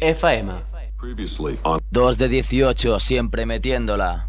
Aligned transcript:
FM. 0.00 0.52
2 1.90 2.18
de 2.18 2.28
18, 2.28 3.00
siempre 3.00 3.46
metiéndola. 3.46 4.26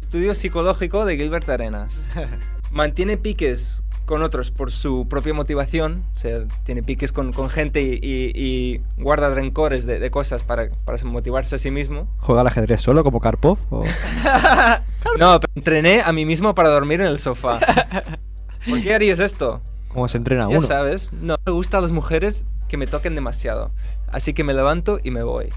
Estudio 0.00 0.34
psicológico 0.34 1.04
de 1.04 1.16
Gilbert 1.16 1.48
Arenas. 1.48 2.04
Mantiene 2.70 3.16
piques 3.16 3.82
con 4.04 4.22
otros 4.22 4.52
por 4.52 4.70
su 4.70 5.08
propia 5.08 5.34
motivación, 5.34 6.04
o 6.14 6.18
sea, 6.18 6.44
tiene 6.62 6.82
piques 6.84 7.10
con, 7.10 7.32
con 7.32 7.48
gente 7.50 7.82
y, 7.82 7.94
y- 8.00 8.30
y 8.40 8.80
guarda 9.02 9.34
rencores 9.34 9.84
de, 9.84 9.98
de 9.98 10.10
cosas 10.12 10.42
para, 10.44 10.68
para 10.84 11.02
motivarse 11.04 11.56
a 11.56 11.58
sí 11.58 11.72
mismo. 11.72 12.06
¿Juega 12.18 12.42
al 12.42 12.46
ajedrez 12.46 12.80
solo 12.80 13.02
como 13.02 13.20
Karpov? 13.20 13.58
o- 13.70 13.82
No, 15.18 15.40
pero 15.40 15.52
entrené 15.56 16.02
a 16.04 16.12
mí 16.12 16.24
mismo 16.24 16.54
para 16.54 16.68
dormir 16.68 17.00
en 17.00 17.08
el 17.08 17.18
sofá. 17.18 17.58
¿Por 18.68 18.80
qué 18.82 18.94
harías 18.94 19.18
esto? 19.18 19.60
¿Cómo 19.88 20.06
se 20.08 20.18
entrena 20.18 20.42
Ya 20.50 20.58
uno? 20.58 20.66
sabes, 20.66 21.12
no 21.12 21.36
me 21.44 21.50
gustan 21.52 21.82
las 21.82 21.90
mujeres 21.90 22.44
que 22.68 22.76
me 22.76 22.86
toquen 22.86 23.14
demasiado. 23.16 23.72
Así 24.10 24.32
que 24.34 24.44
me 24.44 24.54
levanto 24.54 24.98
y 25.02 25.10
me 25.10 25.22
voy. 25.22 25.52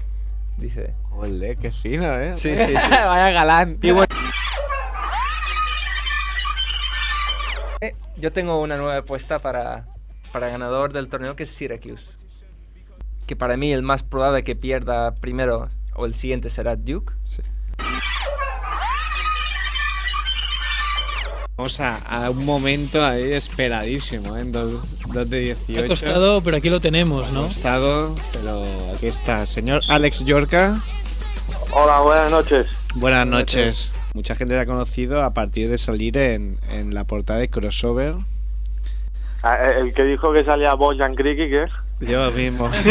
Dice. 0.56 0.92
Ole, 1.12 1.56
qué 1.56 1.70
fino, 1.72 2.12
¿eh? 2.18 2.34
Sí, 2.34 2.56
sí, 2.56 2.66
sí. 2.66 2.72
Vaya 2.74 3.30
galán. 3.30 3.78
Y 3.82 3.90
bueno, 3.92 4.06
Eh, 7.80 7.94
yo 8.16 8.32
tengo 8.32 8.60
una 8.60 8.76
nueva 8.76 8.98
apuesta 8.98 9.38
para, 9.38 9.86
para 10.32 10.48
ganador 10.48 10.92
del 10.92 11.08
torneo 11.08 11.34
que 11.36 11.44
es 11.44 11.50
Syracuse. 11.50 12.12
Que 13.26 13.36
para 13.36 13.56
mí 13.56 13.72
el 13.72 13.82
más 13.82 14.02
probable 14.02 14.44
que 14.44 14.54
pierda 14.56 15.14
primero 15.14 15.70
o 15.94 16.04
el 16.04 16.14
siguiente 16.14 16.50
será 16.50 16.76
Duke. 16.76 17.14
Vamos 21.60 21.78
a, 21.78 21.96
a 21.96 22.30
un 22.30 22.46
momento 22.46 23.04
ahí 23.04 23.34
esperadísimo, 23.34 24.34
¿eh? 24.34 24.40
En 24.40 24.50
2 24.50 24.82
de 25.28 25.40
18. 25.40 25.84
Ha 25.84 25.88
costado, 25.88 26.40
pero 26.40 26.56
aquí 26.56 26.70
lo 26.70 26.80
tenemos, 26.80 27.30
¿no? 27.32 27.40
Ha 27.44 27.48
costado, 27.48 28.16
pero 28.32 28.64
aquí 28.94 29.08
está. 29.08 29.44
Señor 29.44 29.82
Alex 29.88 30.24
Yorca, 30.24 30.80
Hola, 31.70 32.00
buenas 32.00 32.30
noches. 32.30 32.66
buenas 32.94 33.26
noches. 33.26 33.92
Mucha 34.14 34.34
gente 34.36 34.54
le 34.54 34.60
ha 34.60 34.64
conocido 34.64 35.22
a 35.22 35.34
partir 35.34 35.68
de 35.68 35.76
salir 35.76 36.16
en, 36.16 36.56
en 36.70 36.94
la 36.94 37.04
portada 37.04 37.40
de 37.40 37.50
Crossover. 37.50 38.14
Ah, 39.42 39.58
eh, 39.60 39.80
El 39.82 39.92
que 39.92 40.04
dijo 40.04 40.32
que 40.32 40.42
salía 40.46 40.72
Bojan 40.72 41.14
Kriki, 41.14 41.50
¿qué? 41.50 41.66
Yo 42.00 42.30
mismo. 42.32 42.70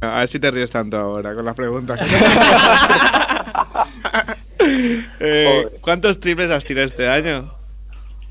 a 0.00 0.18
ver 0.18 0.26
si 0.26 0.40
te 0.40 0.50
ríes 0.50 0.72
tanto 0.72 0.96
ahora 0.98 1.36
con 1.36 1.44
las 1.44 1.54
preguntas. 1.54 2.00
Eh, 5.20 5.68
¿Cuántos 5.80 6.20
triples 6.20 6.50
has 6.50 6.64
tirado 6.64 6.86
este 6.86 7.08
año? 7.08 7.52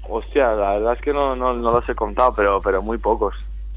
Hostia, 0.09 0.53
la 0.53 0.73
verdad 0.75 0.93
es 0.93 1.01
que 1.01 1.11
no, 1.13 1.35
no, 1.35 1.53
no 1.53 1.71
los 1.71 1.87
he 1.89 1.95
contado, 1.95 2.33
pero, 2.35 2.61
pero 2.61 2.81
muy 2.81 2.97
pocos. 2.97 3.35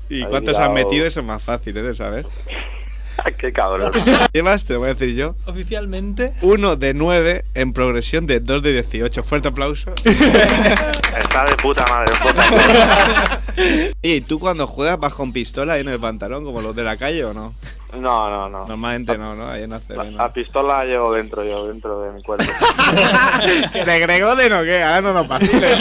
¿Y 0.09 0.25
cuántos 0.25 0.57
has 0.59 0.67
tirado- 0.69 0.75
metido? 0.75 1.07
Eso 1.07 1.21
es 1.21 1.27
más 1.27 1.43
fácil 1.43 1.77
¿eh? 1.77 1.83
de 1.83 1.95
saber. 1.95 2.27
Qué 3.39 3.53
cabrón. 3.53 3.93
Llevas, 4.33 4.65
te 4.65 4.73
lo 4.73 4.79
voy 4.81 4.91
a 4.91 4.95
decir 4.95 5.15
yo. 5.15 5.35
Oficialmente. 5.47 6.33
Uno 6.43 6.77
de 6.77 6.95
9 6.95 7.45
en 7.55 7.73
progresión 7.73 8.27
de 8.27 8.41
2 8.41 8.63
de 8.63 8.73
18. 8.73 9.23
Fuerte 9.23 9.49
aplauso. 9.49 9.93
Está 10.05 11.45
de 11.45 11.55
puta 11.61 11.85
madre. 11.89 12.13
puta 12.23 12.51
madre. 12.51 13.40
¿Y 14.03 14.21
tú 14.23 14.39
cuando 14.39 14.67
juegas 14.67 14.99
vas 14.99 15.15
con 15.15 15.33
pistola 15.33 15.75
ahí 15.75 15.81
en 15.81 15.89
el 15.89 16.01
pantalón 16.01 16.45
como 16.45 16.61
los 16.61 16.75
de 16.75 16.85
la 16.85 16.97
calle 16.97 17.25
o 17.25 17.35
no? 17.35 17.55
No, 17.93 18.31
no, 18.31 18.49
no. 18.49 18.59
Normalmente 18.59 19.19
no, 19.19 19.35
¿no? 19.35 19.49
Ahí 19.49 19.65
en 19.65 19.71
La, 19.71 19.81
¿no? 19.89 20.11
la 20.11 20.33
pistola 20.33 20.79
la 20.79 20.85
llevo 20.85 21.13
dentro 21.13 21.43
yo, 21.45 21.67
dentro 21.67 22.03
de 22.03 22.13
mi 22.13 22.23
cuerpo. 22.23 22.45
¿De 23.75 23.99
Gregoden 23.99 24.53
o 24.53 24.63
qué? 24.63 24.83
Ahora 24.83 25.01
no 25.01 25.13
nos 25.13 25.27
vaciles. 25.27 25.79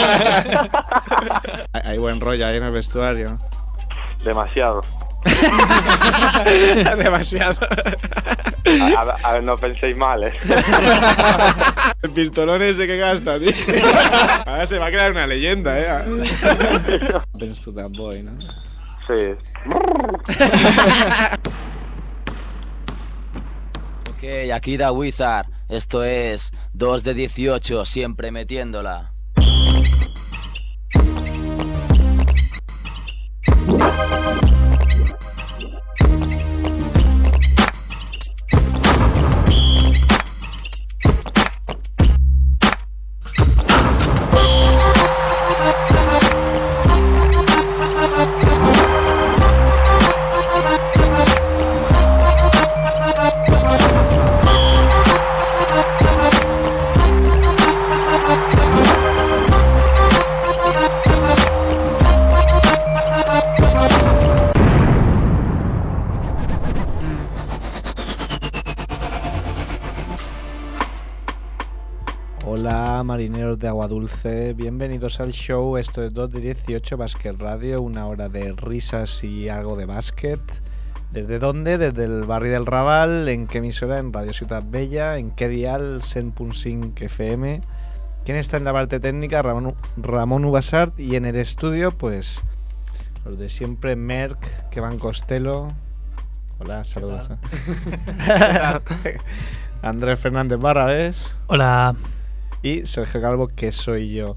hay, 1.72 1.82
hay 1.84 1.98
buen 1.98 2.20
rollo 2.20 2.46
ahí 2.46 2.56
en 2.56 2.64
el 2.64 2.72
vestuario. 2.72 3.38
Demasiado. 4.24 4.82
Demasiado. 6.98 7.56
A, 8.96 9.00
a- 9.00 9.16
a 9.28 9.32
ver, 9.34 9.42
no 9.42 9.56
penséis 9.56 9.96
mal, 9.96 10.24
¿eh? 10.24 10.32
El 12.02 12.10
pistolón 12.10 12.62
ese 12.62 12.86
que 12.86 12.96
gasta, 12.96 13.38
tío. 13.38 13.50
Ahora 14.46 14.66
se 14.66 14.78
va 14.78 14.86
a 14.86 14.90
crear 14.90 15.10
una 15.12 15.26
leyenda, 15.26 15.78
¿eh? 15.78 15.86
Prince 17.38 17.62
to 17.64 17.72
that 17.74 17.90
boy, 17.96 18.22
¿no? 18.22 18.32
Sí. 19.06 19.34
Ok, 24.10 24.50
aquí 24.52 24.76
da 24.76 24.92
Wizard. 24.92 25.46
Esto 25.70 26.04
es 26.04 26.52
2 26.74 27.04
de 27.04 27.14
18, 27.14 27.86
siempre 27.86 28.30
metiéndola. 28.30 29.12
De 73.60 73.68
agua 73.68 73.88
dulce, 73.88 74.54
bienvenidos 74.54 75.20
al 75.20 75.32
show, 75.32 75.76
esto 75.76 76.02
es 76.02 76.14
2 76.14 76.32
de 76.32 76.40
18 76.40 76.96
Basket 76.96 77.34
Radio, 77.38 77.82
una 77.82 78.06
hora 78.06 78.30
de 78.30 78.52
risas 78.52 79.22
y 79.22 79.50
algo 79.50 79.76
de 79.76 79.84
básquet. 79.84 80.40
¿Desde 81.10 81.38
dónde? 81.38 81.76
Desde 81.76 82.04
el 82.04 82.22
barrio 82.22 82.52
del 82.52 82.64
Raval, 82.64 83.28
en 83.28 83.46
qué 83.46 83.58
emisora, 83.58 83.98
en 83.98 84.14
Radio 84.14 84.32
Ciudad 84.32 84.62
Bella, 84.66 85.18
en 85.18 85.30
qué 85.32 85.50
dial, 85.50 86.00
100.5 86.00 87.02
FM. 87.02 87.60
¿Quién 88.24 88.38
está 88.38 88.56
en 88.56 88.64
la 88.64 88.72
parte 88.72 88.98
técnica? 88.98 89.42
Ramón, 89.42 89.74
Ramón 89.98 90.46
Ubasart 90.46 90.98
y 90.98 91.16
en 91.16 91.26
el 91.26 91.36
estudio, 91.36 91.90
pues 91.90 92.42
los 93.26 93.38
de 93.38 93.50
siempre, 93.50 93.94
Merck, 93.94 94.70
Kevan 94.70 94.98
Costello. 94.98 95.68
Hola, 96.60 96.82
saludos. 96.84 97.28
Andrés 99.82 100.18
Fernández 100.18 100.58
Barrabés. 100.58 101.36
Hola. 101.46 101.94
Y 102.62 102.86
Sergio 102.86 103.20
Calvo, 103.20 103.48
que 103.48 103.72
soy 103.72 104.12
yo. 104.12 104.36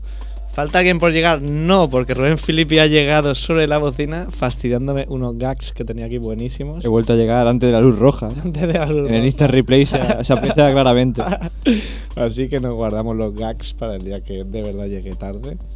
¿Falta 0.54 0.78
alguien 0.78 1.00
por 1.00 1.12
llegar? 1.12 1.42
No, 1.42 1.90
porque 1.90 2.14
Rubén 2.14 2.38
Filippi 2.38 2.78
ha 2.78 2.86
llegado 2.86 3.34
sobre 3.34 3.66
la 3.66 3.80
bocina, 3.80 4.28
fastidiándome 4.30 5.08
unos 5.10 5.36
gags 5.40 5.72
que 5.72 5.84
tenía 5.84 6.06
aquí 6.06 6.20
buenísimos. 6.20 6.86
He 6.86 6.88
vuelto 6.88 7.14
a 7.14 7.16
llegar 7.16 7.48
antes 7.48 7.68
de 7.68 7.74
la 7.74 7.82
luz 7.82 7.98
roja. 7.98 8.28
Antes 8.44 8.68
de 8.68 8.74
la 8.74 8.86
luz 8.86 9.10
En 9.10 9.16
el. 9.16 9.26
Insta 9.26 9.48
Replay 9.48 9.88
se, 9.88 9.98
se 10.24 10.32
aprecia 10.32 10.72
claramente. 10.72 11.24
Así 12.16 12.50
que 12.50 12.60
nos 12.60 12.76
guardamos 12.76 13.16
los 13.16 13.34
gags 13.34 13.74
para 13.74 13.96
el 13.96 14.04
día 14.04 14.24
que 14.24 14.44
de 14.44 14.62
verdad 14.62 14.86
llegue 14.86 15.14
tarde. 15.16 15.58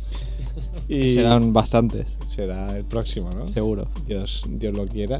Y 0.88 1.14
serán 1.14 1.54
bastantes. 1.54 2.18
Será 2.28 2.76
el 2.76 2.84
próximo, 2.84 3.30
¿no? 3.32 3.46
Seguro. 3.48 3.88
Dios, 4.08 4.44
Dios 4.50 4.76
lo 4.76 4.88
quiera. 4.88 5.20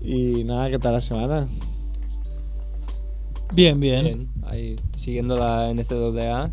Y 0.00 0.44
nada, 0.44 0.68
¿qué 0.70 0.78
tal 0.78 0.94
la 0.94 1.00
semana? 1.00 1.46
Bien, 3.52 3.78
bien. 3.78 4.04
Bien, 4.04 4.28
ahí 4.44 4.76
siguiendo 4.96 5.38
la 5.38 5.72
NCAA. 5.72 6.50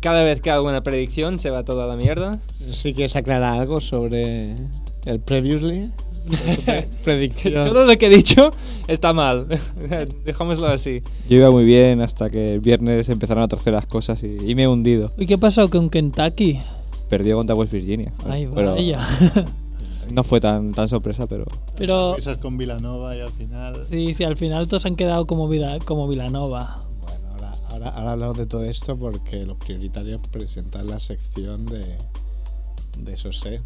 Cada 0.00 0.22
vez 0.22 0.40
que 0.40 0.50
hago 0.50 0.66
una 0.68 0.82
predicción 0.82 1.38
se 1.38 1.50
va 1.50 1.64
toda 1.64 1.86
la 1.86 1.96
mierda. 1.96 2.40
Si 2.72 2.94
quieres 2.94 3.14
aclarar 3.16 3.58
algo 3.58 3.80
sobre 3.80 4.54
el 5.04 5.20
previously. 5.20 5.90
Predicción. 7.04 7.64
Todo 7.68 7.86
lo 7.86 7.98
que 7.98 8.06
he 8.06 8.10
dicho 8.10 8.52
está 8.88 9.12
mal. 9.12 9.46
Dejámoslo 10.24 10.68
así. 10.68 11.02
Yo 11.28 11.36
iba 11.36 11.50
muy 11.50 11.64
bien 11.64 12.00
hasta 12.00 12.30
que 12.30 12.54
el 12.54 12.60
viernes 12.60 13.08
empezaron 13.08 13.42
a 13.42 13.48
torcer 13.48 13.72
las 13.72 13.86
cosas 13.86 14.22
y, 14.22 14.36
y 14.46 14.54
me 14.54 14.64
he 14.64 14.68
hundido. 14.68 15.12
¿Y 15.18 15.26
qué 15.26 15.38
pasó 15.38 15.68
con 15.68 15.90
Kentucky? 15.90 16.60
Perdió 17.08 17.36
contra 17.36 17.54
West 17.54 17.72
Virginia. 17.72 18.12
Ay, 18.28 18.48
pero 18.54 18.72
vaya. 18.72 19.00
No 20.12 20.24
fue 20.24 20.40
tan, 20.40 20.72
tan 20.72 20.88
sorpresa, 20.88 21.26
pero 21.26 21.44
Pero 21.76 22.16
Esas 22.16 22.38
con 22.38 22.56
Vilanova 22.56 23.16
y 23.16 23.20
al 23.20 23.30
final. 23.30 23.84
sí, 23.88 24.14
sí, 24.14 24.24
al 24.24 24.36
final 24.36 24.68
todos 24.68 24.86
han 24.86 24.96
quedado 24.96 25.26
como, 25.26 25.48
Vida, 25.48 25.78
como 25.80 26.08
Vilanova. 26.08 26.82
Bueno, 27.02 27.28
ahora, 27.32 27.52
ahora, 27.70 27.88
ahora 27.90 28.12
hablamos 28.12 28.38
de 28.38 28.46
todo 28.46 28.64
esto 28.64 28.96
porque 28.96 29.44
lo 29.44 29.56
prioritario 29.56 30.16
es 30.16 30.28
presentar 30.28 30.84
la 30.84 30.98
sección 30.98 31.66
de, 31.66 31.96
de 32.98 33.12
eso 33.12 33.32
sé. 33.32 33.60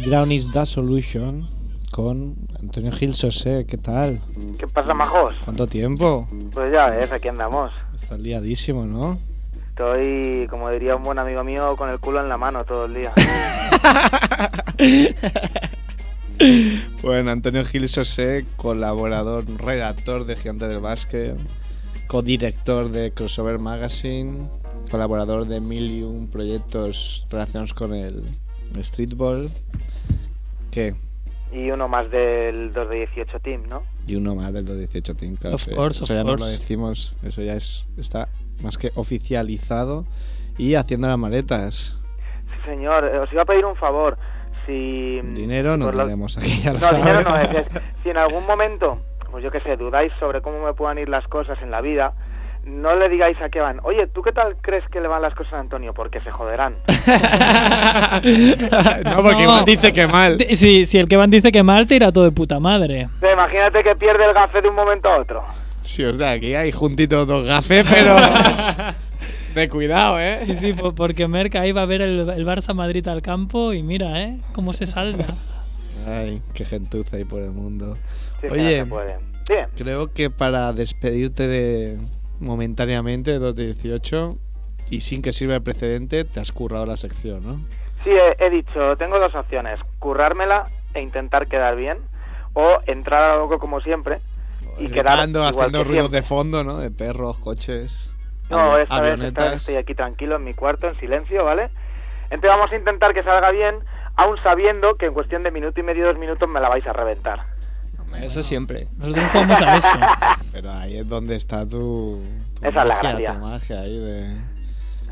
Ground 0.00 0.32
is 0.32 0.50
the 0.52 0.66
Solution 0.66 1.48
con 1.92 2.36
Antonio 2.60 2.92
Gil 2.92 3.14
Sosé. 3.14 3.64
¿Qué 3.66 3.76
tal? 3.76 4.20
¿Qué 4.58 4.66
pasa, 4.66 4.92
majos? 4.92 5.34
¿Cuánto 5.44 5.66
tiempo? 5.66 6.26
Pues 6.52 6.72
ya 6.72 6.86
ves, 6.86 7.10
aquí 7.12 7.28
andamos. 7.28 7.72
Estás 7.94 8.18
liadísimo, 8.18 8.84
¿no? 8.84 9.18
Estoy, 9.68 10.46
como 10.50 10.70
diría 10.70 10.96
un 10.96 11.02
buen 11.02 11.18
amigo 11.18 11.44
mío, 11.44 11.76
con 11.76 11.88
el 11.90 11.98
culo 12.00 12.20
en 12.20 12.28
la 12.28 12.36
mano 12.36 12.64
todo 12.64 12.86
el 12.86 12.94
día. 12.94 13.12
Bueno, 17.00 17.30
Antonio 17.30 17.64
Gil 17.64 17.88
Sosé, 17.88 18.44
colaborador, 18.56 19.44
redactor 19.58 20.26
de 20.26 20.36
Gigante 20.36 20.68
del 20.68 20.80
Básquet, 20.80 21.34
codirector 22.08 22.90
de 22.90 23.10
Crossover 23.12 23.58
Magazine, 23.58 24.46
colaborador 24.90 25.46
de 25.46 25.60
mil 25.60 25.90
y 25.90 26.02
un 26.02 26.28
proyectos 26.28 27.26
relacionados 27.30 27.72
con 27.72 27.94
el 27.94 28.22
streetball. 28.82 29.50
¿Qué? 30.70 30.94
Y 31.52 31.70
uno 31.70 31.88
más 31.88 32.10
del 32.10 32.72
2 32.72 32.88
de 32.90 32.96
18 32.96 33.40
Team, 33.40 33.62
¿no? 33.68 33.82
Y 34.06 34.16
uno 34.16 34.34
más 34.34 34.52
del 34.52 34.64
218 34.64 35.14
Team, 35.16 35.36
claro. 35.36 35.56
Of 35.56 35.68
course, 35.74 36.04
eso 36.04 36.12
of 36.12 36.18
ya 36.18 36.24
no 36.24 36.32
lo 36.32 36.38
course. 36.38 36.52
decimos, 36.52 37.16
eso 37.22 37.42
ya 37.42 37.54
es, 37.54 37.86
está 37.96 38.28
más 38.62 38.76
que 38.78 38.90
oficializado 38.94 40.04
y 40.58 40.74
haciendo 40.74 41.08
las 41.08 41.18
maletas. 41.18 41.98
Sí, 42.54 42.70
señor. 42.70 43.04
Eh, 43.04 43.18
Os 43.18 43.32
iba 43.32 43.42
a 43.42 43.46
pedir 43.46 43.64
un 43.64 43.76
favor. 43.76 44.18
Si... 44.66 45.20
Dinero 45.22 45.76
no 45.76 45.90
tenemos 45.92 46.36
aquí, 46.38 46.60
ya 46.60 46.72
lo 46.72 46.80
No, 46.80 46.90
dinero 46.92 47.22
no 47.22 47.30
sabes. 47.30 47.48
es, 47.50 47.56
es- 47.76 47.82
Si 48.02 48.10
en 48.10 48.16
algún 48.16 48.44
momento, 48.46 48.98
pues 49.30 49.42
yo 49.44 49.50
qué 49.50 49.60
sé, 49.60 49.76
dudáis 49.76 50.12
sobre 50.18 50.42
cómo 50.42 50.64
me 50.64 50.72
puedan 50.74 50.98
ir 50.98 51.08
las 51.08 51.26
cosas 51.28 51.60
en 51.62 51.70
la 51.70 51.80
vida, 51.80 52.12
no 52.66 52.94
le 52.96 53.08
digáis 53.08 53.40
a 53.40 53.48
qué 53.48 53.60
van. 53.60 53.80
Oye, 53.84 54.06
¿tú 54.08 54.20
qué 54.22 54.32
tal 54.32 54.56
crees 54.60 54.84
que 54.90 55.00
le 55.00 55.08
van 55.08 55.22
las 55.22 55.34
cosas 55.34 55.54
a 55.54 55.60
Antonio? 55.60 55.94
Porque 55.94 56.20
se 56.20 56.30
joderán. 56.30 56.74
no, 59.04 59.22
porque 59.22 59.42
igual 59.42 59.64
dice 59.64 59.92
que 59.92 60.06
mal. 60.06 60.38
Si, 60.54 60.86
si 60.86 60.98
el 60.98 61.08
que 61.08 61.16
van 61.16 61.30
dice 61.30 61.52
que 61.52 61.62
mal, 61.62 61.86
te 61.86 61.96
irá 61.96 62.12
todo 62.12 62.24
de 62.24 62.32
puta 62.32 62.60
madre. 62.60 63.08
Imagínate 63.32 63.82
que 63.82 63.94
pierde 63.96 64.24
el 64.24 64.34
gafe 64.34 64.62
de 64.62 64.68
un 64.68 64.74
momento 64.74 65.08
a 65.08 65.18
otro. 65.18 65.44
Sí, 65.80 66.04
os 66.04 66.18
da, 66.18 66.32
aquí 66.32 66.54
hay 66.54 66.72
juntitos 66.72 67.26
dos 67.26 67.46
gafes, 67.46 67.84
pero. 67.88 68.16
de 69.54 69.68
cuidado, 69.68 70.18
¿eh? 70.18 70.40
Sí, 70.46 70.54
sí, 70.54 70.72
po- 70.72 70.94
porque 70.94 71.28
Merck 71.28 71.54
ahí 71.56 71.72
va 71.72 71.82
a 71.82 71.86
ver 71.86 72.02
el, 72.02 72.28
el 72.28 72.46
Barça 72.46 72.74
Madrid 72.74 73.06
al 73.08 73.22
campo 73.22 73.72
y 73.72 73.82
mira, 73.82 74.22
¿eh? 74.22 74.38
Cómo 74.52 74.72
se 74.72 74.86
salda. 74.86 75.26
Ay, 76.06 76.42
qué 76.54 76.64
gentuza 76.64 77.16
hay 77.16 77.24
por 77.24 77.42
el 77.42 77.50
mundo. 77.52 77.96
Sí, 78.40 78.48
Oye, 78.50 78.78
no 78.80 78.84
se 78.84 78.90
puede. 78.90 79.16
Bien. 79.48 79.66
creo 79.76 80.12
que 80.12 80.28
para 80.28 80.72
despedirte 80.72 81.46
de 81.46 81.98
momentáneamente 82.40 83.32
de 83.32 83.38
218 83.38 84.36
y 84.90 85.00
sin 85.00 85.22
que 85.22 85.32
sirva 85.32 85.54
de 85.54 85.60
precedente, 85.60 86.24
te 86.24 86.40
has 86.40 86.52
currado 86.52 86.86
la 86.86 86.96
sección, 86.96 87.42
¿no? 87.44 87.60
Sí, 88.04 88.10
he, 88.10 88.36
he 88.44 88.50
dicho, 88.50 88.96
tengo 88.96 89.18
dos 89.18 89.34
opciones. 89.34 89.80
Currármela 89.98 90.66
e 90.94 91.00
intentar 91.00 91.48
quedar 91.48 91.76
bien. 91.76 91.98
O 92.54 92.78
entrar 92.86 93.22
a 93.22 93.34
algo 93.34 93.58
como 93.58 93.80
siempre 93.82 94.20
y 94.78 94.88
quedar 94.88 95.16
Gritando, 95.18 95.40
igual 95.40 95.54
haciendo 95.54 95.78
que 95.78 95.84
ruidos 95.84 96.04
siempre. 96.04 96.20
de 96.20 96.26
fondo, 96.26 96.64
¿no? 96.64 96.78
De 96.78 96.90
perros, 96.90 97.36
coches. 97.38 98.10
No, 98.48 98.78
esta 98.78 99.00
vez, 99.00 99.20
esta 99.20 99.44
vez 99.50 99.56
estoy 99.58 99.76
aquí 99.76 99.94
tranquilo 99.94 100.36
en 100.36 100.44
mi 100.44 100.54
cuarto, 100.54 100.88
en 100.88 100.98
silencio, 100.98 101.44
¿vale? 101.44 101.68
Entonces 102.30 102.48
vamos 102.50 102.72
a 102.72 102.76
intentar 102.76 103.12
que 103.12 103.22
salga 103.22 103.50
bien, 103.50 103.76
aún 104.16 104.38
sabiendo 104.42 104.96
que 104.96 105.06
en 105.06 105.14
cuestión 105.14 105.42
de 105.42 105.50
minuto 105.50 105.80
y 105.80 105.82
medio, 105.82 106.06
dos 106.06 106.18
minutos 106.18 106.48
me 106.48 106.60
la 106.60 106.68
vais 106.68 106.86
a 106.86 106.92
reventar. 106.92 107.40
Eso 108.22 108.42
siempre. 108.42 108.88
Nosotros 108.98 109.24
jugamos 109.32 109.60
a 109.60 109.76
eso. 109.76 109.88
Pero 110.52 110.72
ahí 110.72 110.98
es 110.98 111.08
donde 111.08 111.36
está 111.36 111.64
tu, 111.66 112.22
tu 112.60 112.66
Esa 112.66 112.68
es 112.68 112.74
la 112.74 112.84
magia, 112.94 113.10
gracia. 113.12 113.32
tu 113.34 113.38
magia 113.40 113.80
ahí 113.80 113.98
de 113.98 114.36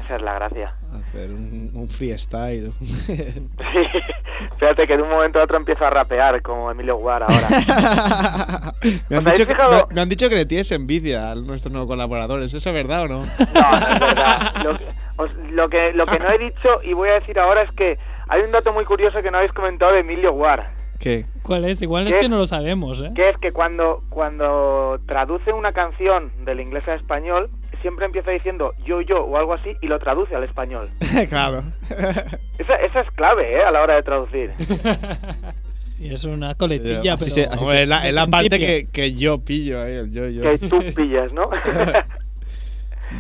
Esa 0.05 0.17
es 0.17 0.23
la 0.23 0.35
gracia. 0.35 0.75
hacer 1.09 1.31
un, 1.31 1.71
un 1.75 1.89
freestyle. 1.89 2.73
Sí, 3.73 3.89
fíjate 4.59 4.87
que 4.87 4.97
de 4.97 5.03
un 5.03 5.09
momento 5.09 5.39
a 5.41 5.45
otro 5.45 5.57
empiezo 5.57 5.85
a 5.85 5.91
rapear 5.91 6.43
como 6.43 6.71
Emilio 6.71 6.97
Guar 6.97 7.23
ahora. 7.23 7.49
me, 9.09 9.17
han 9.17 9.27
¿Os 9.27 9.33
habéis 9.33 9.39
dicho 9.39 9.47
que, 9.47 9.55
me, 9.55 9.95
me 9.95 10.01
han 10.01 10.09
dicho 10.09 10.29
que 10.29 10.35
le 10.35 10.47
tienes 10.47 10.71
envidia 10.73 11.31
a 11.31 11.35
nuestros 11.37 11.71
nuevos 11.73 11.89
colaboradores. 11.89 12.53
¿Eso 12.53 12.69
es 12.69 12.75
verdad 12.75 13.03
o 13.03 13.09
no? 13.09 13.19
No, 13.19 13.25
no 13.25 13.87
es 13.89 14.01
verdad. 14.01 14.53
Lo 14.65 14.77
que, 14.79 14.85
os- 15.17 15.35
lo 15.53 15.69
que, 15.69 15.93
lo 15.93 16.07
que 16.07 16.19
no 16.19 16.31
he 16.31 16.39
dicho 16.39 16.83
y 16.83 16.93
voy 16.95 17.09
a 17.11 17.15
decir 17.15 17.39
ahora 17.39 17.63
es 17.63 17.71
que 17.73 17.99
hay 18.29 18.43
un 18.43 18.51
dato 18.53 18.73
muy 18.73 18.85
curioso 18.85 19.23
que 19.23 19.31
no 19.31 19.39
habéis 19.39 19.53
comentado 19.53 19.93
de 19.93 20.01
Emilio 20.01 20.33
Guar. 20.33 20.71
¿Qué? 21.05 21.27
¿Cuál 21.43 21.67
es? 21.67 21.83
Igual 21.83 22.09
es 22.09 22.17
que 22.17 22.31
no 22.31 22.39
lo 22.39 22.47
sabemos, 22.47 23.03
¿eh? 23.03 23.11
que 23.15 23.29
es 23.29 23.37
que 23.37 23.53
cuando, 23.53 24.03
cuando 24.09 24.99
traduce 25.07 25.53
una 25.53 25.75
canción 25.75 26.33
del 26.47 26.61
inglés 26.61 26.89
a 26.89 26.95
español, 26.95 27.51
siempre 27.83 28.07
empieza 28.07 28.31
diciendo 28.31 28.73
yo, 28.87 29.03
yo 29.03 29.23
o 29.23 29.37
algo 29.37 29.53
así 29.53 29.77
y 29.83 29.87
lo 29.87 29.99
traduce 29.99 30.35
al 30.35 30.45
español. 30.45 30.89
claro. 31.29 31.63
Esa, 32.59 32.77
esa 32.77 33.01
es 33.03 33.11
clave, 33.11 33.55
¿eh? 33.55 33.63
A 33.63 33.71
la 33.71 33.83
hora 33.83 33.97
de 33.97 34.03
traducir. 34.03 34.51
Sí, 35.91 36.09
es 36.13 36.25
una 36.25 36.57
coletilla, 36.57 37.13
Así 37.15 37.31
pero... 37.31 37.35
se- 37.35 37.45
así 37.55 37.63
Hombre, 37.63 37.83
es 37.83 37.89
la, 37.89 38.09
es 38.09 38.13
la 38.15 38.27
parte 38.27 38.59
que, 38.59 38.89
que 38.91 39.13
yo 39.13 39.39
pillo 39.45 39.81
ahí, 39.81 39.93
el 39.93 40.11
yo, 40.11 40.27
yo. 40.29 40.43
Que 40.43 40.59
tú 40.59 40.81
pillas, 40.97 41.33
¿no? 41.33 41.49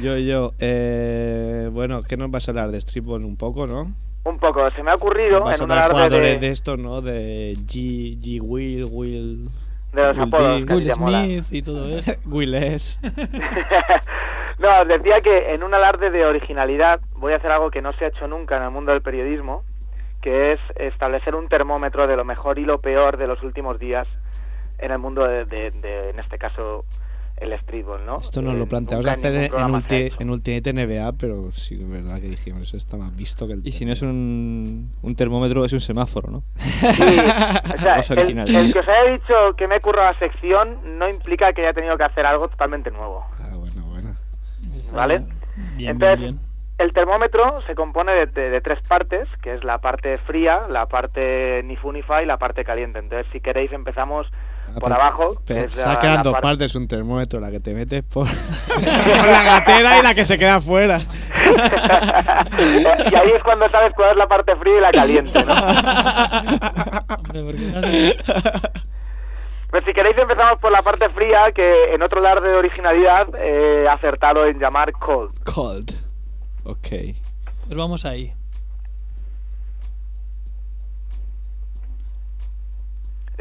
Yo, 0.01 0.17
yo. 0.19 0.55
Eh, 0.59 1.69
bueno, 1.73 2.03
¿qué 2.03 2.17
nos 2.17 2.33
vas 2.33 2.49
a 2.49 2.51
hablar 2.51 2.73
de 2.73 2.81
streetball 2.81 3.25
un 3.25 3.37
poco, 3.37 3.69
no? 3.69 3.95
Un 4.25 4.39
poco, 4.39 4.71
se 4.71 4.83
me 4.83 4.91
ha 4.91 4.95
ocurrido 4.95 5.41
Vas 5.45 5.61
en 5.61 5.63
a 5.63 5.65
un 5.75 5.79
dar 5.81 5.91
jugadores 5.93 6.41
de... 6.41 6.47
de, 6.47 6.53
estos, 6.53 6.79
¿no? 6.79 7.01
De 7.01 7.55
G, 7.67 8.19
G 8.21 8.41
Will, 8.43 8.87
Will. 8.91 9.49
de 9.93 10.03
los 10.03 10.17
Will 10.17 10.27
apodos 10.35 10.67
D, 10.67 10.75
Will. 10.75 10.91
Smith 10.91 11.45
y 11.51 11.63
todo 11.63 11.89
eso. 11.99 12.13
Will 12.27 12.55
S. 12.55 12.99
no, 14.59 14.81
os 14.81 14.89
decía 14.89 15.21
que 15.21 15.55
en 15.55 15.63
un 15.63 15.75
alarde 15.75 16.11
de 16.11 16.25
originalidad 16.25 17.01
voy 17.17 17.33
a 17.33 17.37
hacer 17.37 17.51
algo 17.51 17.71
que 17.71 17.83
no 17.83 17.93
se 17.93 18.05
ha 18.05 18.09
hecho 18.09 18.27
nunca 18.27 18.57
en 18.57 18.63
el 18.65 18.71
mundo 18.71 18.93
del 18.93 19.03
periodismo, 19.03 19.65
que 20.23 20.53
es 20.53 20.61
establecer 20.77 21.35
un 21.35 21.49
termómetro 21.49 22.07
de 22.07 22.17
lo 22.17 22.25
mejor 22.25 22.59
y 22.59 22.65
lo 22.65 22.79
peor 22.81 23.17
de 23.19 23.27
los 23.27 23.43
últimos 23.43 23.79
días 23.79 24.07
en 24.79 24.91
el 24.91 24.99
mundo 24.99 25.25
de, 25.27 25.45
de- 25.45 25.71
de, 25.71 26.11
en 26.11 26.19
este 26.19 26.39
caso, 26.39 26.85
el 27.37 27.59
streetball, 27.61 28.07
¿no? 28.07 28.19
Esto 28.19 28.41
nos 28.43 28.55
Eh, 28.55 28.59
lo 28.59 28.67
planteamos 28.67 29.07
hacer 29.07 29.35
en, 29.35 29.51
ulti- 29.53 30.15
en 30.19 30.31
Ultimate 30.31 30.73
NBA, 30.73 31.13
pero 31.19 31.51
sí 31.53 31.75
es 31.75 31.89
verdad 31.89 32.21
que 32.21 32.29
dijimos, 32.29 32.63
eso 32.63 32.77
está 32.77 32.97
más 32.97 33.15
visto 33.17 33.47
que 33.47 33.55
el. 33.55 33.67
Y 33.67 33.73
si 33.73 33.85
no 33.85 33.93
es 33.93 34.03
un, 34.03 34.93
un 35.03 35.17
termómetro, 35.17 35.65
es 35.65 35.73
un 35.73 35.81
semáforo, 35.81 36.31
¿no? 36.31 36.43
Sí, 36.57 37.03
o 37.03 37.79
sea, 37.83 37.97
Más 37.97 38.11
el, 38.13 38.19
original. 38.21 38.55
el 38.55 38.73
que 38.73 38.79
os 38.79 38.89
haya 38.89 39.13
dicho 39.13 39.35
que 39.57 39.67
me 39.67 39.77
he 39.77 39.81
currado 39.81 40.13
la 40.13 40.19
sección 40.19 40.99
no 40.99 41.09
implica 41.09 41.53
que 41.53 41.63
haya 41.63 41.73
tenido 41.73 41.97
que 41.97 42.05
hacer 42.05 42.25
algo 42.25 42.49
totalmente 42.49 42.91
nuevo, 42.91 43.25
Ah, 43.41 43.57
bueno, 43.57 43.83
bueno. 43.87 44.15
¿vale? 44.93 45.23
Bien, 45.77 45.91
Entonces, 45.91 46.19
bien, 46.21 46.33
bien. 46.37 46.41
el 46.79 46.93
termómetro 46.93 47.61
se 47.67 47.75
compone 47.75 48.13
de, 48.13 48.27
de- 48.27 48.51
de 48.51 48.61
tres 48.61 48.79
partes, 48.89 49.29
que 49.43 49.55
es 49.55 49.65
la 49.65 49.79
parte 49.79 50.19
fría, 50.19 50.63
la 50.71 50.87
parte 50.87 51.63
ni 51.65 51.77
fu 51.77 51.93
ni 51.93 52.03
fa 52.03 52.23
y 52.23 52.27
la 52.27 52.37
parte 52.39 52.65
caliente. 52.65 52.99
Entonces, 53.01 53.27
si 53.33 53.41
queréis, 53.41 53.73
empezamos 53.73 54.27
Ah, 54.69 54.79
por 54.81 54.93
abajo. 54.93 55.41
que 55.47 55.69
la- 55.77 55.99
quedan 55.99 56.17
la 56.17 56.23
dos 56.23 56.33
parte- 56.33 56.43
partes, 56.49 56.75
un 56.75 56.89
termómetro, 56.89 57.39
la 57.41 57.51
que 57.51 57.61
te 57.61 57.75
metes 57.75 58.03
por, 58.03 58.27
por 58.75 59.27
la 59.29 59.43
gatera 59.43 59.99
y 59.99 60.03
la 60.03 60.15
que 60.15 60.25
se 60.25 60.37
queda 60.39 60.61
fuera. 60.61 60.99
y 62.59 63.15
ahí 63.15 63.31
es 63.37 63.43
cuando 63.45 63.69
sabes 63.69 63.93
cuál 63.95 64.11
es 64.13 64.17
la 64.17 64.27
parte 64.27 64.57
fría 64.57 64.79
y 64.79 64.81
la 64.81 64.91
caliente, 64.91 65.45
¿no? 65.45 65.55
Pues 69.71 69.85
si 69.85 69.93
queréis 69.93 70.17
empezamos 70.19 70.59
por 70.61 70.71
la 70.71 70.83
parte 70.83 71.09
fría, 71.11 71.51
que 71.53 71.93
en 71.95 72.03
otro 72.03 72.21
lado 72.21 72.41
de 72.41 72.55
originalidad 72.55 73.27
eh, 73.37 73.83
he 73.85 73.89
acertado 73.89 74.47
en 74.47 74.59
llamar 74.61 74.93
cold. 74.93 75.33
Cold. 75.45 75.91
Ok. 76.65 76.89
Pues 77.67 77.77
vamos 77.77 78.05
ahí. 78.05 78.33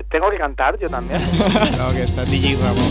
¿Tengo 0.10 0.30
que 0.32 0.38
cantar 0.38 0.78
yo 0.80 0.90
también? 0.90 1.22
Claro 1.74 1.94
que 1.94 2.04
está 2.04 2.24
DJ 2.26 2.56
Ramón. 2.56 2.84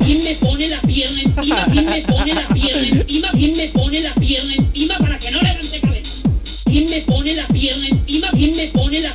¿Quién 0.00 0.24
me 0.24 0.34
pone 0.36 0.68
la 0.68 0.80
pierna 0.80 1.20
encima? 1.22 1.64
¿Quién 1.72 1.84
me 1.86 2.00
pone 2.02 2.34
la 2.34 2.48
pierna 2.54 2.88
encima? 2.88 3.28
¿Quién 3.32 3.56
me 3.56 3.66
pone 3.68 4.00
la 4.00 4.14
pierna 4.14 4.54
encima 4.54 4.94
para 4.98 5.18
que 5.18 5.30
no 5.30 5.40
levante 5.40 5.80
cabeza? 5.80 6.28
¿Quién 6.64 6.90
me 6.90 7.00
pone 7.00 7.34
la 7.34 7.46
pierna 7.48 7.86
encima? 7.88 8.28
¿Quién 8.30 8.56
me 8.56 8.66
pone 8.68 9.00
la 9.00 9.12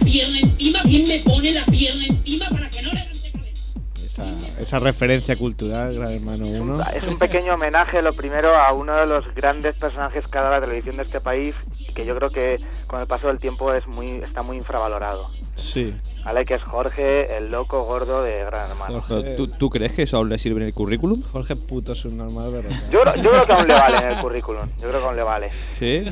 Esa, 4.73 4.79
referencia 4.79 5.35
cultural, 5.35 5.93
Gran 5.93 6.13
Hermano 6.13 6.47
1. 6.47 6.83
Es 6.95 7.03
un 7.03 7.19
pequeño 7.19 7.53
homenaje, 7.53 8.01
lo 8.01 8.11
primero, 8.11 8.55
a 8.57 8.73
uno 8.73 8.95
de 8.95 9.05
los 9.05 9.23
grandes 9.35 9.75
personajes 9.75 10.27
que 10.27 10.37
ha 10.39 10.41
dado 10.41 10.55
la 10.55 10.61
televisión 10.61 10.97
de 10.97 11.03
este 11.03 11.21
país, 11.21 11.53
que 11.93 12.05
yo 12.07 12.15
creo 12.15 12.29
que 12.29 12.59
con 12.87 12.99
el 12.99 13.05
paso 13.05 13.27
del 13.27 13.37
tiempo 13.37 13.71
es 13.71 13.85
muy, 13.85 14.23
está 14.23 14.41
muy 14.41 14.57
infravalorado. 14.57 15.29
Sí. 15.55 15.93
¿Vale? 16.25 16.45
Que 16.45 16.53
es 16.55 16.63
Jorge, 16.63 17.37
el 17.37 17.51
loco 17.51 17.83
gordo 17.83 18.23
de 18.23 18.43
Gran 18.45 18.71
Hermano. 18.71 19.01
Jorge. 19.01 19.35
¿Tú, 19.35 19.47
tú 19.47 19.69
crees 19.69 19.91
que 19.91 20.03
eso 20.03 20.17
aún 20.17 20.29
le 20.29 20.39
sirve 20.39 20.61
en 20.61 20.67
el 20.67 20.73
currículum? 20.73 21.21
Jorge 21.21 21.55
puto 21.57 21.91
es 21.91 22.05
un 22.05 22.17
normal, 22.17 22.49
pero. 22.53 22.69
Yo, 22.89 23.01
creo- 23.01 23.15
yo 23.23 23.29
creo 23.31 23.45
que 23.45 23.51
aún 23.53 23.67
le 23.67 23.73
vale 23.73 23.97
en 23.97 24.07
el 24.11 24.17
currículum. 24.19 24.69
Yo 24.81 24.87
creo 24.89 24.99
que 25.01 25.05
aún 25.05 25.15
le 25.17 25.23
vale. 25.23 25.49
Sí. 25.77 26.03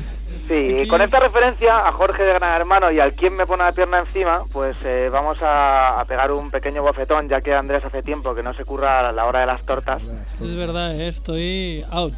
Sí, 0.48 0.54
y 0.82 0.86
con 0.86 1.00
esta 1.00 1.18
referencia 1.18 1.86
a 1.88 1.92
Jorge 1.92 2.24
de 2.24 2.34
Gran 2.34 2.60
Hermano 2.60 2.90
y 2.90 3.00
al 3.00 3.14
quien 3.14 3.34
me 3.36 3.46
pone 3.46 3.64
la 3.64 3.72
pierna 3.72 4.00
encima, 4.00 4.42
pues 4.52 4.76
eh, 4.84 5.08
vamos 5.10 5.40
a, 5.42 6.00
a 6.00 6.04
pegar 6.04 6.30
un 6.30 6.50
pequeño 6.50 6.82
bofetón, 6.82 7.28
ya 7.28 7.40
que 7.40 7.54
Andrés 7.54 7.84
hace 7.84 8.02
tiempo 8.02 8.34
que 8.34 8.42
no 8.42 8.52
se 8.54 8.64
curra 8.64 9.08
a 9.08 9.12
la 9.12 9.24
hora 9.26 9.40
de 9.40 9.46
las 9.46 9.64
tortas. 9.64 10.02
Es 10.40 10.56
verdad, 10.56 10.94
eh, 10.94 11.08
estoy 11.08 11.84
out. 11.90 12.14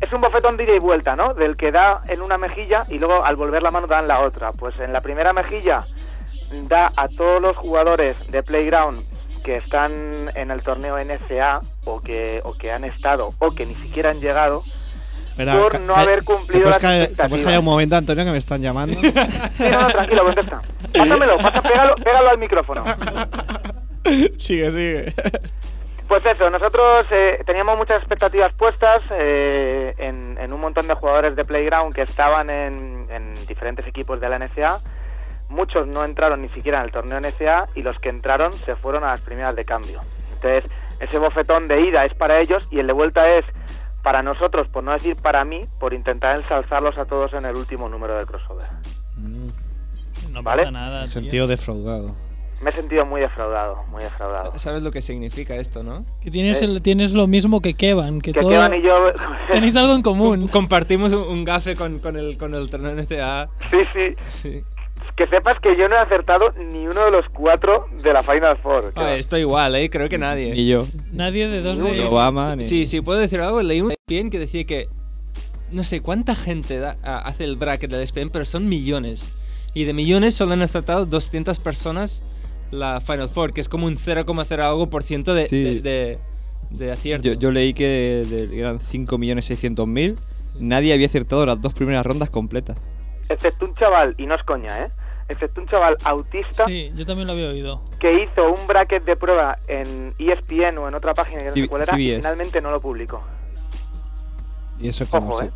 es 0.00 0.12
un 0.12 0.20
bofetón 0.20 0.56
de 0.56 0.64
ida 0.64 0.74
y 0.74 0.78
vuelta, 0.80 1.14
¿no? 1.16 1.32
Del 1.34 1.56
que 1.56 1.70
da 1.70 2.02
en 2.08 2.22
una 2.22 2.38
mejilla 2.38 2.84
y 2.88 2.98
luego 2.98 3.24
al 3.24 3.36
volver 3.36 3.62
la 3.62 3.70
mano 3.70 3.86
da 3.86 4.00
en 4.00 4.08
la 4.08 4.20
otra. 4.20 4.52
Pues 4.52 4.78
en 4.80 4.92
la 4.92 5.00
primera 5.00 5.32
mejilla 5.32 5.86
da 6.68 6.92
a 6.96 7.08
todos 7.08 7.40
los 7.42 7.56
jugadores 7.56 8.16
de 8.28 8.42
Playground 8.42 9.02
que 9.44 9.56
están 9.56 9.92
en 10.34 10.50
el 10.50 10.62
torneo 10.62 10.96
NCA 10.98 11.60
o 11.84 12.00
que, 12.00 12.40
o 12.44 12.54
que 12.54 12.72
han 12.72 12.84
estado 12.84 13.30
o 13.38 13.50
que 13.50 13.64
ni 13.66 13.74
siquiera 13.76 14.10
han 14.10 14.20
llegado 14.20 14.62
Espera, 15.28 15.52
por 15.60 15.80
no 15.80 15.94
haber 15.94 16.20
¿te 16.20 16.24
cumplido 16.24 16.68
las 16.70 16.78
¿Te 16.78 16.82
puedes 16.86 17.00
expectativas. 17.10 17.42
callar 17.44 17.58
un 17.60 17.64
momento, 17.66 17.94
Antonio, 17.96 18.24
que 18.24 18.30
me 18.32 18.38
están 18.38 18.60
llamando? 18.62 18.98
Sí, 19.00 19.12
no, 19.70 19.80
no, 19.82 19.86
tranquilo, 19.88 20.24
contesta. 20.24 20.62
Pásamelo, 20.96 21.36
pasa- 21.38 21.62
pégalo, 21.62 21.94
pégalo 21.96 22.30
al 22.30 22.38
micrófono. 22.38 22.84
sigue, 24.38 24.70
sigue. 24.70 25.14
Pues 26.08 26.24
eso, 26.24 26.48
nosotros 26.50 27.06
eh, 27.10 27.42
teníamos 27.44 27.76
muchas 27.76 27.98
expectativas 27.98 28.52
puestas 28.54 29.02
eh, 29.10 29.92
en, 29.98 30.38
en 30.40 30.52
un 30.52 30.60
montón 30.60 30.86
de 30.86 30.94
jugadores 30.94 31.34
de 31.34 31.44
Playground 31.44 31.92
que 31.94 32.02
estaban 32.02 32.48
en, 32.48 33.06
en 33.10 33.46
diferentes 33.46 33.86
equipos 33.86 34.20
de 34.20 34.28
la 34.28 34.38
NCA. 34.38 34.78
Muchos 35.48 35.86
no 35.86 36.04
entraron 36.04 36.42
ni 36.42 36.48
siquiera 36.50 36.78
en 36.80 36.86
el 36.86 36.92
torneo 36.92 37.20
NCA 37.20 37.68
y 37.74 37.82
los 37.82 37.98
que 38.00 38.08
entraron 38.08 38.52
se 38.64 38.74
fueron 38.74 39.04
a 39.04 39.08
las 39.08 39.20
primeras 39.20 39.54
de 39.56 39.64
cambio. 39.64 40.00
Entonces, 40.34 40.64
ese 41.00 41.18
bofetón 41.18 41.68
de 41.68 41.80
ida 41.82 42.04
es 42.04 42.14
para 42.14 42.40
ellos 42.40 42.66
y 42.72 42.78
el 42.80 42.86
de 42.86 42.92
vuelta 42.92 43.28
es 43.28 43.44
para 44.02 44.22
nosotros, 44.22 44.68
por 44.68 44.84
no 44.84 44.92
decir 44.92 45.16
para 45.20 45.44
mí, 45.44 45.62
por 45.80 45.92
intentar 45.94 46.36
ensalzarlos 46.36 46.96
a 46.98 47.04
todos 47.06 47.32
en 47.32 47.44
el 47.44 47.56
último 47.56 47.88
número 47.88 48.16
del 48.16 48.26
crossover. 48.26 48.64
No 50.32 50.42
¿Vale? 50.42 50.62
pasa 50.62 50.70
nada. 50.70 50.98
Me 51.00 51.04
he 51.04 51.08
sentido 51.08 51.46
defraudado. 51.46 52.14
Me 52.62 52.70
he 52.70 52.72
sentido 52.72 53.04
muy 53.04 53.20
defraudado, 53.20 53.84
muy 53.90 54.02
defraudado. 54.02 54.58
¿Sabes 54.58 54.82
lo 54.82 54.90
que 54.90 55.02
significa 55.02 55.54
esto, 55.56 55.82
no? 55.82 56.06
Que 56.22 56.30
tienes, 56.30 56.62
Eh. 56.62 56.64
el- 56.64 56.80
tienes 56.82 57.12
lo 57.12 57.26
mismo 57.26 57.60
que 57.60 57.74
Kevan, 57.74 58.20
que, 58.20 58.32
Que 58.32 58.40
todo... 58.40 58.48
Kevan 58.50 58.74
y 58.74 58.82
yo... 58.82 58.94
Tenéis 59.50 59.76
algo 59.76 59.94
en 59.94 60.02
común. 60.02 60.48
Compartimos 60.48 61.12
un, 61.12 61.28
un 61.28 61.44
gafe 61.44 61.76
con, 61.76 61.98
con 61.98 62.16
el, 62.16 62.38
con 62.38 62.54
el 62.54 62.70
torneo 62.70 62.92
NCAA. 62.94 63.48
Sí, 63.70 63.78
sí. 63.92 64.16
Sí. 64.26 64.64
Que 65.16 65.26
sepas 65.28 65.58
que 65.60 65.76
yo 65.78 65.88
no 65.88 65.96
he 65.96 65.98
acertado 65.98 66.52
ni 66.72 66.86
uno 66.86 67.04
de 67.06 67.10
los 67.10 67.24
cuatro 67.30 67.86
de 68.02 68.12
la 68.12 68.22
Final 68.22 68.56
Four. 68.58 68.92
Ah, 68.96 69.14
estoy 69.14 69.40
igual, 69.40 69.74
¿eh? 69.76 69.88
Creo 69.88 70.08
que 70.08 70.18
nadie. 70.18 70.52
Ni 70.52 70.66
yo. 70.66 70.86
Nadie 71.12 71.48
de 71.48 71.62
dos 71.62 71.78
Ni 71.78 71.90
de... 71.96 72.04
Obama, 72.04 72.54
ni... 72.56 72.64
Sí, 72.64 72.84
sí, 72.86 73.00
puedo 73.00 73.18
decir 73.18 73.40
algo. 73.40 73.62
Leí 73.62 73.80
un 73.80 73.92
ESPN 73.92 74.30
que 74.30 74.38
decía 74.38 74.64
que 74.64 74.88
no 75.72 75.84
sé 75.84 76.00
cuánta 76.00 76.34
gente 76.34 76.78
da- 76.78 76.96
a- 77.02 77.18
hace 77.20 77.44
el 77.44 77.56
bracket 77.56 77.90
del 77.90 78.02
ESPN, 78.02 78.28
pero 78.30 78.44
son 78.44 78.68
millones. 78.68 79.28
Y 79.74 79.84
de 79.84 79.92
millones 79.94 80.34
solo 80.34 80.52
han 80.52 80.62
acertado 80.62 81.06
200 81.06 81.58
personas 81.60 82.22
la 82.70 83.00
Final 83.00 83.28
Four, 83.28 83.52
que 83.54 83.60
es 83.60 83.68
como 83.68 83.86
un 83.86 83.96
0,0 83.96 84.60
algo 84.60 84.90
por 84.90 85.02
ciento 85.02 85.34
de, 85.34 85.46
Sí. 85.46 85.62
de, 85.64 85.80
de- 85.80 86.18
de 86.70 86.92
acierto. 86.92 87.26
Yo, 87.28 87.34
yo 87.34 87.50
leí 87.52 87.72
que 87.74 87.86
de- 88.28 88.58
eran 88.60 88.80
5.600.000. 88.80 90.16
Nadie 90.58 90.92
había 90.92 91.06
acertado 91.06 91.44
las 91.46 91.60
dos 91.60 91.72
primeras 91.74 92.04
rondas 92.04 92.28
completas. 92.30 92.78
Excepto 93.28 93.64
un 93.66 93.74
chaval, 93.74 94.14
y 94.18 94.26
no 94.26 94.34
es 94.34 94.42
coña, 94.44 94.82
¿eh? 94.84 94.88
Excepto 95.28 95.60
un 95.60 95.66
chaval 95.66 95.96
autista 96.04 96.66
Sí, 96.66 96.92
yo 96.94 97.04
también 97.04 97.26
lo 97.26 97.32
había 97.32 97.48
oído. 97.48 97.82
que 97.98 98.22
hizo 98.22 98.52
un 98.52 98.66
bracket 98.68 99.04
de 99.04 99.16
prueba 99.16 99.58
en 99.66 100.14
ESPN 100.18 100.78
o 100.78 100.88
en 100.88 100.94
otra 100.94 101.14
página 101.14 101.40
que 101.40 101.46
no 101.46 101.54
sé 101.54 101.68
cuál 101.68 101.82
era 101.82 101.98
y 101.98 102.16
finalmente 102.16 102.60
no 102.60 102.70
lo 102.70 102.80
publicó. 102.80 103.22
¿Y 104.78 104.88
eso 104.88 105.04
Ojo, 105.10 105.38
se- 105.38 105.46
¿eh? 105.46 105.50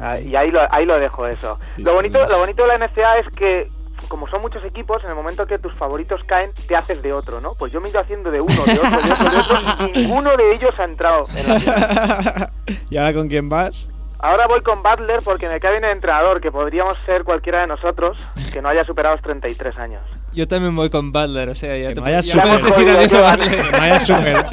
Ah, 0.00 0.18
y 0.20 0.34
ahí 0.36 0.50
lo, 0.50 0.60
ahí 0.72 0.86
lo 0.86 0.98
dejo 0.98 1.26
eso. 1.26 1.58
Lo 1.76 1.92
bonito, 1.94 2.24
lo 2.26 2.38
bonito 2.38 2.62
de 2.62 2.68
la 2.68 2.78
NCA 2.78 3.18
es 3.18 3.28
que 3.36 3.68
como 4.06 4.28
son 4.28 4.40
muchos 4.40 4.64
equipos, 4.64 5.02
en 5.02 5.10
el 5.10 5.16
momento 5.16 5.44
que 5.46 5.58
tus 5.58 5.74
favoritos 5.74 6.20
caen, 6.26 6.50
te 6.66 6.76
haces 6.76 7.02
de 7.02 7.12
otro, 7.12 7.40
¿no? 7.40 7.54
Pues 7.54 7.72
yo 7.72 7.80
me 7.80 7.88
he 7.88 7.90
ido 7.90 8.00
haciendo 8.00 8.30
de 8.30 8.40
uno, 8.40 8.64
de 8.64 8.72
otro, 8.78 8.90
de 9.02 9.12
otro, 9.12 9.30
de 9.30 9.36
otro, 9.38 9.58
y 9.88 9.98
ninguno 9.98 10.36
de 10.36 10.54
ellos 10.54 10.72
ha 10.78 10.84
entrado 10.84 11.26
en 11.34 11.48
la. 11.48 12.50
¿Y 12.90 12.96
ahora 12.96 13.12
con 13.12 13.28
quién 13.28 13.48
vas? 13.48 13.90
Ahora 14.20 14.46
voy 14.48 14.62
con 14.62 14.82
Butler 14.82 15.20
porque 15.22 15.48
me 15.48 15.60
cae 15.60 15.72
bien 15.72 15.84
el 15.84 15.92
entrenador, 15.92 16.40
que 16.40 16.50
podríamos 16.50 16.98
ser 17.06 17.22
cualquiera 17.24 17.60
de 17.60 17.68
nosotros 17.68 18.18
que 18.52 18.60
no 18.60 18.68
haya 18.68 18.82
superado 18.82 19.14
los 19.14 19.22
33 19.22 19.78
años. 19.78 20.02
Yo 20.32 20.48
también 20.48 20.74
voy 20.74 20.90
con 20.90 21.12
Butler, 21.12 21.48
o 21.50 21.54
sea, 21.54 21.76
ya, 21.76 21.88
Que 21.88 21.94
te, 21.94 22.00
no 22.00 22.06
haya 22.06 22.20
ya 22.20 22.42
puedes 22.42 22.58
super. 22.58 22.74
decir 22.74 22.90
adiós 22.90 23.14
a 23.14 23.36
Que 23.36 23.42
Butler. 23.44 23.72
no 23.72 23.78
haya 23.80 24.00
super. 24.00 24.44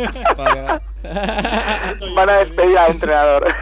Van 2.16 2.30
a 2.30 2.34
despedir 2.38 2.78
al 2.78 2.92
entrenador. 2.92 3.48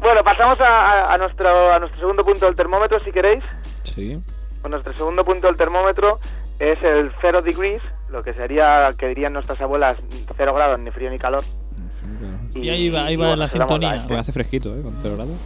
bueno, 0.00 0.22
pasamos 0.24 0.60
a, 0.60 0.66
a- 0.66 1.14
a 1.14 1.18
nuestro, 1.18 1.72
a 1.72 1.78
nuestro 1.78 1.98
segundo 2.00 2.24
punto 2.24 2.46
del 2.46 2.54
termómetro, 2.54 2.98
si 3.00 3.12
queréis. 3.12 3.44
Sí. 3.82 4.18
Pues 4.62 4.70
nuestro 4.70 4.92
segundo 4.94 5.24
punto 5.24 5.46
del 5.46 5.56
termómetro 5.56 6.18
es 6.58 6.82
el 6.82 7.12
0 7.20 7.42
degrees, 7.42 7.82
lo 8.08 8.22
que 8.22 8.32
sería, 8.34 8.92
que 8.98 9.08
dirían 9.08 9.32
nuestras 9.34 9.60
abuelas, 9.60 9.98
0 10.36 10.54
grados, 10.54 10.78
ni 10.78 10.90
frío 10.90 11.10
ni 11.10 11.18
calor. 11.18 11.44
Y 12.54 12.68
ahí 12.68 12.88
va, 12.88 13.04
ahí 13.06 13.16
va 13.16 13.26
bueno, 13.28 13.36
la 13.36 13.44
la- 13.44 14.06
Pues 14.08 14.20
hace 14.20 14.32
fresquito, 14.32 14.76
¿eh? 14.76 14.82
Con 14.82 14.92
0 15.00 15.14
grados. 15.16 15.36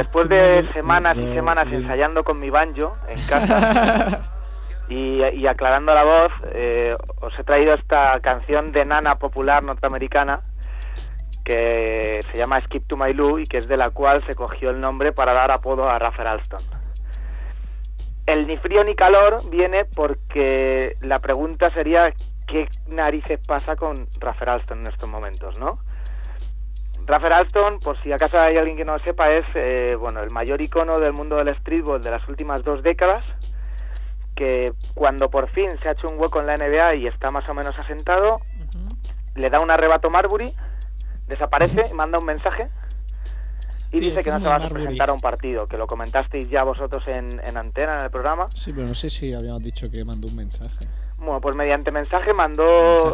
Después 0.00 0.30
de 0.30 0.66
semanas 0.72 1.18
y 1.18 1.22
semanas 1.34 1.70
ensayando 1.70 2.24
con 2.24 2.38
mi 2.38 2.48
banjo 2.48 2.96
en 3.06 3.20
casa 3.26 4.32
y, 4.88 5.22
y 5.22 5.46
aclarando 5.46 5.92
la 5.94 6.04
voz, 6.04 6.32
eh, 6.54 6.96
os 7.20 7.38
he 7.38 7.44
traído 7.44 7.74
esta 7.74 8.18
canción 8.20 8.72
de 8.72 8.86
nana 8.86 9.16
popular 9.16 9.62
norteamericana 9.62 10.40
que 11.44 12.20
se 12.32 12.38
llama 12.38 12.62
Skip 12.62 12.86
to 12.86 12.96
My 12.96 13.12
Lou 13.12 13.38
y 13.38 13.46
que 13.46 13.58
es 13.58 13.68
de 13.68 13.76
la 13.76 13.90
cual 13.90 14.24
se 14.26 14.34
cogió 14.34 14.70
el 14.70 14.80
nombre 14.80 15.12
para 15.12 15.34
dar 15.34 15.50
apodo 15.50 15.88
a 15.88 15.98
Rafael 15.98 16.28
Alston. 16.28 16.62
El 18.24 18.46
ni 18.46 18.56
frío 18.56 18.82
ni 18.84 18.94
calor 18.94 19.50
viene 19.50 19.84
porque 19.84 20.94
la 21.02 21.18
pregunta 21.18 21.70
sería 21.74 22.10
¿qué 22.46 22.68
narices 22.88 23.44
pasa 23.46 23.76
con 23.76 24.06
Rafael 24.18 24.50
Alston 24.50 24.80
en 24.80 24.86
estos 24.86 25.08
momentos, 25.08 25.58
no? 25.58 25.78
Rafael 27.10 27.32
Alston, 27.32 27.78
por 27.80 28.00
si 28.02 28.12
acaso 28.12 28.38
hay 28.38 28.56
alguien 28.56 28.76
que 28.76 28.84
no 28.84 28.96
lo 28.96 29.04
sepa, 29.04 29.32
es 29.32 29.44
eh, 29.54 29.96
bueno 29.98 30.22
el 30.22 30.30
mayor 30.30 30.62
icono 30.62 30.98
del 30.98 31.12
mundo 31.12 31.36
del 31.36 31.54
streetball 31.58 32.00
de 32.00 32.10
las 32.10 32.28
últimas 32.28 32.64
dos 32.64 32.82
décadas, 32.82 33.24
que 34.34 34.72
cuando 34.94 35.28
por 35.28 35.48
fin 35.50 35.70
se 35.82 35.88
ha 35.88 35.92
hecho 35.92 36.08
un 36.08 36.20
hueco 36.20 36.40
en 36.40 36.46
la 36.46 36.56
NBA 36.56 36.96
y 36.96 37.06
está 37.06 37.30
más 37.30 37.48
o 37.48 37.54
menos 37.54 37.78
asentado, 37.78 38.40
le 39.34 39.50
da 39.50 39.60
un 39.60 39.70
arrebato 39.70 40.08
Marbury, 40.08 40.54
desaparece, 41.26 41.92
manda 41.94 42.18
un 42.18 42.24
mensaje 42.24 42.68
y 43.92 43.98
Sí, 43.98 44.10
dice 44.10 44.22
que 44.22 44.30
no 44.30 44.38
se 44.38 44.46
va 44.46 44.56
a 44.56 44.68
presentar 44.68 45.10
a 45.10 45.12
un 45.12 45.20
partido, 45.20 45.66
que 45.66 45.76
lo 45.76 45.86
comentasteis 45.86 46.48
ya 46.48 46.62
vosotros 46.62 47.02
en, 47.08 47.40
en 47.44 47.56
antena, 47.56 47.98
en 47.98 48.04
el 48.04 48.10
programa. 48.10 48.48
Sí, 48.54 48.72
pero 48.72 48.86
no 48.86 48.94
sé 48.94 49.10
si 49.10 49.34
habíamos 49.34 49.64
dicho 49.64 49.90
que 49.90 50.04
mandó 50.04 50.28
un 50.28 50.36
mensaje. 50.36 50.86
Bueno, 51.20 51.40
pues 51.40 51.54
mediante 51.54 51.90
mensaje 51.90 52.32
mandó, 52.32 52.64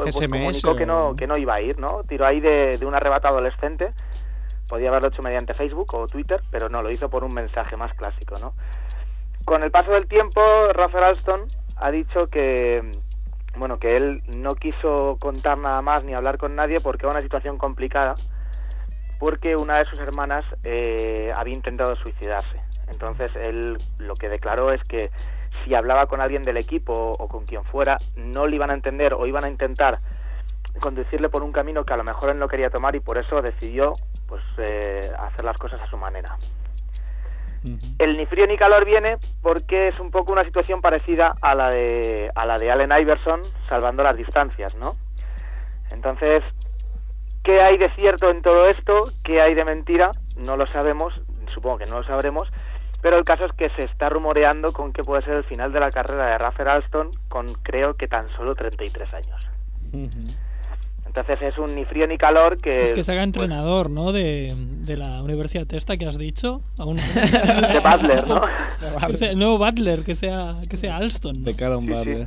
pues 0.03 0.15
SMS 0.15 0.31
comunicó 0.31 0.77
que 0.77 0.87
no, 0.87 1.15
que 1.17 1.27
no 1.27 1.37
iba 1.37 1.55
a 1.55 1.61
ir, 1.61 1.79
¿no? 1.81 2.03
Tiró 2.05 2.25
ahí 2.25 2.39
de, 2.39 2.79
de 2.79 2.87
un 2.87 2.95
arrebato 2.95 3.29
adolescente. 3.29 3.93
Podía 4.69 4.89
haberlo 4.89 5.09
hecho 5.09 5.23
mediante 5.23 5.55
Facebook 5.55 5.93
o 5.95 6.07
Twitter, 6.07 6.41
pero 6.51 6.69
no, 6.69 6.83
lo 6.83 6.91
hizo 6.91 7.11
por 7.11 7.25
un 7.25 7.35
mensaje 7.35 7.77
más 7.77 7.93
clásico, 7.95 8.39
¿no? 8.39 8.53
Con 9.45 9.63
el 9.63 9.71
paso 9.71 9.93
del 9.93 10.07
tiempo, 10.07 10.41
Rafael 10.73 11.05
Alston 11.05 11.47
ha 11.77 11.91
dicho 11.91 12.29
que, 12.31 12.83
bueno, 13.57 13.79
que 13.79 13.95
él 13.95 14.23
no 14.29 14.55
quiso 14.55 15.17
contar 15.21 15.59
nada 15.59 15.83
más 15.83 16.05
ni 16.05 16.15
hablar 16.15 16.39
con 16.39 16.55
nadie 16.55 16.81
porque 16.81 17.07
era 17.07 17.13
una 17.13 17.23
situación 17.23 17.59
complicada, 17.59 18.15
porque 19.19 19.57
una 19.57 19.79
de 19.79 19.85
sus 19.87 19.99
hermanas 19.99 20.45
eh, 20.65 21.33
había 21.35 21.55
intentado 21.55 21.97
suicidarse. 21.97 22.61
Entonces 22.89 23.31
él 23.37 23.77
lo 23.99 24.15
que 24.15 24.29
declaró 24.29 24.73
es 24.73 24.83
que 24.83 25.11
si 25.65 25.75
hablaba 25.75 26.07
con 26.07 26.21
alguien 26.21 26.43
del 26.43 26.57
equipo 26.57 26.93
o 26.93 27.29
con 27.29 27.45
quien 27.45 27.65
fuera, 27.65 27.97
no 28.17 28.47
le 28.47 28.57
iban 28.57 28.71
a 28.71 28.75
entender 28.75 29.15
o 29.15 29.27
iban 29.27 29.45
a 29.45 29.49
intentar 29.49 29.97
conducirle 30.81 31.29
por 31.29 31.43
un 31.43 31.53
camino 31.53 31.85
que 31.85 31.95
a 31.95 31.97
lo 31.97 32.05
mejor 32.05 32.31
él 32.31 32.39
no 32.39 32.49
quería 32.49 32.71
tomar 32.71 32.95
y 32.95 33.01
por 33.01 33.19
eso 33.19 33.41
decidió 33.41 33.93
pues 34.29 34.43
eh, 34.59 35.11
hacer 35.19 35.45
las 35.45 35.59
cosas 35.59 35.81
a 35.81 35.87
su 35.87 35.97
manera. 35.97 36.37
El 37.99 38.17
ni 38.17 38.27
frío 38.27 38.47
ni 38.47 38.57
calor 38.57 38.85
viene 38.85 39.17
porque 39.43 39.89
es 39.89 39.99
un 39.99 40.11
poco 40.11 40.33
una 40.33 40.45
situación 40.45 40.81
parecida 40.81 41.35
a 41.41 41.55
la 41.55 41.71
de 41.71 42.31
a 42.35 42.47
la 42.47 42.59
de 42.59 42.71
Allen 42.71 42.93
Iverson 42.93 43.41
salvando 43.69 44.05
las 44.05 44.17
distancias, 44.17 44.75
¿no? 44.77 44.97
Entonces, 45.91 46.45
¿qué 47.43 47.61
hay 47.61 47.77
de 47.77 47.91
cierto 47.95 48.31
en 48.31 48.43
todo 48.43 48.67
esto? 48.67 49.11
¿Qué 49.25 49.41
hay 49.41 49.55
de 49.55 49.65
mentira? 49.65 50.11
No 50.37 50.57
lo 50.57 50.67
sabemos, 50.69 51.25
supongo 51.49 51.79
que 51.79 51.87
no 51.87 51.97
lo 51.97 52.03
sabremos, 52.05 52.53
pero 53.07 53.19
el 53.19 53.25
caso 53.25 53.45
es 53.45 53.53
que 53.53 53.71
se 53.77 53.85
está 53.85 54.09
rumoreando 54.09 54.73
con 54.73 54.93
que 54.93 55.05
puede 55.05 55.23
ser 55.23 55.35
el 55.35 55.45
final 55.45 55.71
de 55.71 55.79
la 55.79 55.93
carrera 55.93 56.27
de 56.27 56.39
Rafael 56.39 56.69
Alston 56.71 57.11
con 57.29 57.47
creo 57.63 57.95
que 57.95 58.09
tan 58.09 58.27
solo 58.37 58.53
33 58.53 59.15
años. 59.15 59.49
Entonces 61.07 61.41
es 61.41 61.57
un 61.57 61.73
ni 61.77 61.85
frío 61.85 62.09
ni 62.09 62.19
calor 62.19 62.59
que... 62.61 62.83
Es 62.83 62.93
que 62.93 63.05
se 63.05 63.13
haga 63.13 63.21
pues, 63.21 63.27
entrenador, 63.29 63.91
¿no? 63.91 64.11
De, 64.11 64.53
de 64.57 64.97
la 64.97 65.23
Universidad 65.23 65.73
esta 65.73 65.97
que 65.97 66.07
has 66.07 66.19
dicho. 66.19 66.59
Aún- 66.81 66.97
De 67.73 67.79
Butler, 67.79 68.27
¿no? 68.27 68.43
Que 69.07 69.15
sea- 69.15 69.35
no, 69.35 69.57
Butler, 69.57 70.03
que 70.03 70.17
sea, 70.17 70.57
que 70.69 70.77
sea 70.77 70.97
Alston. 70.97 71.45
De 71.45 71.55
cara 71.55 71.77
a 71.77 71.79
un 71.79 71.87
Sí, 71.87 71.93
sí. 71.93 71.97
Butler. 71.97 72.27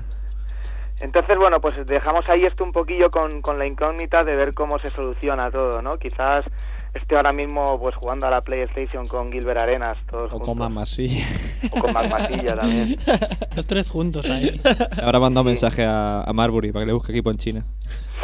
Entonces, 1.01 1.37
bueno, 1.37 1.59
pues 1.59 1.75
dejamos 1.87 2.23
ahí 2.29 2.45
esto 2.45 2.63
un 2.63 2.71
poquillo 2.71 3.09
con, 3.09 3.41
con 3.41 3.59
la 3.59 3.67
incógnita 3.67 4.23
de 4.23 4.33
ver 4.37 4.53
cómo 4.53 4.79
se 4.79 4.89
soluciona 4.91 5.51
todo, 5.51 5.81
¿no? 5.81 5.97
Quizás 5.97 6.45
esté 6.93 7.15
ahora 7.15 7.31
mismo 7.31 7.79
pues 7.79 7.95
jugando 7.95 8.27
a 8.27 8.29
la 8.31 8.41
PlayStation 8.41 9.05
con 9.05 9.31
Gilbert 9.31 9.59
Arenas, 9.59 9.97
todos 10.09 10.27
O 10.31 10.37
juntos. 10.37 10.47
con 10.49 10.57
Mamasilla. 10.57 11.25
O 11.71 11.79
con 11.81 11.93
Mac 11.93 12.09
Masilla 12.09 12.55
también. 12.55 12.97
Los 13.55 13.65
tres 13.65 13.89
juntos 13.89 14.29
ahí. 14.29 14.59
Ahora 15.03 15.19
manda 15.19 15.41
un 15.41 15.47
mensaje 15.47 15.83
a, 15.85 16.21
a 16.23 16.33
Marbury 16.33 16.71
para 16.71 16.83
que 16.85 16.87
le 16.87 16.93
busque 16.93 17.11
equipo 17.11 17.31
en 17.31 17.37
China. 17.37 17.65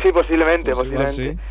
Sí, 0.01 0.11
posiblemente, 0.11 0.71
Pues 0.73 0.87
igual 0.87 1.03
posiblemente. 1.05 1.43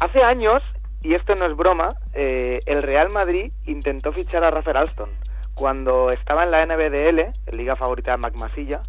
Hace 0.00 0.22
años, 0.22 0.62
y 1.02 1.14
esto 1.14 1.34
no 1.34 1.46
es 1.46 1.56
broma, 1.56 1.94
eh, 2.14 2.58
el 2.66 2.82
Real 2.82 3.10
Madrid 3.10 3.50
intentó 3.66 4.12
fichar 4.12 4.44
a 4.44 4.50
Rafael 4.50 4.76
Alston 4.78 5.08
cuando 5.56 6.10
estaba 6.12 6.44
en 6.44 6.50
la 6.52 6.64
NBDL, 6.64 7.18
en 7.46 7.56
liga 7.56 7.74
favorita 7.74 8.12
de 8.12 8.18
Mac 8.18 8.36
Masilla, 8.36 8.82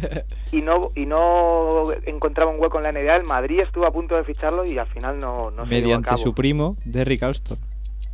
y 0.52 0.60
no 0.62 0.88
y 0.96 1.06
no 1.06 1.84
encontraba 2.06 2.50
un 2.50 2.60
hueco 2.60 2.78
en 2.78 2.84
la 2.84 2.92
NBA. 2.92 3.14
El 3.16 3.24
Madrid 3.26 3.60
estuvo 3.60 3.86
a 3.86 3.92
punto 3.92 4.16
de 4.16 4.24
ficharlo 4.24 4.64
y 4.64 4.76
al 4.78 4.86
final 4.88 5.18
no, 5.18 5.50
no 5.50 5.50
se 5.50 5.56
llevó 5.56 5.62
a 5.62 5.66
mediante 5.66 6.08
cabo. 6.08 6.18
su 6.22 6.34
primo, 6.34 6.74
Derrick 6.84 7.22
Alston. 7.22 7.58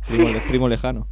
Primo, 0.07 0.29
le- 0.29 0.41
primo 0.41 0.67
lejano. 0.69 1.07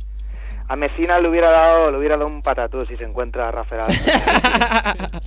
A 0.68 0.76
Messina 0.76 1.18
le 1.20 1.30
hubiera 1.30 1.50
dado 1.50 1.90
le 1.90 1.98
hubiera 1.98 2.16
dado 2.16 2.28
un 2.30 2.44
patatú 2.44 2.86
si 2.86 2.96
se 2.96 3.04
encuentra 3.06 3.48
a 3.48 3.52
Rafael 3.52 3.82
Alston. 3.82 4.14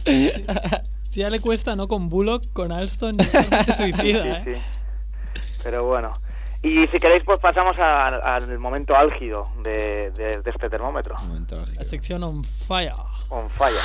Si 1.12 1.20
ya 1.20 1.28
le 1.28 1.40
cuesta, 1.40 1.76
¿no? 1.76 1.88
Con 1.88 2.08
Bullock, 2.08 2.52
con 2.54 2.72
Alston, 2.72 3.18
se 3.20 3.74
suicida, 3.74 4.22
Sí, 4.22 4.28
¿eh? 4.28 4.42
sí. 4.54 5.42
Pero 5.62 5.84
bueno. 5.84 6.10
Y 6.62 6.86
si 6.86 6.98
queréis, 6.98 7.24
pues 7.24 7.40
pasamos 7.40 7.76
a- 7.78 8.34
al 8.36 8.58
momento 8.58 8.96
álgido 8.96 9.44
de, 9.62 10.10
de- 10.12 10.40
de 10.42 10.50
este 10.50 10.70
termómetro. 10.70 11.16
La 11.76 11.84
sección 11.84 12.22
on 12.22 12.44
fire. 12.44 12.92
On 13.30 13.50
fire. 13.50 13.80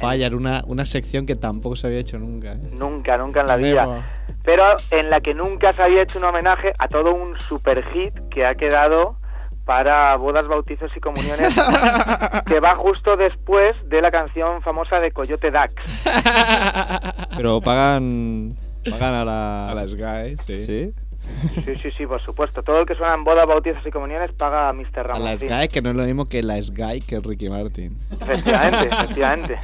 On 0.00 0.10
Fire, 0.10 0.34
una, 0.34 0.62
una 0.66 0.84
sección 0.84 1.26
que 1.26 1.36
tampoco 1.36 1.76
se 1.76 1.86
había 1.86 1.98
hecho 2.00 2.18
nunca. 2.18 2.52
¿eh? 2.52 2.70
Nunca, 2.72 3.16
nunca 3.18 3.40
en 3.40 3.46
la 3.46 3.56
vida. 3.56 3.86
Never. 3.86 4.02
Pero 4.44 4.64
en 4.90 5.10
la 5.10 5.20
que 5.20 5.34
nunca 5.34 5.74
se 5.74 5.82
había 5.82 6.02
hecho 6.02 6.18
un 6.18 6.24
homenaje 6.24 6.72
a 6.78 6.88
todo 6.88 7.14
un 7.14 7.38
super 7.40 7.84
hit 7.92 8.14
que 8.30 8.46
ha 8.46 8.54
quedado 8.54 9.16
para 9.64 10.16
bodas, 10.16 10.48
bautizos 10.48 10.90
y 10.96 11.00
comuniones, 11.00 11.54
que 12.46 12.58
va 12.58 12.74
justo 12.76 13.18
después 13.18 13.76
de 13.90 14.00
la 14.00 14.10
canción 14.10 14.62
famosa 14.62 14.98
de 14.98 15.10
Coyote 15.10 15.50
Dax. 15.50 15.74
Pero 17.36 17.60
pagan. 17.60 18.56
Pagan 18.90 19.14
a 19.14 19.24
la. 19.26 19.70
A 19.70 19.74
la 19.74 19.86
Sky, 19.86 20.36
sí. 20.46 20.64
¿Sí? 20.64 20.94
Sí, 21.66 21.76
sí, 21.82 21.90
sí, 21.98 22.06
por 22.06 22.22
supuesto. 22.24 22.62
Todo 22.62 22.80
el 22.80 22.86
que 22.86 22.94
suena 22.94 23.12
en 23.12 23.24
bodas, 23.24 23.46
bautizos 23.46 23.84
y 23.84 23.90
comuniones 23.90 24.32
paga 24.32 24.70
a 24.70 24.72
Mr. 24.72 25.00
A 25.00 25.02
Ramón. 25.02 25.24
la 25.24 25.36
sí. 25.36 25.46
Sky, 25.46 25.68
que 25.68 25.82
no 25.82 25.90
es 25.90 25.96
lo 25.96 26.04
mismo 26.04 26.24
que 26.24 26.42
la 26.42 26.62
Sky 26.62 27.02
que 27.06 27.20
Ricky 27.20 27.50
Martin. 27.50 27.98
Efectivamente, 28.22 28.88
efectivamente. 28.88 29.58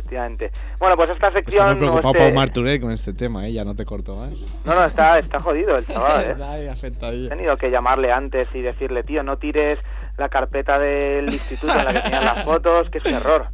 Efectivamente. 0.00 0.50
Bueno, 0.78 0.96
pues 0.96 1.10
esta 1.10 1.28
Está 1.28 1.38
sección... 1.40 1.66
muy 1.78 1.88
o 1.88 1.92
preocupado 1.92 2.24
este- 2.24 2.34
Pau 2.70 2.80
con 2.80 2.90
este 2.90 3.12
tema, 3.12 3.46
¿eh? 3.46 3.52
Ya 3.52 3.64
no 3.64 3.76
te 3.76 3.84
corto 3.84 4.16
más. 4.16 4.32
No, 4.64 4.74
no, 4.74 4.84
está, 4.84 5.18
está 5.18 5.40
jodido 5.40 5.76
el 5.76 5.86
chaval, 5.86 6.24
¿eh? 6.40 6.72
He 6.72 7.28
tenido 7.28 7.56
que 7.56 7.70
llamarle 7.70 8.10
antes 8.10 8.48
y 8.54 8.62
decirle, 8.62 9.02
tío, 9.02 9.22
no 9.22 9.36
tires 9.36 9.78
la 10.16 10.28
carpeta 10.28 10.78
del 10.78 11.30
instituto 11.32 11.72
en 11.78 11.84
la 11.84 11.92
que 11.92 12.00
tenían 12.00 12.24
las 12.24 12.44
fotos, 12.44 12.90
que 12.90 12.98
es 12.98 13.04
un 13.04 13.14
error. 13.14 13.46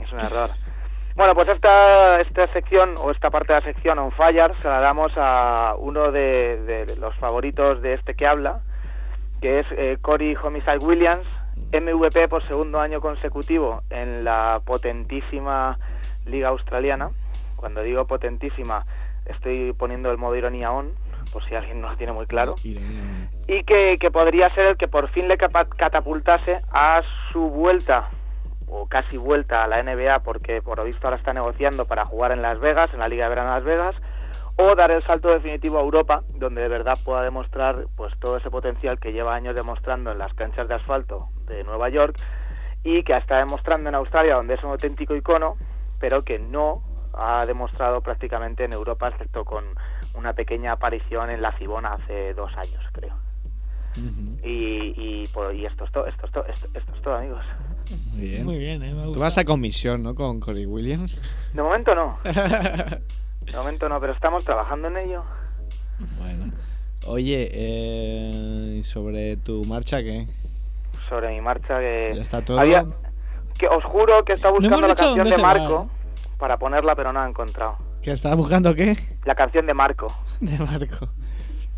Es 0.00 0.12
un 0.12 0.20
error. 0.20 0.50
Bueno, 1.16 1.34
pues 1.34 1.48
esta, 1.48 2.20
esta 2.20 2.46
sección, 2.52 2.94
o 2.98 3.10
esta 3.10 3.30
parte 3.30 3.52
de 3.52 3.60
la 3.60 3.64
sección 3.66 3.98
On 3.98 4.12
Fire, 4.12 4.52
se 4.62 4.68
la 4.68 4.80
damos 4.80 5.12
a 5.16 5.74
uno 5.78 6.10
de, 6.10 6.86
de 6.86 6.96
los 6.96 7.14
favoritos 7.16 7.82
de 7.82 7.94
este 7.94 8.14
que 8.14 8.26
habla, 8.26 8.60
que 9.40 9.60
es 9.60 9.66
eh, 9.72 9.98
Corey 10.00 10.34
Homicide 10.42 10.78
Williams, 10.78 11.26
MVP 11.72 12.28
por 12.28 12.46
segundo 12.46 12.80
año 12.80 13.00
consecutivo 13.00 13.82
en 13.90 14.24
la 14.24 14.60
potentísima 14.64 15.78
Liga 16.26 16.48
Australiana. 16.48 17.10
Cuando 17.56 17.82
digo 17.82 18.06
potentísima, 18.06 18.84
estoy 19.26 19.72
poniendo 19.72 20.10
el 20.10 20.18
modo 20.18 20.36
ironía 20.36 20.72
on, 20.72 20.92
por 21.32 21.44
si 21.48 21.54
alguien 21.54 21.80
no 21.80 21.90
lo 21.90 21.96
tiene 21.96 22.12
muy 22.12 22.26
claro 22.26 22.54
y 22.64 23.64
que, 23.64 23.98
que 23.98 24.10
podría 24.10 24.52
ser 24.54 24.66
el 24.66 24.76
que 24.76 24.88
por 24.88 25.08
fin 25.10 25.28
le 25.28 25.36
catapultase 25.36 26.60
a 26.72 27.02
su 27.32 27.40
vuelta 27.40 28.10
o 28.66 28.86
casi 28.86 29.16
vuelta 29.16 29.64
a 29.64 29.68
la 29.68 29.82
NBA 29.82 30.20
porque 30.20 30.62
por 30.62 30.78
lo 30.78 30.84
visto 30.84 31.06
ahora 31.06 31.18
está 31.18 31.32
negociando 31.32 31.86
para 31.86 32.06
jugar 32.06 32.32
en 32.32 32.42
Las 32.42 32.58
Vegas, 32.60 32.90
en 32.92 33.00
la 33.00 33.08
Liga 33.08 33.24
de 33.24 33.30
Verano 33.30 33.50
de 33.50 33.56
Las 33.56 33.64
Vegas 33.64 33.96
o 34.56 34.74
dar 34.74 34.90
el 34.90 35.02
salto 35.04 35.28
definitivo 35.28 35.78
a 35.78 35.82
Europa 35.82 36.22
donde 36.34 36.62
de 36.62 36.68
verdad 36.68 36.98
pueda 37.04 37.22
demostrar 37.22 37.86
pues 37.96 38.12
todo 38.18 38.36
ese 38.36 38.50
potencial 38.50 38.98
que 38.98 39.12
lleva 39.12 39.34
años 39.34 39.54
demostrando 39.54 40.12
en 40.12 40.18
las 40.18 40.32
canchas 40.34 40.68
de 40.68 40.74
asfalto 40.74 41.28
de 41.52 41.64
Nueva 41.64 41.88
York 41.88 42.16
y 42.84 43.02
que 43.04 43.16
está 43.16 43.38
demostrando 43.38 43.88
en 43.88 43.94
Australia 43.94 44.36
donde 44.36 44.54
es 44.54 44.64
un 44.64 44.70
auténtico 44.70 45.14
icono 45.14 45.56
pero 46.00 46.22
que 46.22 46.38
no 46.38 46.82
ha 47.14 47.44
demostrado 47.46 48.00
prácticamente 48.00 48.64
en 48.64 48.72
Europa 48.72 49.08
excepto 49.08 49.44
con 49.44 49.64
una 50.14 50.32
pequeña 50.32 50.72
aparición 50.72 51.30
en 51.30 51.42
la 51.42 51.52
Cibona 51.58 51.94
hace 51.94 52.34
dos 52.34 52.50
años 52.56 52.82
creo 52.92 53.22
y, 54.42 54.94
y, 54.96 55.28
pues, 55.32 55.56
y 55.56 55.66
esto 55.66 55.84
es 55.84 55.92
todo, 55.92 56.06
esto 56.06 56.26
es 56.26 56.32
todo, 56.32 56.46
esto, 56.46 56.66
esto 56.74 56.92
es 56.94 57.02
todo, 57.02 57.14
amigos. 57.14 57.44
Muy 58.12 58.22
bien. 58.22 58.44
Muy 58.44 58.58
bien, 58.58 58.82
¿eh? 58.82 58.94
Tú 59.12 59.20
vas 59.20 59.36
a 59.38 59.44
comisión, 59.44 60.02
¿no? 60.02 60.14
Con 60.14 60.40
Corey 60.40 60.66
Williams. 60.66 61.20
De 61.52 61.62
momento 61.62 61.94
no. 61.94 62.18
De 62.24 63.52
momento 63.52 63.88
no, 63.88 64.00
pero 64.00 64.14
estamos 64.14 64.44
trabajando 64.44 64.88
en 64.88 64.96
ello. 64.96 65.24
Bueno. 66.18 66.52
Oye, 67.06 67.48
eh, 67.52 68.76
¿y 68.78 68.82
sobre 68.82 69.36
tu 69.36 69.64
marcha 69.64 70.02
qué? 70.02 70.26
Sobre 71.12 71.28
mi 71.28 71.42
marcha 71.42 71.78
que... 71.78 72.12
¿Ya 72.14 72.22
está 72.22 72.42
todo? 72.42 72.58
Había- 72.58 72.86
que 73.58 73.68
os 73.68 73.84
juro 73.84 74.24
que 74.24 74.32
estaba 74.32 74.54
No 74.54 74.60
buscando 74.60 74.86
la 74.88 74.94
canción 74.94 75.28
de 75.28 75.36
va, 75.36 75.42
Marco 75.42 75.82
¿eh? 75.84 75.90
para 76.38 76.56
ponerla, 76.56 76.94
pero 76.96 77.12
no 77.12 77.20
la 77.20 77.26
he 77.26 77.28
encontrado. 77.28 77.76
¿Que 78.00 78.12
estás 78.12 78.34
buscando 78.34 78.74
qué? 78.74 78.96
La 79.26 79.34
canción 79.34 79.66
de 79.66 79.74
Marco. 79.74 80.06
De 80.40 80.58
Marco. 80.58 81.10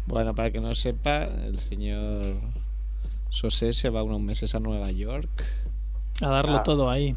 Bueno, 0.07 0.37
para 0.37 0.53
que 0.53 0.61
no 0.61 0.73
sepa, 0.77 1.25
el 1.25 1.59
señor 1.59 2.23
Sosé 3.29 3.73
se 3.73 3.90
va 3.90 4.05
unos 4.05 4.20
meses 4.20 4.55
a 4.55 4.61
Nueva 4.61 4.92
York. 4.92 5.29
A 6.23 6.29
darlo 6.29 6.59
Ah. 6.59 6.62
todo 6.62 6.88
ahí. 6.88 7.16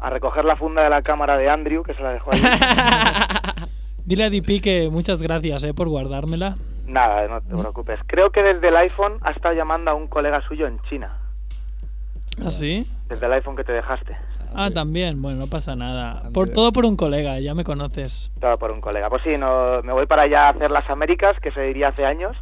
A 0.00 0.10
recoger 0.10 0.44
la 0.44 0.56
funda 0.56 0.82
de 0.82 0.90
la 0.90 1.00
cámara 1.02 1.36
de 1.38 1.48
Andrew, 1.48 1.84
que 1.84 1.94
se 1.94 2.02
la 2.02 2.10
dejó 2.12 2.32
ahí. 2.32 2.40
Dile 4.04 4.24
a 4.24 4.30
DP 4.30 4.60
que 4.60 4.88
muchas 4.90 5.22
gracias, 5.22 5.62
¿eh? 5.62 5.74
Por 5.74 5.88
guardármela. 5.88 6.56
Nada, 6.88 7.28
no 7.28 7.40
te 7.40 7.54
preocupes. 7.56 8.00
Creo 8.08 8.30
que 8.32 8.42
desde 8.42 8.66
el 8.66 8.76
iPhone 8.78 9.18
ha 9.22 9.30
estado 9.30 9.54
llamando 9.54 9.92
a 9.92 9.94
un 9.94 10.08
colega 10.08 10.40
suyo 10.48 10.66
en 10.66 10.80
China. 10.90 11.20
¿Ah, 12.40 12.50
sí? 12.50 12.86
Desde 13.08 13.26
el 13.26 13.32
iPhone 13.32 13.56
que 13.56 13.64
te 13.64 13.72
dejaste. 13.72 14.16
Ah, 14.54 14.70
también. 14.70 15.20
Bueno, 15.20 15.40
no 15.40 15.46
pasa 15.46 15.76
nada. 15.76 16.30
Por 16.32 16.50
todo 16.50 16.72
por 16.72 16.84
un 16.84 16.96
colega, 16.96 17.38
ya 17.40 17.54
me 17.54 17.64
conoces. 17.64 18.30
Todo 18.40 18.58
por 18.58 18.70
un 18.70 18.80
colega. 18.80 19.08
Pues 19.08 19.22
sí, 19.22 19.36
no, 19.38 19.82
me 19.82 19.92
voy 19.92 20.06
para 20.06 20.22
allá 20.22 20.46
a 20.46 20.50
hacer 20.50 20.70
las 20.70 20.88
Américas, 20.90 21.38
que 21.40 21.52
se 21.52 21.62
diría 21.62 21.88
hace 21.88 22.04
años, 22.04 22.36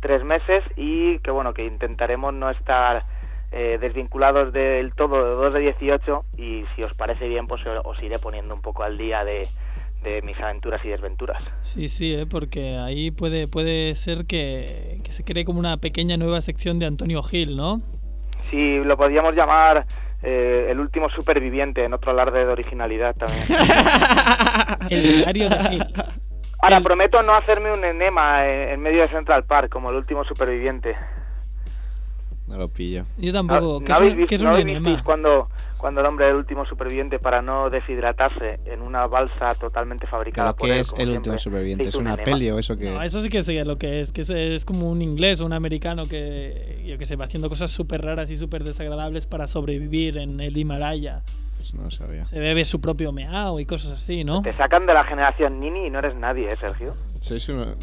tres 0.00 0.24
meses, 0.24 0.62
y 0.76 1.18
que 1.20 1.30
bueno, 1.30 1.54
que 1.54 1.64
intentaremos 1.64 2.34
no 2.34 2.50
estar 2.50 3.04
eh, 3.52 3.78
desvinculados 3.80 4.52
del 4.52 4.94
todo 4.94 5.24
de 5.24 5.44
2 5.44 5.54
de 5.54 5.60
18, 5.60 6.24
y 6.38 6.64
si 6.74 6.82
os 6.82 6.94
parece 6.94 7.28
bien, 7.28 7.46
pues 7.46 7.62
os 7.66 8.02
iré 8.02 8.18
poniendo 8.18 8.54
un 8.54 8.62
poco 8.62 8.82
al 8.82 8.98
día 8.98 9.24
de, 9.24 9.48
de 10.02 10.22
mis 10.22 10.38
aventuras 10.38 10.84
y 10.84 10.88
desventuras. 10.88 11.42
Sí, 11.62 11.88
sí, 11.88 12.14
¿eh? 12.14 12.26
Porque 12.26 12.76
ahí 12.76 13.10
puede, 13.10 13.48
puede 13.48 13.94
ser 13.94 14.26
que, 14.26 15.00
que 15.04 15.12
se 15.12 15.24
cree 15.24 15.44
como 15.44 15.58
una 15.58 15.76
pequeña 15.78 16.16
nueva 16.16 16.40
sección 16.40 16.78
de 16.78 16.86
Antonio 16.86 17.22
Gil, 17.22 17.56
¿no? 17.56 17.80
Si 18.54 18.78
lo 18.78 18.96
podríamos 18.96 19.34
llamar 19.34 19.84
eh, 20.22 20.68
el 20.70 20.78
último 20.78 21.10
superviviente, 21.10 21.84
en 21.84 21.92
otro 21.92 22.12
alarde 22.12 22.44
de 22.44 22.52
originalidad 22.52 23.16
también. 23.16 23.42
El 24.90 25.16
diario 25.16 25.48
de 25.48 25.56
Gil. 25.70 25.84
Ahora, 26.62 26.80
prometo 26.80 27.20
no 27.24 27.34
hacerme 27.34 27.72
un 27.72 27.84
enema 27.84 28.46
en, 28.46 28.70
en 28.70 28.80
medio 28.80 29.00
de 29.00 29.08
Central 29.08 29.42
Park, 29.44 29.70
como 29.70 29.90
el 29.90 29.96
último 29.96 30.24
superviviente. 30.24 30.96
No 32.46 32.58
lo 32.58 32.68
pillo. 32.68 33.06
Yo 33.16 33.32
tampoco. 33.32 33.80
¿No 33.80 33.86
¿Qué, 33.86 33.92
habéis 33.92 34.12
es, 34.12 34.14
un- 34.14 34.18
visto- 34.18 34.28
qué 34.28 34.34
es 34.34 34.42
no 34.42 34.48
un 34.50 34.54
habéis 34.56 35.02
cuando, 35.02 35.48
cuando 35.78 36.00
el 36.02 36.06
hombre, 36.06 36.28
el 36.28 36.36
último 36.36 36.66
superviviente, 36.66 37.18
para 37.18 37.40
no 37.40 37.70
deshidratarse 37.70 38.60
en 38.66 38.82
una 38.82 39.06
balsa 39.06 39.54
totalmente 39.54 40.06
fabricada 40.06 40.52
¿Pero 40.52 40.56
por 40.56 40.68
qué 40.68 40.74
él, 40.74 40.80
es 40.80 40.88
el 40.92 40.96
siempre, 40.96 41.16
último 41.16 41.38
superviviente? 41.38 41.88
¿Es 41.88 41.94
un 41.94 42.02
una 42.02 42.14
enema? 42.14 42.24
peli 42.24 42.50
o 42.50 42.58
eso 42.58 42.76
qué 42.76 42.84
No, 42.90 43.00
es? 43.00 43.08
eso 43.08 43.22
sí 43.22 43.30
que 43.30 43.42
sé 43.42 43.64
lo 43.64 43.78
que 43.78 44.00
es, 44.00 44.12
que 44.12 44.20
es, 44.20 44.30
es 44.30 44.64
como 44.66 44.90
un 44.90 45.00
inglés 45.00 45.40
o 45.40 45.46
un 45.46 45.54
americano 45.54 46.04
que, 46.06 46.82
yo 46.86 46.98
que 46.98 47.06
sé, 47.06 47.16
va 47.16 47.24
haciendo 47.24 47.48
cosas 47.48 47.70
súper 47.70 48.02
raras 48.02 48.30
y 48.30 48.36
súper 48.36 48.62
desagradables 48.62 49.26
para 49.26 49.46
sobrevivir 49.46 50.18
en 50.18 50.38
el 50.40 50.54
Himalaya. 50.54 51.22
Pues 51.56 51.72
no 51.74 51.84
lo 51.84 51.90
sabía. 51.90 52.26
Se 52.26 52.38
bebe 52.38 52.66
su 52.66 52.78
propio 52.80 53.10
meao 53.10 53.58
y 53.58 53.64
cosas 53.64 53.92
así, 53.92 54.22
¿no? 54.22 54.42
Te 54.42 54.52
sacan 54.52 54.84
de 54.84 54.92
la 54.92 55.04
generación 55.04 55.60
Nini 55.60 55.86
y 55.86 55.90
no 55.90 56.00
eres 56.00 56.14
nadie, 56.14 56.48
¿eh, 56.52 56.56
Sergio? 56.56 56.92
Sois 57.20 57.48
uno... 57.48 57.74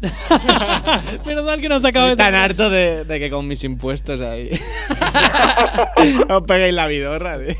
Menos 1.26 1.44
mal 1.44 1.60
que 1.60 1.68
nos 1.68 1.84
acaba 1.84 2.08
de... 2.10 2.16
Tan 2.16 2.34
harto 2.34 2.70
de, 2.70 3.04
de 3.04 3.20
que 3.20 3.30
con 3.30 3.46
mis 3.48 3.64
impuestos 3.64 4.20
ahí... 4.20 4.50
Os 6.28 6.42
peguéis 6.42 6.74
la 6.74 6.86
vidorra, 6.86 7.38
tío. 7.38 7.54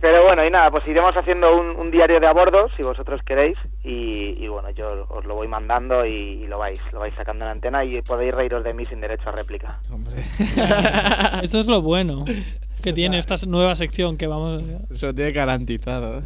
Pero 0.00 0.22
bueno, 0.22 0.46
y 0.46 0.50
nada, 0.50 0.70
pues 0.70 0.86
iremos 0.86 1.16
haciendo 1.16 1.58
un, 1.58 1.70
un 1.70 1.90
diario 1.90 2.20
de 2.20 2.26
a 2.28 2.32
bordo, 2.32 2.68
si 2.76 2.84
vosotros 2.84 3.20
queréis, 3.26 3.58
y, 3.82 4.36
y 4.38 4.46
bueno, 4.46 4.70
yo 4.70 5.06
os 5.08 5.24
lo 5.24 5.34
voy 5.34 5.48
mandando 5.48 6.06
y, 6.06 6.44
y 6.44 6.46
lo 6.46 6.56
vais 6.56 6.80
lo 6.92 7.00
vais 7.00 7.12
sacando 7.16 7.44
en 7.44 7.50
antena 7.50 7.84
y 7.84 8.00
podéis 8.02 8.32
reíros 8.32 8.62
de 8.62 8.74
mí 8.74 8.86
sin 8.86 9.00
derecho 9.00 9.28
a 9.28 9.32
réplica. 9.32 9.80
Eso 11.42 11.58
es 11.58 11.66
lo 11.66 11.82
bueno 11.82 12.24
que 12.80 12.92
tiene 12.92 13.18
esta 13.18 13.34
nueva 13.48 13.74
sección 13.74 14.16
que 14.16 14.28
vamos... 14.28 14.62
Eso 14.88 15.06
lo 15.06 15.14
tiene 15.14 15.32
garantizado. 15.32 16.22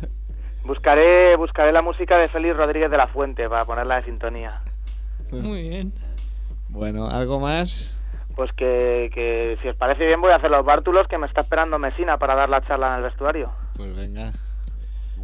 Buscaré 0.65 1.35
buscaré 1.37 1.73
la 1.73 1.83
música 1.83 2.17
de 2.19 2.29
Félix 2.29 2.57
Rodríguez 2.57 2.91
de 2.91 2.97
la 2.97 3.09
Fuente 3.09 3.49
para 3.49 3.65
ponerla 3.65 3.97
de 3.97 4.05
sintonía. 4.05 4.61
Muy 5.31 5.69
bien. 5.69 5.93
Bueno, 6.69 7.09
¿algo 7.09 7.41
más? 7.41 8.01
Pues 8.37 8.51
que, 8.53 9.11
que 9.13 9.59
si 9.61 9.69
os 9.69 9.77
parece 9.77 10.07
bien 10.07 10.21
voy 10.21 10.31
a 10.33 10.37
hacer 10.37 10.51
los 10.51 10.65
bártulos 10.65 11.07
que 11.09 11.19
me 11.19 11.27
está 11.27 11.41
esperando 11.43 11.79
Mesina 11.79 12.17
para 12.19 12.35
dar 12.35 12.49
la 12.49 12.63
charla 12.63 12.89
en 12.89 12.95
el 12.95 13.03
vestuario. 13.03 13.51
Pues 13.77 13.95
venga. 13.95 14.33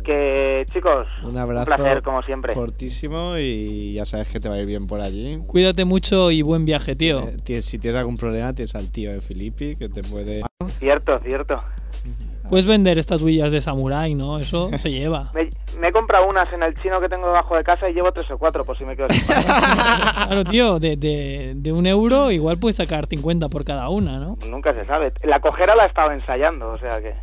Que 0.04 0.64
chicos, 0.72 1.06
Un 1.24 1.36
abrazo 1.36 1.66
placer 1.66 2.02
como 2.02 2.22
siempre. 2.22 2.54
fortísimo 2.54 3.36
y 3.36 3.94
ya 3.94 4.04
sabes 4.04 4.28
que 4.32 4.38
te 4.40 4.48
va 4.48 4.54
a 4.54 4.58
ir 4.60 4.66
bien 4.66 4.86
por 4.86 5.00
allí. 5.00 5.38
Cuídate 5.46 5.84
mucho 5.84 6.30
y 6.30 6.42
buen 6.42 6.64
viaje, 6.64 6.94
tío. 6.94 7.28
Eh, 7.46 7.62
si 7.62 7.78
tienes 7.78 7.98
algún 7.98 8.16
problema, 8.16 8.52
tienes 8.52 8.74
al 8.76 8.90
tío 8.92 9.12
de 9.12 9.20
Filippi 9.20 9.76
que 9.76 9.88
te 9.88 10.02
puede... 10.02 10.42
Cierto, 10.78 11.18
cierto. 11.18 11.62
Puedes 12.48 12.66
vender 12.66 12.98
estatuillas 12.98 13.52
de 13.52 13.60
samurái, 13.60 14.14
¿no? 14.14 14.38
Eso 14.38 14.70
se 14.82 14.90
lleva. 14.90 15.30
Me, 15.34 15.48
me 15.80 15.88
he 15.88 15.92
comprado 15.92 16.26
unas 16.28 16.52
en 16.52 16.62
el 16.62 16.74
chino 16.80 17.00
que 17.00 17.08
tengo 17.08 17.26
debajo 17.26 17.56
de 17.56 17.62
casa 17.64 17.88
y 17.88 17.92
llevo 17.94 18.10
tres 18.12 18.30
o 18.30 18.38
cuatro 18.38 18.64
por 18.64 18.76
si 18.76 18.84
me 18.84 18.96
quedo 18.96 19.08
sin. 19.10 19.24
Claro, 19.26 20.44
tío, 20.44 20.78
de, 20.78 20.96
de, 20.96 21.52
de 21.56 21.72
un 21.72 21.86
euro 21.86 22.30
igual 22.30 22.56
puedes 22.60 22.76
sacar 22.76 23.06
50 23.06 23.48
por 23.48 23.64
cada 23.64 23.88
una, 23.88 24.18
¿no? 24.18 24.36
Nunca 24.48 24.72
se 24.74 24.84
sabe. 24.86 25.12
La 25.24 25.40
cojera 25.40 25.74
la 25.76 25.84
he 25.84 25.88
estado 25.88 26.12
ensayando, 26.12 26.70
o 26.70 26.78
sea 26.78 27.00
que... 27.00 27.14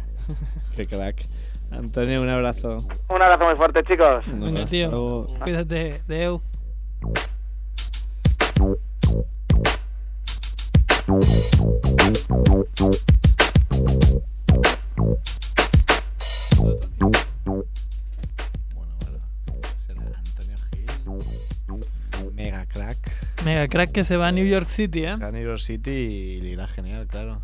Qué 0.75 0.87
crack. 0.87 1.23
Antonio, 1.71 2.21
un 2.21 2.29
abrazo. 2.29 2.77
Un 3.09 3.21
abrazo 3.21 3.45
muy 3.47 3.55
fuerte, 3.55 3.83
chicos. 3.83 4.23
Venga, 4.27 4.65
tío. 4.65 4.89
Luego- 4.89 5.27
Cuídate, 5.43 6.01
Deu. 6.07 6.39
Será 19.85 20.01
Antonio 20.17 20.55
Gil. 20.71 22.33
Mega 22.33 22.65
crack. 22.65 22.97
Mega 23.43 23.67
crack 23.67 23.91
que 23.91 24.03
se 24.03 24.15
va 24.17 24.29
a 24.29 24.31
New 24.31 24.45
York 24.45 24.69
City, 24.69 25.03
¿eh? 25.03 25.15
Se 25.15 25.21
va 25.21 25.27
a 25.27 25.31
New 25.31 25.43
York 25.43 25.59
City 25.59 25.91
y 25.91 26.41
le 26.41 26.49
irá 26.49 26.67
genial, 26.67 27.07
claro. 27.07 27.41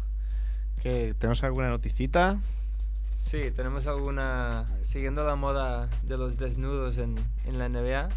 ¿Qué, 0.82 1.14
¿Tenemos 1.18 1.44
alguna 1.44 1.70
noticita? 1.70 2.40
Sí, 3.18 3.52
tenemos 3.56 3.86
alguna. 3.88 4.66
Siguiendo 4.82 5.26
la 5.26 5.36
moda 5.36 5.90
de 6.04 6.18
los 6.18 6.38
desnudos 6.38 6.98
en, 6.98 7.16
en 7.46 7.60
la 7.60 7.68
NBA, 7.70 8.10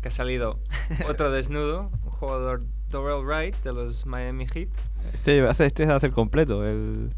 que 0.00 0.08
ha 0.08 0.10
salido 0.10 0.58
otro 1.08 1.30
desnudo, 1.30 1.90
un 2.04 2.10
jugador 2.10 2.62
Dorrell 2.90 3.24
Wright 3.24 3.54
de 3.62 3.72
los 3.72 4.06
Miami 4.06 4.46
Heat. 4.46 4.68
Este 5.12 5.46
este 5.46 5.84
hace 5.84 6.06
el 6.06 6.12
completo, 6.12 6.64
el, 6.64 7.12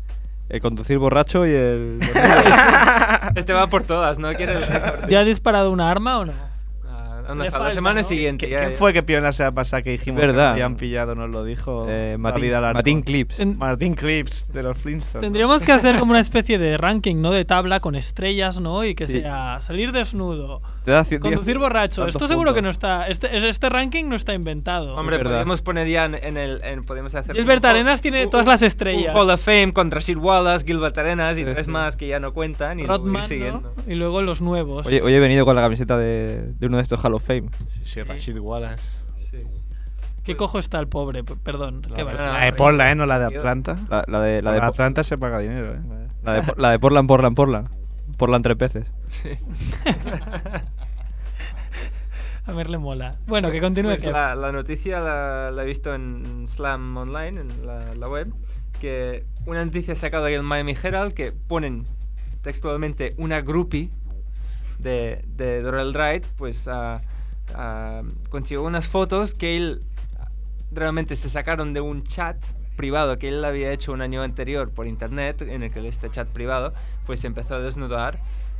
el 0.50 0.60
conducir 0.60 0.98
borracho 0.98 1.46
y 1.46 1.50
el... 1.50 2.00
Este 3.36 3.52
va 3.52 3.68
por 3.68 3.84
todas, 3.84 4.18
¿no? 4.18 4.32
¿Ya 5.08 5.20
ha 5.20 5.24
disparado 5.24 5.70
una 5.70 5.90
arma 5.90 6.18
o 6.18 6.24
no? 6.26 6.49
La 7.34 7.70
semana 7.70 8.00
¿no? 8.00 8.06
siguiente. 8.06 8.46
¿Qué, 8.46 8.52
ya- 8.52 8.58
quién 8.66 8.72
fue 8.72 8.92
que 8.92 9.02
pilló 9.02 9.18
en 9.18 9.24
la 9.24 9.32
semana 9.32 9.54
pasada 9.54 9.82
que 9.82 9.90
dijimos 9.90 10.20
Verdad. 10.20 10.54
que 10.54 10.62
habían 10.62 10.76
pillado? 10.76 11.14
Nos 11.14 11.30
lo 11.30 11.44
dijo 11.44 11.86
Eh, 11.88 12.16
Martín-. 12.18 12.50
Martín 12.52 13.02
Clips. 13.02 13.40
En- 13.40 13.58
Martín 13.58 13.94
Clips 13.94 14.52
de 14.52 14.62
los 14.62 14.78
Flintstones. 14.78 15.24
Tendríamos 15.26 15.62
que 15.64 15.72
hacer 15.72 15.98
como 15.98 16.12
una 16.12 16.20
especie 16.20 16.58
de 16.58 16.76
ranking, 16.76 17.16
¿no? 17.20 17.30
De 17.30 17.44
tabla 17.44 17.80
con 17.80 17.94
estrellas, 17.94 18.60
¿no? 18.60 18.84
Y 18.84 18.94
que 18.94 19.06
Sí. 19.06 19.20
sea 19.20 19.60
salir 19.60 19.92
desnudo, 19.92 20.62
Te 20.84 20.90
da 20.90 21.04
cien- 21.04 21.20
conducir 21.20 21.58
borracho. 21.58 22.06
Esto 22.06 22.26
seguro 22.28 22.54
que 22.54 22.62
no 22.62 22.70
está. 22.70 23.06
Este, 23.08 23.48
este 23.48 23.68
ranking 23.68 24.04
no 24.06 24.16
está 24.16 24.34
inventado. 24.34 24.94
Hombre, 24.96 25.16
verdad. 25.18 25.30
podríamos 25.32 25.62
poner 25.62 25.88
ya 25.88 26.04
en, 26.06 26.14
en 26.14 26.36
el. 26.36 26.60
En, 26.64 26.84
podríamos 26.84 27.14
hacer 27.14 27.34
Gilbert 27.36 27.64
Arenas 27.64 28.00
tiene 28.00 28.24
un- 28.24 28.30
todas 28.30 28.46
las 28.46 28.62
estrellas. 28.62 29.14
Un 29.14 29.20
Hall 29.20 29.30
of 29.30 29.40
Fame 29.44 29.72
contra 29.72 30.00
Sir 30.00 30.18
Wallace, 30.18 30.64
Gilbert 30.64 30.96
Arenas 30.98 31.36
y 31.36 31.44
Sí, 31.44 31.44
tres 31.44 31.66
sí. 31.66 31.70
más 31.70 31.96
que 31.96 32.06
ya 32.08 32.18
no 32.20 32.32
cuentan 32.32 32.78
y 32.80 32.86
luego 32.86 32.94
ir 32.94 33.00
Rodman, 33.06 33.22
¿no? 33.22 33.28
siguiendo. 33.28 33.74
Y 33.86 33.94
luego 33.94 34.22
los 34.22 34.40
nuevos. 34.40 34.86
Oye, 34.86 35.02
hoy 35.02 35.14
he 35.14 35.20
venido 35.20 35.44
con 35.44 35.54
la 35.56 35.62
camiseta 35.62 35.96
de, 35.98 36.52
de 36.58 36.66
uno 36.66 36.76
de 36.78 36.82
estos 36.82 36.98
Hall 37.04 37.14
of 37.20 37.26
Fame. 37.26 37.48
Sí, 37.66 37.80
sí, 37.84 38.02
Rashid 38.02 38.38
Wallace. 38.38 38.82
Sí. 39.16 39.38
¿Qué 40.24 40.36
cojo 40.36 40.58
está 40.58 40.78
el 40.80 40.88
pobre? 40.88 41.24
P- 41.24 41.36
Perdón. 41.36 41.82
qué 41.94 42.02
va. 42.02 42.12
no. 42.12 42.18
La 42.18 42.44
de 42.44 42.52
Portland, 42.52 42.90
¿eh? 42.90 42.94
No 42.94 43.06
la 43.06 43.18
de 43.18 43.36
Atlanta. 43.38 43.76
La, 43.88 44.04
la 44.06 44.20
de, 44.20 44.42
la, 44.42 44.50
La 44.52 44.60
de, 44.60 44.66
Atlanta 44.66 45.02
se 45.02 45.16
paga 45.16 45.38
dinero, 45.38 45.74
¿eh? 45.74 45.80
la, 46.22 46.32
de, 46.42 46.52
la 46.56 46.70
de 46.70 46.78
Portland, 46.78 47.08
Portland, 47.08 47.34
Portland. 47.36 47.68
Portland 48.18 48.42
tres 48.44 48.58
veces. 48.58 48.92
Sí. 49.08 49.30
A 52.46 52.52
ver, 52.52 52.68
le 52.68 52.78
mola. 52.78 53.16
Bueno, 53.26 53.50
que 53.50 53.60
continúe. 53.60 53.90
Pues 53.90 54.04
la, 54.06 54.34
la 54.34 54.50
noticia 54.52 54.98
la, 55.00 55.50
la 55.50 55.62
he 55.62 55.66
visto 55.66 55.94
en 55.94 56.46
Slam 56.48 56.96
Online, 56.96 57.40
en 57.42 57.66
la, 57.66 57.94
la 57.94 58.08
web, 58.08 58.32
que 58.80 59.24
una 59.46 59.64
noticia 59.64 59.94
sacada 59.94 60.26
del 60.26 60.42
Miami 60.42 60.74
Herald 60.82 61.12
que 61.14 61.32
ponen 61.32 61.84
textualmente 62.42 63.14
una 63.18 63.40
groupie 63.42 63.90
de, 64.82 65.24
de 65.36 65.60
Wright, 65.60 66.24
pues 66.36 66.68
ah, 66.68 67.00
ah, 67.54 68.02
consiguió 68.28 68.62
unas 68.62 68.86
fotos 68.88 69.34
que 69.34 69.56
él 69.56 69.82
realmente 70.72 71.16
se 71.16 71.28
sacaron 71.28 71.72
de 71.72 71.80
un 71.80 72.04
chat 72.04 72.36
privado 72.76 73.18
que 73.18 73.28
él 73.28 73.44
había 73.44 73.72
hecho 73.72 73.92
un 73.92 74.00
año 74.00 74.22
anterior 74.22 74.70
por 74.70 74.86
internet, 74.86 75.42
en 75.42 75.62
el 75.62 75.70
que 75.70 75.86
este 75.86 76.10
chat 76.10 76.28
privado 76.28 76.72
pues 77.06 77.20
se 77.20 77.26
empezó 77.26 77.56
a 77.56 77.60
desnudar 77.60 78.18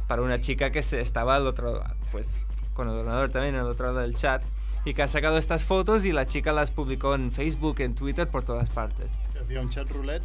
para 0.08 0.22
una 0.22 0.40
chica 0.40 0.70
que 0.70 0.82
se 0.82 1.00
estaba 1.00 1.36
al 1.36 1.46
otro, 1.46 1.82
pues 2.10 2.44
con 2.74 2.88
el 2.88 2.94
ordenador 2.94 3.30
también 3.30 3.54
al 3.54 3.66
otro 3.66 3.86
lado 3.86 4.00
del 4.00 4.14
chat 4.14 4.42
y 4.84 4.94
que 4.94 5.02
ha 5.02 5.08
sacado 5.08 5.38
estas 5.38 5.64
fotos 5.64 6.04
y 6.04 6.12
la 6.12 6.26
chica 6.26 6.52
las 6.52 6.70
publicó 6.70 7.14
en 7.14 7.32
Facebook, 7.32 7.80
en 7.80 7.94
Twitter, 7.94 8.28
por 8.28 8.42
todas 8.42 8.68
partes. 8.70 9.12
Hacía 9.40 9.60
un 9.60 9.70
chat 9.70 9.88
roulette. 9.90 10.24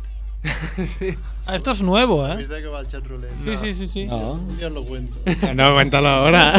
Sí. 1.00 1.16
Ah, 1.48 1.56
esto 1.56 1.72
es 1.72 1.82
nuevo, 1.84 2.26
¿eh? 2.26 2.30
¿Sabéis 2.30 2.50
de 2.50 2.62
qué 2.62 2.68
va 2.68 2.80
el 2.82 2.88
chat 2.88 3.06
roulette? 3.06 3.32
Sí, 3.44 3.58
sí, 3.62 3.74
sí, 3.76 3.88
sí. 3.88 4.06
No. 4.06 4.32
Un 4.34 4.58
día 4.58 4.68
os 4.68 4.74
lo 4.74 4.84
cuento. 4.84 5.18
No, 5.56 5.74
cuéntalo 5.76 6.08
ahora. 6.10 6.54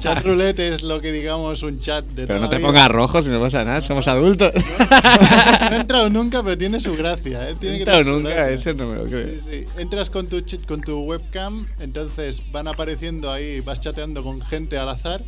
Chat 0.00 0.24
roulette 0.24 0.60
es 0.60 0.82
lo 0.82 1.00
que 1.00 1.12
digamos 1.12 1.62
un 1.62 1.78
chat 1.78 2.04
de 2.06 2.26
Pero 2.26 2.38
toda 2.38 2.40
no 2.40 2.48
te 2.50 2.56
vida. 2.56 2.66
pongas 2.66 2.88
rojo 2.88 3.22
si 3.22 3.28
no 3.30 3.40
pasa 3.40 3.64
nada, 3.64 3.80
somos 3.80 4.08
adultos. 4.08 4.52
No 4.54 5.76
he 5.76 5.80
entrado 5.80 6.08
nunca, 6.10 6.42
pero 6.42 6.56
tiene 6.56 6.80
su 6.80 6.96
gracia, 6.96 7.50
¿eh? 7.50 7.52
No 7.54 7.58
Tiene 7.60 7.74
he 7.76 7.78
que 7.78 7.82
entrado 7.82 8.04
su 8.04 8.10
nunca, 8.10 8.30
gracia. 8.30 8.54
eso 8.54 8.74
no 8.74 8.86
me 8.86 8.96
lo 8.96 9.04
creo. 9.04 9.26
Sí, 9.26 9.40
sí. 9.50 9.64
Entras 9.78 10.10
con 10.10 10.26
tu, 10.28 10.42
con 10.66 10.80
tu 10.80 11.00
webcam, 11.00 11.66
entonces 11.80 12.42
van 12.50 12.68
apareciendo 12.68 13.30
ahí, 13.30 13.60
vas 13.60 13.80
chateando 13.80 14.22
con 14.22 14.40
gente 14.40 14.78
al 14.78 14.88
azar. 14.88 15.22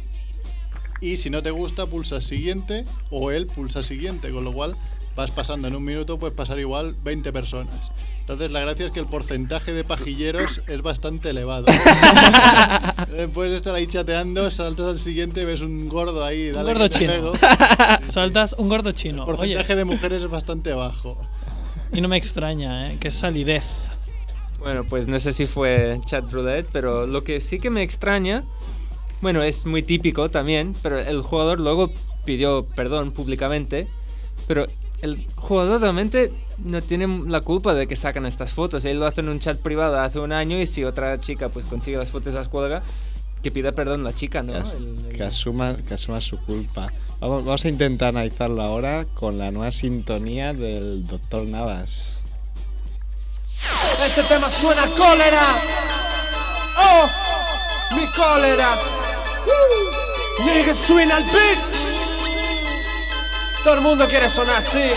Y 1.02 1.16
si 1.16 1.30
no 1.30 1.42
te 1.42 1.50
gusta, 1.50 1.86
pulsas 1.86 2.24
siguiente 2.26 2.84
o 3.10 3.30
él 3.30 3.46
pulsa 3.54 3.82
siguiente, 3.82 4.30
con 4.30 4.44
lo 4.44 4.52
cual 4.52 4.76
vas 5.20 5.30
pasando 5.30 5.68
en 5.68 5.76
un 5.76 5.84
minuto, 5.84 6.18
puedes 6.18 6.34
pasar 6.34 6.58
igual 6.58 6.96
20 7.04 7.30
personas. 7.32 7.92
Entonces 8.20 8.50
la 8.52 8.60
gracia 8.60 8.86
es 8.86 8.92
que 8.92 9.00
el 9.00 9.06
porcentaje 9.06 9.72
de 9.72 9.84
pajilleros 9.84 10.62
es 10.66 10.82
bastante 10.82 11.30
elevado. 11.30 11.66
Después 13.16 13.50
de 13.50 13.56
estar 13.56 13.74
ahí 13.74 13.86
chateando, 13.86 14.50
saltas 14.50 14.86
al 14.86 14.98
siguiente, 14.98 15.44
ves 15.44 15.60
un 15.60 15.88
gordo 15.88 16.24
ahí, 16.24 16.48
Un 16.48 16.54
dale 16.54 16.72
gordo 16.72 16.84
que 16.84 16.90
te 16.90 16.98
chino. 17.00 17.12
pego. 17.12 17.32
Saltas 18.12 18.54
un 18.56 18.68
gordo 18.68 18.92
chino. 18.92 19.22
El 19.28 19.34
porcentaje 19.36 19.72
Oye, 19.72 19.76
de 19.76 19.84
mujeres 19.84 20.22
es 20.22 20.30
bastante 20.30 20.72
bajo. 20.72 21.18
y 21.92 22.00
no 22.00 22.08
me 22.08 22.16
extraña, 22.16 22.90
¿eh? 22.92 22.96
Que 22.98 23.08
es 23.08 23.14
salidez. 23.14 23.64
Bueno, 24.58 24.84
pues 24.84 25.06
no 25.06 25.18
sé 25.18 25.32
si 25.32 25.46
fue 25.46 25.98
chat 26.06 26.30
roulette, 26.30 26.68
pero 26.72 27.06
lo 27.06 27.22
que 27.24 27.40
sí 27.40 27.58
que 27.58 27.68
me 27.70 27.82
extraña, 27.82 28.44
bueno, 29.22 29.42
es 29.42 29.66
muy 29.66 29.82
típico 29.82 30.30
también, 30.30 30.74
pero 30.82 30.98
el 30.98 31.22
jugador 31.22 31.60
luego 31.60 31.90
pidió 32.24 32.66
perdón 32.76 33.12
públicamente, 33.12 33.88
pero 34.46 34.66
el 35.02 35.24
jugador 35.34 35.80
realmente 35.80 36.32
no 36.58 36.82
tiene 36.82 37.06
la 37.28 37.40
culpa 37.40 37.74
de 37.74 37.86
que 37.86 37.96
sacan 37.96 38.26
estas 38.26 38.52
fotos. 38.52 38.84
Él 38.84 39.00
lo 39.00 39.06
hace 39.06 39.20
en 39.22 39.28
un 39.30 39.40
chat 39.40 39.58
privado 39.58 39.98
hace 39.98 40.18
un 40.18 40.32
año 40.32 40.60
y 40.60 40.66
si 40.66 40.84
otra 40.84 41.18
chica 41.20 41.48
pues 41.48 41.64
consigue 41.64 41.96
las 41.96 42.10
fotos 42.10 42.34
las 42.34 42.48
cuelga, 42.48 42.82
que 43.42 43.50
pida 43.50 43.72
perdón 43.72 44.04
la 44.04 44.12
chica, 44.14 44.42
¿no? 44.42 44.52
Que, 44.52 44.58
as- 44.58 44.74
El- 44.74 45.06
el- 45.10 45.16
que 45.16 45.22
asuma, 45.22 45.76
que 45.88 45.94
asuma 45.94 46.20
su 46.20 46.38
culpa. 46.44 46.92
Vamos, 47.20 47.44
vamos 47.44 47.64
a 47.64 47.68
intentar 47.68 48.08
analizarlo 48.10 48.62
ahora 48.62 49.06
con 49.14 49.38
la 49.38 49.50
nueva 49.50 49.72
sintonía 49.72 50.52
del 50.54 51.06
Doctor 51.06 51.44
Navas. 51.46 52.14
Este 54.06 54.22
tema 54.24 54.48
suena 54.48 54.82
a 54.82 54.86
cólera. 54.86 55.42
Oh, 56.78 57.08
mi 57.96 58.06
cólera. 58.16 58.74
Uh, 59.46 60.44
nigga, 60.46 60.72
suena 60.72 61.16
al 61.16 61.24
beat. 61.24 61.69
Todo 63.62 63.74
el 63.74 63.80
mundo 63.82 64.08
quiere 64.08 64.28
sonar 64.28 64.56
así, 64.56 64.90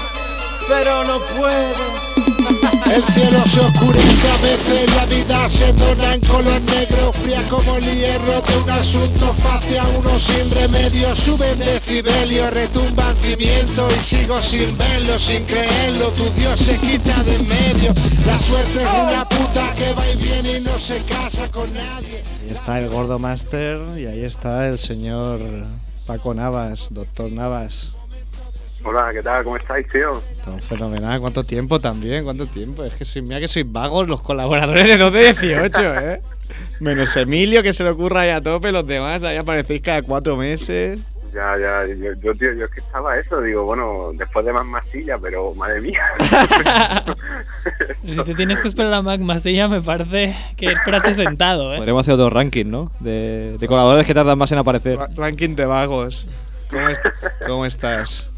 pero 0.69 1.04
no 1.04 1.19
puede. 1.38 1.73
El 2.95 3.04
cielo 3.04 3.39
se 3.45 3.60
oscurece 3.60 4.30
a 4.30 4.38
veces, 4.38 4.95
la 4.95 5.06
vida 5.08 5.49
se 5.49 5.73
torna 5.73 6.13
en 6.13 6.21
color 6.21 6.62
negro, 6.62 7.12
fría 7.13 7.41
como 7.49 7.76
el 7.78 7.86
hierro 7.86 8.41
de 8.41 8.58
un 8.58 8.69
asunto 8.69 9.34
fácil, 9.41 9.78
a 9.80 9.88
uno 9.97 10.19
sin 10.19 10.52
remedio, 10.52 11.15
suben 11.15 11.58
decibelio, 11.58 12.52
retumban 12.52 13.15
cimiento 13.17 13.88
y 13.99 14.04
sigo 14.04 14.39
sin 14.41 14.78
verlo, 14.78 15.17
sin 15.17 15.43
creerlo, 15.45 16.10
tu 16.10 16.30
Dios 16.32 16.60
se 16.60 16.78
quita 16.78 17.23
de 17.23 17.36
en 17.36 17.47
medio, 17.47 17.93
la 18.28 18.38
suerte 18.38 18.84
es 18.84 19.12
una 19.12 19.28
puta 19.28 19.73
que 19.73 19.91
va 19.93 20.08
y 20.10 20.15
viene 20.17 20.58
y 20.60 20.62
no 20.62 20.78
se 20.78 21.02
casa 21.04 21.49
con 21.52 21.73
nadie. 21.73 22.21
Ahí 22.43 22.52
está 22.52 22.80
el 22.80 22.89
Gordo 22.89 23.17
Master 23.17 23.80
y 23.97 24.06
ahí 24.06 24.23
está 24.23 24.67
el 24.67 24.78
señor 24.78 25.39
Paco 26.06 26.34
Navas, 26.34 26.88
Doctor 26.91 27.32
Navas. 27.32 27.93
Hola, 28.86 29.10
¿qué 29.13 29.24
tal? 29.24 29.43
¿Cómo 29.43 29.56
estáis, 29.58 29.88
tío? 29.88 30.22
Todo 30.43 30.58
fenomenal. 30.60 31.19
¿Cuánto 31.22 31.43
tiempo 31.43 31.80
también? 31.80 32.24
¿Cuánto 32.24 32.46
tiempo? 32.48 32.84
Es 32.84 32.93
que 32.93 33.06
soy, 33.06 33.22
mira 33.22 33.39
que 33.39 33.48
sois 33.48 33.69
vagos 33.72 34.08
los 34.08 34.22
colaboradores 34.22 34.86
de 34.88 34.98
2 34.98 35.13
de 35.13 35.19
18, 35.34 35.96
¿eh? 36.00 36.22
Menos 36.80 37.15
Emilio, 37.15 37.63
que 37.63 37.72
se 37.72 37.84
le 37.84 37.91
ocurra 37.91 38.22
ahí 38.22 38.30
a 38.32 38.41
tope, 38.41 38.72
los 38.72 38.86
demás 38.86 39.24
ahí 39.24 39.38
aparecéis 39.38 39.82
cada 39.82 40.02
cuatro 40.02 40.36
meses. 40.36 41.00
Ya, 41.34 41.58
ya, 41.58 41.86
yo, 41.88 42.12
yo, 42.22 42.36
tío, 42.36 42.54
yo 42.54 42.65
es 42.65 42.72
que 42.72 42.80
estaba 42.82 43.17
eso, 43.17 43.41
digo, 43.41 43.63
bueno, 43.63 44.12
después 44.13 44.46
de 44.46 44.54
más 44.54 44.65
masilla, 44.65 45.17
pero 45.17 45.54
madre 45.56 45.82
mía. 45.82 46.02
Si 48.06 48.22
te 48.22 48.36
tienes 48.36 48.60
que 48.60 48.67
esperar 48.67 48.93
a 48.96 49.02
Mac 49.02 49.22
Masilla, 49.22 49.69
me 49.69 49.82
parece 49.82 50.36
que 50.58 50.74
espérate 50.74 51.13
sentado, 51.13 51.74
¿eh? 51.74 51.78
Podríamos 51.78 52.02
hacer 52.02 52.15
otro 52.15 52.30
ranking, 52.30 52.65
¿no? 52.65 52.91
De, 53.00 53.58
de 53.58 53.65
colaboradores 53.67 54.06
que 54.06 54.13
tardan 54.13 54.38
más 54.38 54.52
en 54.52 54.58
aparecer. 54.58 54.98
Ra- 55.00 55.08
Ranking 55.15 55.56
de 55.56 55.65
vagos. 55.65 56.28
¿Cómo, 56.69 56.89
est- 56.89 57.02
cómo 57.48 57.65
estás? 57.65 58.30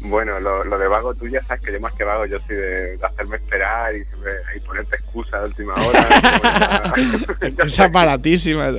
Bueno, 0.00 0.38
lo, 0.40 0.62
lo 0.64 0.78
de 0.78 0.88
vago 0.88 1.14
tú 1.14 1.26
ya 1.26 1.40
sabes 1.42 1.62
que 1.62 1.72
yo 1.72 1.80
más 1.80 1.92
que 1.94 2.04
vago, 2.04 2.26
yo 2.26 2.38
soy 2.46 2.54
de, 2.56 2.96
de 2.96 3.06
hacerme 3.06 3.36
esperar 3.36 3.94
y 3.96 4.04
siempre 4.04 4.30
ahí 4.52 4.60
ponerte 4.60 4.96
excusa 4.96 5.38
de 5.40 5.46
última 5.46 5.74
hora. 5.74 6.06
Es 7.64 7.80
aparatísima. 7.80 8.72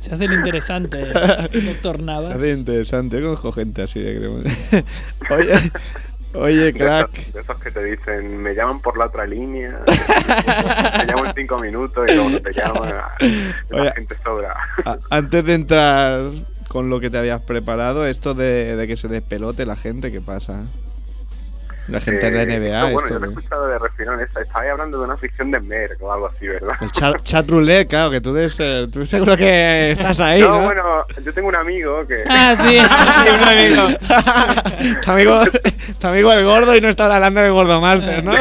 Se 0.00 0.14
hace 0.14 0.24
el 0.24 0.32
interesante, 0.34 0.98
Doctor 1.64 1.96
Se 1.96 2.02
Nava. 2.02 2.34
hace 2.34 2.50
interesante. 2.52 3.16
Yo 3.16 3.24
conozco 3.26 3.52
gente 3.52 3.82
así 3.82 4.00
de 4.00 4.16
creo. 4.16 4.36
Oye, 5.36 5.70
oye, 6.34 6.64
De 6.64 6.74
crack. 6.74 7.12
esos, 7.18 7.32
de 7.34 7.40
esos 7.40 7.58
que 7.60 7.70
te 7.70 7.82
dicen, 7.84 8.42
me 8.42 8.54
llaman 8.54 8.80
por 8.80 8.96
la 8.98 9.06
otra 9.06 9.26
línea, 9.26 9.78
te 9.84 11.06
llamo 11.06 11.26
en 11.26 11.34
cinco 11.34 11.58
minutos 11.58 12.04
y 12.08 12.14
luego 12.14 12.30
no 12.30 12.40
te 12.40 12.52
llaman, 12.52 12.90
la 12.90 13.80
Oye, 13.82 13.92
gente 13.94 14.16
sobra. 14.22 14.54
a- 14.84 14.98
antes 15.10 15.44
de 15.44 15.54
entrar 15.54 16.30
con 16.76 16.90
lo 16.90 17.00
que 17.00 17.08
te 17.08 17.16
habías 17.16 17.40
preparado, 17.40 18.04
esto 18.06 18.34
de, 18.34 18.76
de 18.76 18.86
que 18.86 18.96
se 18.96 19.08
despelote 19.08 19.64
la 19.64 19.76
gente, 19.76 20.12
¿qué 20.12 20.20
pasa? 20.20 20.60
La 21.88 22.00
gente 22.00 22.30
de 22.30 22.44
la 22.46 22.52
Eh, 22.52 22.58
NBA, 22.60 22.80
no, 22.80 22.90
bueno, 22.92 22.98
esto 22.98 23.14
yo 23.14 23.18
lo 23.20 23.24
he 23.24 23.28
escuchado 23.30 23.66
de 23.68 23.78
refirón, 23.78 24.20
esta- 24.20 24.42
estabais 24.42 24.72
hablando 24.72 24.98
de 24.98 25.04
una 25.06 25.16
ficción 25.16 25.50
de 25.50 25.58
Merck 25.60 26.02
o 26.02 26.12
algo 26.12 26.26
así, 26.26 26.46
¿verdad? 26.46 26.74
El 26.82 26.90
chat, 26.92 27.22
chat 27.22 27.48
roulette, 27.48 27.88
claro, 27.88 28.10
que 28.10 28.20
tú, 28.20 28.34
debes 28.34 28.54
ser- 28.56 28.90
tú 28.90 29.06
seguro 29.06 29.38
que 29.38 29.92
estás 29.92 30.20
ahí, 30.20 30.42
¿no? 30.42 30.50
no, 30.58 30.64
bueno, 30.64 30.82
yo 31.24 31.32
tengo 31.32 31.48
un 31.48 31.56
amigo 31.56 32.06
que... 32.06 32.22
Ah, 32.28 32.54
sí, 32.60 32.78
sí, 33.24 33.30
un 33.30 33.48
amigo. 33.48 33.98
tu, 35.02 35.10
amigo 35.12 35.40
tu 35.98 36.06
amigo 36.08 36.30
el 36.32 36.44
gordo 36.44 36.76
y 36.76 36.80
no 36.82 36.90
está 36.90 37.06
hablando 37.14 37.40
de 37.40 37.48
Gordo 37.48 37.80
Master, 37.80 38.22
¿no? 38.22 38.32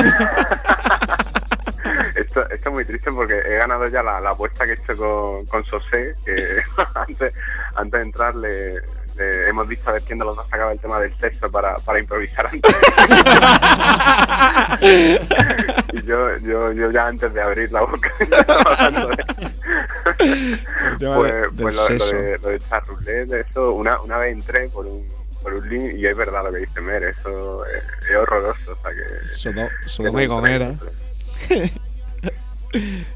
Esto, 2.15 2.49
esto 2.49 2.69
es 2.69 2.73
muy 2.73 2.83
triste 2.85 3.11
porque 3.11 3.33
he 3.45 3.55
ganado 3.57 3.87
ya 3.87 4.01
la, 4.03 4.19
la 4.19 4.31
apuesta 4.31 4.65
que 4.65 4.71
he 4.71 4.75
hecho 4.75 4.97
con, 4.97 5.45
con 5.45 5.63
Sosé, 5.65 6.15
que 6.25 6.33
antes, 6.95 7.33
antes 7.75 7.99
de 7.99 8.05
entrar 8.05 8.35
le, 8.35 8.75
le 9.17 9.49
hemos 9.49 9.67
dicho 9.69 9.83
a 9.89 9.93
ver 9.93 10.01
quién 10.03 10.19
de 10.19 10.25
los 10.25 10.35
dos 10.35 10.47
sacaba 10.49 10.71
el 10.71 10.79
tema 10.79 10.99
del 10.99 11.15
sexo 11.17 11.49
para, 11.51 11.75
para 11.77 11.99
improvisar 11.99 12.47
antes. 12.47 12.75
y 15.93 16.01
yo, 16.03 16.37
yo, 16.39 16.71
yo 16.73 16.91
ya 16.91 17.07
antes 17.07 17.33
de 17.33 17.41
abrir 17.41 17.71
la 17.71 17.81
boca 17.81 18.11
pues, 21.15 21.33
pues 21.61 21.75
lo, 21.75 21.89
lo 21.89 21.97
de, 22.21 22.37
lo 22.41 22.49
de 22.49 22.59
chat 22.59 22.85
roulette, 22.87 23.47
eso, 23.49 23.71
una, 23.73 23.99
una 24.01 24.17
vez 24.17 24.33
entré 24.33 24.67
por 24.69 24.85
un, 24.85 25.05
por 25.41 25.53
un 25.53 25.67
link 25.69 25.93
y 25.95 26.05
es 26.05 26.15
verdad 26.15 26.43
lo 26.43 26.51
que 26.51 26.59
dice 26.59 26.81
Mer, 26.81 27.03
eso 27.03 27.65
es, 27.65 27.83
es 28.09 28.15
horroroso, 28.15 28.71
o 28.71 28.75
sea 28.75 28.91
que... 28.91 29.27
Sodo- 29.29 29.69
que 29.81 29.89
Sodoma 29.89 30.23
y 30.23 30.27
Gomera. 30.27 30.75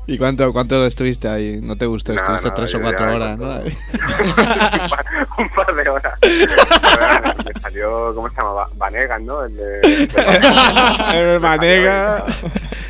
¿Y 0.08 0.18
cuánto, 0.18 0.52
cuánto 0.54 0.86
estuviste 0.86 1.28
ahí? 1.28 1.60
¿No 1.62 1.76
te 1.76 1.86
gustó? 1.86 2.14
Nada, 2.14 2.36
estuviste 2.36 2.48
nada, 2.50 2.56
tres 2.56 2.76
o 2.76 2.82
cuatro 2.82 3.16
horas, 3.16 3.38
¿no? 3.38 3.48
un 5.38 5.50
par 5.50 5.76
de 5.76 5.90
horas. 5.90 6.14
Me 7.46 7.62
salió, 7.62 8.14
¿cómo 8.16 8.30
se 8.30 8.36
llama? 8.36 8.52
Va- 8.54 8.70
Vanegas, 8.78 9.22
¿no? 9.22 9.44
El 9.46 9.56
de. 9.56 10.08
el 11.14 11.40
Vanega, 11.40 12.26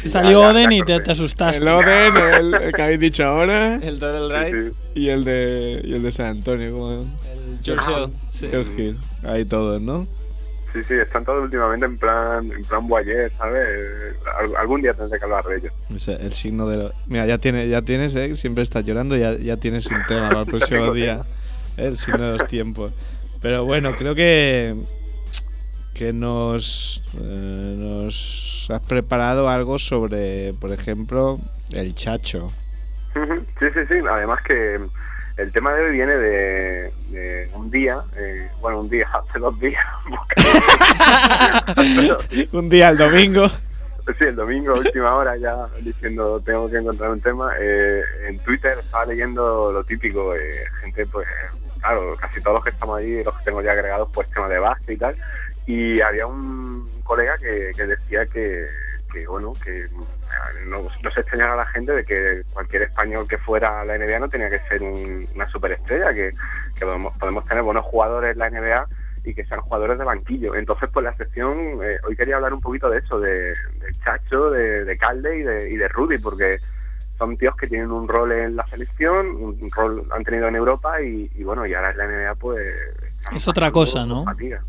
Salió 0.10 0.39
Ya, 0.41 0.45
ya, 0.47 0.51
Oden 0.53 0.71
y 0.71 0.82
te, 0.84 1.12
asustaste. 1.12 1.58
el 1.62 1.67
Oden, 1.67 2.17
el, 2.17 2.53
el 2.53 2.73
que 2.73 2.82
habéis 2.82 2.99
dicho 2.99 3.25
ahora, 3.25 3.75
El 3.75 3.99
Doodle 3.99 4.51
Ride, 4.51 4.71
y 4.95 5.10
el 5.10 5.25
de, 5.25 5.82
y 5.84 5.93
el 5.93 6.03
de 6.03 6.12
San 6.12 6.27
Antonio, 6.27 6.71
como 6.73 6.91
el 7.01 7.08
George 7.63 7.91
Hill. 7.91 8.10
Sí. 8.32 8.47
George 8.49 8.71
Hill. 8.82 8.97
Ahí 9.27 9.43
todos, 9.45 9.82
¿no? 9.82 10.08
Sí, 10.73 10.84
sí, 10.88 10.93
están 10.93 11.25
todos 11.25 11.43
últimamente 11.43 11.86
en 11.86 11.97
plan, 11.97 12.51
en 12.51 12.63
plan 12.65 12.88
Boyer, 12.88 13.32
¿sabes? 13.38 13.67
Al- 14.39 14.55
algún 14.55 14.82
día 14.82 14.93
tendré 14.93 15.17
que 15.17 15.25
hablar 15.25 15.43
de 15.45 15.55
ellos. 15.58 15.73
El 16.21 16.34
signo 16.34 16.67
de 16.67 16.77
lo- 16.77 16.91
Mira, 17.08 17.25
ya, 17.25 17.38
tiene, 17.39 17.67
ya 17.67 17.82
tienes, 17.82 18.13
¿eh? 18.15 18.36
Siempre 18.36 18.63
estás 18.63 18.86
llorando, 18.86 19.15
ya, 19.15 19.36
ya 19.36 19.58
tienes 19.58 19.89
un 19.89 20.05
tema 20.05 20.29
para 20.29 20.41
el 20.41 20.45
próximo 20.49 20.93
día. 20.93 21.21
El 21.77 21.97
signo 21.97 22.23
de 22.23 22.32
los 22.38 22.47
tiempos. 22.47 22.93
Pero 23.41 23.65
bueno, 23.65 23.93
creo 23.93 24.13
que 24.15 24.75
que 25.93 26.13
nos, 26.13 27.01
eh, 27.19 27.75
nos 27.77 28.67
has 28.69 28.82
preparado 28.86 29.49
algo 29.49 29.79
sobre, 29.79 30.53
por 30.53 30.71
ejemplo, 30.71 31.39
el 31.71 31.93
chacho. 31.95 32.51
Sí, 33.13 33.65
sí, 33.73 33.79
sí. 33.88 33.95
Además 34.10 34.39
que 34.43 34.79
el 35.39 35.52
tema 35.54 35.73
de 35.73 35.86
hoy 35.86 35.91
viene 35.93 36.17
de, 36.17 36.91
de 37.12 37.49
un 37.54 37.71
día, 37.71 38.02
eh, 38.17 38.49
bueno, 38.60 38.82
un 38.82 38.89
día, 38.89 39.08
hace 39.13 39.39
dos 39.39 39.58
días. 39.60 39.86
un 42.52 42.69
día, 42.69 42.89
el 42.89 42.97
domingo. 42.97 43.47
Sí, 44.17 44.25
el 44.25 44.36
domingo, 44.36 44.73
última 44.73 45.15
hora, 45.15 45.38
ya 45.38 45.56
diciendo 45.82 46.41
tengo 46.43 46.69
que 46.69 46.78
encontrar 46.78 47.12
un 47.12 47.21
tema. 47.21 47.54
Eh, 47.60 48.02
en 48.28 48.39
Twitter 48.39 48.75
estaba 48.80 49.06
leyendo 49.06 49.71
lo 49.71 49.84
típico, 49.84 50.36
eh, 50.36 50.65
gente, 50.82 51.06
pues, 51.06 51.28
claro, 51.80 52.15
casi 52.19 52.41
todos 52.41 52.56
los 52.56 52.63
que 52.63 52.71
estamos 52.71 52.97
ahí, 52.97 53.23
los 53.23 53.38
que 53.38 53.45
tengo 53.45 53.62
ya 53.62 53.73
agregados, 53.73 54.10
pues, 54.12 54.28
tema 54.32 54.49
de 54.49 54.58
básquet 54.60 54.95
y 54.95 54.97
tal. 54.97 55.15
Y 55.67 56.02
había 56.02 56.25
un 56.25 56.89
colega 57.04 57.38
que, 57.38 57.71
que 57.78 57.86
decía 57.86 58.25
que, 58.25 58.65
que, 59.13 59.28
bueno, 59.28 59.54
que 59.63 59.86
no, 60.67 60.84
no 61.02 61.12
se 61.12 61.19
extrañara 61.21 61.54
a 61.54 61.58
la 61.58 61.65
gente 61.65 61.91
de 61.93 62.04
que 62.06 62.41
cualquier 62.54 62.84
español 62.84 63.28
que 63.28 63.38
fuera 63.38 63.82
a 63.82 63.86
la 63.86 63.95
NBA 63.97 64.19
no 64.19 64.30
tenía 64.30 64.49
que 64.49 64.60
ser 64.69 64.82
un- 64.82 65.28
una 65.36 65.47
superestrella, 65.47 66.13
que, 66.13 66.32
que 66.78 66.86
podemos, 66.86 67.15
podemos 67.17 67.45
tener 67.45 67.63
buenos 67.63 67.86
jugadores 67.86 68.34
en 68.34 68.39
la 68.39 68.49
NBA 68.49 68.88
y 69.25 69.34
que 69.34 69.45
sean 69.45 69.62
jugadores 69.62 69.97
de 69.99 70.06
banquillo. 70.06 70.56
Entonces, 70.56 70.89
pues 70.93 71.04
la 71.04 71.13
sección, 71.15 71.80
eh, 71.84 71.99
hoy 72.08 72.15
quería 72.15 72.38
hablar 72.38 72.54
un 72.54 72.62
poquito 72.62 72.89
de 72.89 72.99
eso, 72.99 73.19
de, 73.19 73.54
del 73.80 73.99
Chacho, 74.04 74.49
de, 74.49 74.86
de 74.86 74.97
Calde 74.97 75.38
y 75.38 75.43
de, 75.43 75.69
y 75.71 75.75
de 75.78 75.88
Rudy, 75.89 76.17
porque 76.19 76.60
son 77.17 77.36
tíos 77.38 77.56
que 77.58 77.67
tienen 77.67 77.91
un 77.91 78.08
rol 78.08 78.32
en 78.32 78.56
la 78.56 78.65
selección, 78.67 79.28
un 79.36 79.69
rol 79.75 80.08
han 80.12 80.23
tenido 80.23 80.47
en 80.47 80.56
Europa 80.56 81.02
y, 81.02 81.30
y 81.36 81.43
bueno, 81.43 81.65
y 81.65 81.73
ahora 81.73 81.91
en 81.91 81.97
la 81.97 82.06
NBA 82.06 82.36
pues... 82.36 82.65
Es 83.36 83.45
otra 83.47 83.71
cosa, 83.71 84.06
¿no? 84.06 84.23
fatiga. 84.23 84.62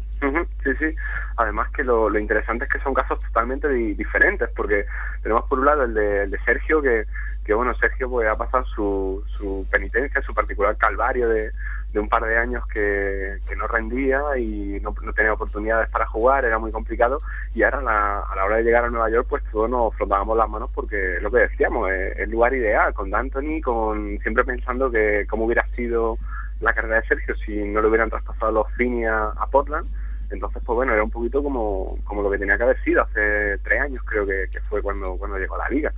Sí, 0.63 0.75
sí. 0.79 0.95
Además 1.37 1.71
que 1.71 1.83
lo, 1.83 2.11
lo 2.11 2.19
interesante 2.19 2.65
es 2.65 2.71
que 2.71 2.81
son 2.81 2.93
casos 2.93 3.19
totalmente 3.23 3.69
di- 3.69 3.95
diferentes, 3.95 4.51
porque 4.55 4.85
tenemos 5.23 5.45
por 5.47 5.59
un 5.59 5.65
lado 5.65 5.85
el 5.85 5.95
de, 5.95 6.25
el 6.25 6.31
de 6.31 6.39
Sergio, 6.41 6.83
que, 6.83 7.07
que 7.45 7.55
bueno, 7.55 7.75
Sergio 7.77 8.11
pues 8.11 8.29
ha 8.29 8.37
pasado 8.37 8.65
su, 8.67 9.25
su 9.39 9.67
penitencia, 9.71 10.21
su 10.21 10.35
particular 10.35 10.77
calvario 10.77 11.29
de, 11.29 11.51
un 11.95 12.09
par 12.09 12.25
de 12.25 12.37
años 12.37 12.67
que, 12.67 13.39
no 13.57 13.67
rendía 13.67 14.21
y 14.39 14.79
no, 14.81 14.95
no 15.03 15.13
tenía 15.13 15.33
oportunidades 15.33 15.89
para 15.91 16.07
jugar, 16.07 16.45
era 16.45 16.59
muy 16.59 16.71
complicado, 16.71 17.19
y 17.55 17.63
ahora 17.63 17.81
la, 17.83 18.21
a 18.21 18.37
la 18.37 18.45
hora 18.45 18.57
de 18.57 18.63
llegar 18.65 18.85
a 18.85 18.91
Nueva 18.91 19.11
York 19.11 19.27
pues 19.29 19.43
todos 19.51 19.69
nos 19.69 19.95
frotábamos 19.97 20.37
las 20.37 20.49
manos 20.49 20.71
porque 20.75 21.19
lo 21.21 21.31
que 21.31 21.39
decíamos, 21.39 21.91
es 21.91 22.19
el 22.19 22.31
lugar 22.31 22.55
ideal, 22.55 22.95
con 22.95 23.11
D'Antoni, 23.11 23.61
con 23.61 24.19
siempre 24.23 24.45
pensando 24.45 24.91
que 24.91 25.27
cómo 25.29 25.45
hubiera 25.47 25.67
sido 25.75 26.17
la 26.61 26.73
carrera 26.75 27.01
de 27.01 27.07
Sergio 27.09 27.35
si 27.37 27.57
no 27.65 27.81
le 27.81 27.89
hubieran 27.89 28.11
traspasado 28.11 28.53
los 28.53 28.71
Fini 28.75 29.05
a, 29.07 29.29
a 29.29 29.47
Portland. 29.47 29.87
Entonces, 30.31 30.63
pues 30.65 30.75
bueno, 30.75 30.93
era 30.93 31.03
un 31.03 31.11
poquito 31.11 31.43
como, 31.43 31.99
como 32.05 32.23
lo 32.23 32.31
que 32.31 32.39
tenía 32.39 32.57
que 32.57 32.63
haber 32.63 32.83
sido 32.83 33.03
hace 33.03 33.59
tres 33.59 33.81
años, 33.81 34.03
creo 34.05 34.25
que, 34.27 34.47
que 34.51 34.61
fue 34.63 34.81
cuando, 34.81 35.17
cuando 35.17 35.39
llegó 35.39 35.57
a 35.57 35.59
la 35.59 35.69
liga. 35.69 35.93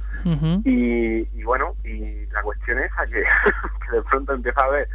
Y, 0.65 1.29
y 1.39 1.45
bueno, 1.45 1.75
y 1.85 2.27
la 2.27 2.43
cuestión 2.43 2.79
es 2.79 2.91
a 2.97 3.07
que, 3.07 3.23
que 3.91 3.97
de 3.97 4.03
pronto 4.03 4.33
empieza 4.33 4.63
a 4.63 4.71
ver 4.71 4.89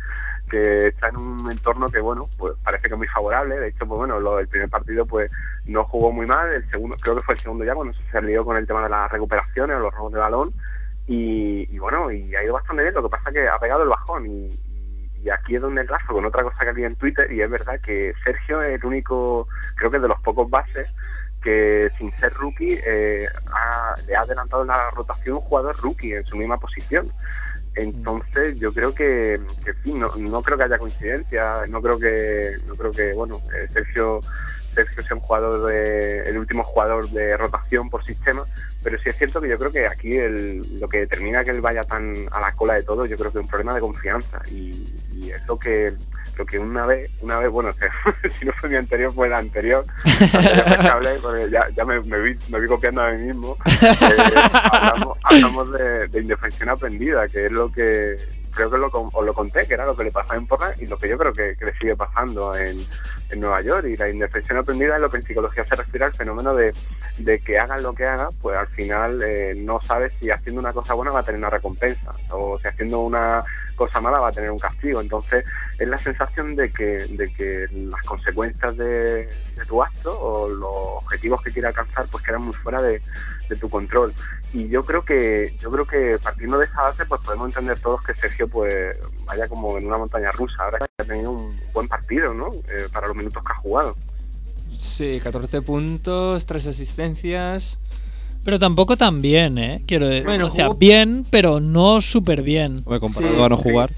que 0.49 0.87
está 0.87 1.09
en 1.09 1.17
un 1.17 1.51
entorno 1.51 1.89
que, 1.89 1.99
bueno, 1.99 2.27
pues 2.37 2.53
parece 2.63 2.87
que 2.87 2.93
es 2.93 2.97
muy 2.97 3.07
favorable. 3.07 3.59
De 3.59 3.67
hecho, 3.69 3.85
pues 3.85 3.97
bueno, 3.97 4.19
lo 4.19 4.37
del 4.37 4.47
primer 4.47 4.69
partido, 4.69 5.05
pues 5.05 5.29
no 5.65 5.83
jugó 5.85 6.11
muy 6.11 6.25
mal. 6.25 6.51
El 6.51 6.69
segundo, 6.69 6.95
creo 7.01 7.15
que 7.17 7.21
fue 7.21 7.33
el 7.35 7.39
segundo 7.39 7.65
ya, 7.65 7.75
cuando 7.75 7.93
se 8.11 8.21
lió 8.21 8.45
con 8.45 8.57
el 8.57 8.65
tema 8.65 8.83
de 8.83 8.89
las 8.89 9.11
recuperaciones 9.11 9.77
o 9.77 9.79
los 9.79 9.93
robos 9.93 10.13
de 10.13 10.19
balón. 10.19 10.53
Y, 11.05 11.67
y 11.73 11.79
bueno, 11.79 12.11
y 12.11 12.35
ha 12.35 12.43
ido 12.43 12.53
bastante 12.53 12.81
bien. 12.81 12.93
Lo 12.93 13.03
que 13.03 13.09
pasa 13.09 13.29
es 13.29 13.35
que 13.35 13.47
ha 13.47 13.59
pegado 13.59 13.83
el 13.83 13.89
bajón. 13.89 14.25
Y, 14.25 14.59
y 15.23 15.29
aquí 15.29 15.55
es 15.55 15.61
donde 15.61 15.81
enlazo 15.81 16.13
con 16.13 16.25
otra 16.25 16.43
cosa 16.43 16.57
que 16.63 16.69
había 16.69 16.87
en 16.87 16.95
Twitter. 16.95 17.31
Y 17.31 17.41
es 17.41 17.49
verdad 17.49 17.79
que 17.81 18.13
Sergio 18.23 18.61
es 18.61 18.79
el 18.79 18.85
único, 18.85 19.47
creo 19.75 19.91
que 19.91 19.99
de 19.99 20.07
los 20.07 20.19
pocos 20.21 20.49
bases 20.49 20.87
que 21.41 21.89
sin 21.97 22.11
ser 22.19 22.33
rookie 22.33 22.79
eh, 22.85 23.27
ha- 23.51 23.95
le 24.07 24.15
ha 24.15 24.21
adelantado 24.21 24.63
en 24.63 24.69
la 24.69 24.89
rotación 24.91 25.35
un 25.35 25.41
jugador 25.41 25.77
rookie 25.81 26.13
en 26.13 26.25
su 26.25 26.35
misma 26.35 26.57
posición. 26.57 27.11
Entonces 27.75 28.59
yo 28.59 28.73
creo 28.73 28.93
que, 28.93 29.39
fin, 29.83 29.99
no, 29.99 30.09
no 30.17 30.41
creo 30.41 30.57
que 30.57 30.63
haya 30.63 30.79
coincidencia, 30.79 31.61
no 31.69 31.79
creo 31.81 31.99
que, 31.99 32.57
no 32.65 32.75
creo 32.75 32.91
que 32.91 33.13
bueno, 33.13 33.39
eh, 33.53 33.67
Sergio, 33.71 34.21
Sergio 34.73 35.03
sea 35.03 35.15
un 35.15 35.21
jugador 35.21 35.67
de, 35.71 36.27
el 36.27 36.37
último 36.39 36.63
jugador 36.63 37.07
de 37.09 37.37
rotación 37.37 37.89
por 37.91 38.03
sistema, 38.03 38.43
pero 38.87 39.03
sí 39.03 39.09
es 39.09 39.17
cierto 39.17 39.41
que 39.41 39.49
yo 39.49 39.57
creo 39.57 39.69
que 39.69 39.85
aquí 39.85 40.15
el, 40.15 40.79
lo 40.79 40.87
que 40.87 40.99
determina 40.99 41.43
que 41.43 41.51
él 41.51 41.59
vaya 41.59 41.83
tan 41.83 42.25
a 42.31 42.39
la 42.39 42.53
cola 42.53 42.75
de 42.75 42.83
todo, 42.83 43.05
yo 43.05 43.17
creo 43.17 43.29
que 43.29 43.39
es 43.39 43.43
un 43.43 43.49
problema 43.49 43.73
de 43.73 43.81
confianza. 43.81 44.41
Y, 44.49 44.87
y 45.11 45.29
es 45.29 45.45
lo 45.45 45.59
que 45.59 45.91
lo 46.37 46.45
que 46.45 46.57
una 46.57 46.85
vez, 46.85 47.11
una 47.19 47.37
vez, 47.39 47.49
bueno, 47.49 47.71
o 47.71 47.73
sea, 47.77 47.91
si 48.39 48.45
no 48.45 48.53
fue 48.53 48.69
mi 48.69 48.77
anterior, 48.77 49.13
fue 49.13 49.27
la 49.27 49.39
anterior, 49.39 49.83
anterior 50.05 51.19
porque 51.21 51.49
ya, 51.51 51.67
ya 51.75 51.83
me, 51.83 51.99
me, 51.99 52.17
vi, 52.21 52.39
me 52.47 52.61
vi 52.61 52.67
copiando 52.67 53.01
a 53.01 53.11
mí 53.11 53.23
mismo, 53.23 53.57
eh, 53.65 54.17
hablamos, 54.71 55.17
hablamos 55.21 55.71
de, 55.73 56.07
de 56.07 56.21
indefensión 56.21 56.69
aprendida, 56.69 57.27
que 57.27 57.47
es 57.47 57.51
lo 57.51 57.69
que 57.69 58.17
creo 58.51 58.71
que 58.71 58.77
lo, 58.77 58.87
os 58.87 59.25
lo 59.25 59.33
conté, 59.33 59.67
que 59.67 59.73
era 59.73 59.85
lo 59.85 59.97
que 59.97 60.05
le 60.05 60.11
pasaba 60.11 60.37
en 60.37 60.47
Portland 60.47 60.81
y 60.81 60.87
lo 60.87 60.97
que 60.97 61.09
yo 61.09 61.17
creo 61.17 61.33
que, 61.33 61.57
que 61.57 61.65
le 61.65 61.77
sigue 61.77 61.97
pasando 61.97 62.55
en, 62.55 62.85
en 63.29 63.39
Nueva 63.39 63.61
York. 63.61 63.85
Y 63.87 63.97
la 63.97 64.09
indefensión 64.09 64.57
aprendida 64.57 64.95
es 64.95 65.01
lo 65.01 65.09
que 65.09 65.17
en 65.17 65.23
psicología 65.23 65.63
se 65.65 65.75
refiere 65.75 66.05
al 66.05 66.13
fenómeno 66.13 66.55
de, 66.55 66.73
de 67.17 67.39
que 67.39 67.57
hagan 67.57 67.81
lo 67.81 67.93
que 67.93 68.05
hagan, 68.05 68.29
pues 68.41 68.57
al 68.57 68.67
final 68.67 69.21
eh, 69.23 69.55
no 69.57 69.81
sabes 69.81 70.13
si 70.19 70.29
haciendo 70.29 70.61
una 70.61 70.73
cosa 70.73 70.93
buena 70.93 71.11
va 71.11 71.21
a 71.21 71.23
tener 71.23 71.39
una 71.39 71.49
recompensa 71.49 72.11
o 72.29 72.59
si 72.59 72.67
haciendo 72.67 72.99
una 73.01 73.43
cosa 73.75 74.01
mala 74.01 74.19
va 74.19 74.29
a 74.29 74.31
tener 74.31 74.51
un 74.51 74.59
castigo. 74.59 75.01
Entonces 75.01 75.45
es 75.79 75.87
la 75.87 75.97
sensación 75.97 76.55
de 76.55 76.71
que, 76.71 77.07
de 77.07 77.33
que 77.33 77.67
las 77.71 78.03
consecuencias 78.03 78.77
de, 78.77 79.29
tu 79.67 79.81
acto 79.81 80.19
o 80.19 80.49
los 80.49 81.03
objetivos 81.03 81.41
que 81.41 81.51
quiere 81.51 81.69
alcanzar 81.69 82.05
pues 82.11 82.23
quedan 82.23 82.43
muy 82.43 82.53
fuera 82.53 82.81
de, 82.81 83.01
de 83.49 83.55
tu 83.55 83.69
control. 83.69 84.13
Y 84.53 84.67
yo 84.69 84.83
creo 84.83 85.03
que 85.03 85.55
yo 85.59 85.71
creo 85.71 85.85
que 85.85 86.17
partiendo 86.21 86.57
de 86.59 86.65
esa 86.65 86.83
base 86.83 87.05
pues 87.05 87.21
podemos 87.21 87.47
entender 87.47 87.79
todos 87.79 88.03
que 88.03 88.13
Sergio 88.13 88.47
pues 88.47 88.95
vaya 89.25 89.47
como 89.47 89.77
en 89.77 89.87
una 89.87 89.97
montaña 89.97 90.31
rusa. 90.31 90.63
Ahora 90.63 90.79
que 90.79 91.03
ha 91.03 91.05
tenido 91.05 91.31
un 91.31 91.59
buen 91.73 91.87
partido, 91.87 92.33
¿no? 92.33 92.51
Eh, 92.69 92.87
para 92.91 93.07
los 93.07 93.15
minutos 93.15 93.43
que 93.43 93.51
ha 93.51 93.55
jugado. 93.55 93.95
Sí, 94.75 95.19
14 95.23 95.61
puntos, 95.61 96.45
3 96.45 96.67
asistencias. 96.67 97.79
Pero 98.43 98.59
tampoco 98.59 98.95
tan 98.95 99.21
bien, 99.21 99.57
¿eh? 99.57 99.81
Quiero 99.85 100.07
decir. 100.07 100.25
Bueno, 100.25 100.47
o 100.47 100.49
sea, 100.51 100.67
jugó- 100.67 100.77
bien, 100.79 101.25
pero 101.29 101.59
no 101.59 101.99
súper 102.01 102.41
bien. 102.41 102.81
Hombre, 102.85 102.99
comparado 102.99 103.43
a 103.43 103.49
no 103.49 103.57
jugar. 103.57 103.91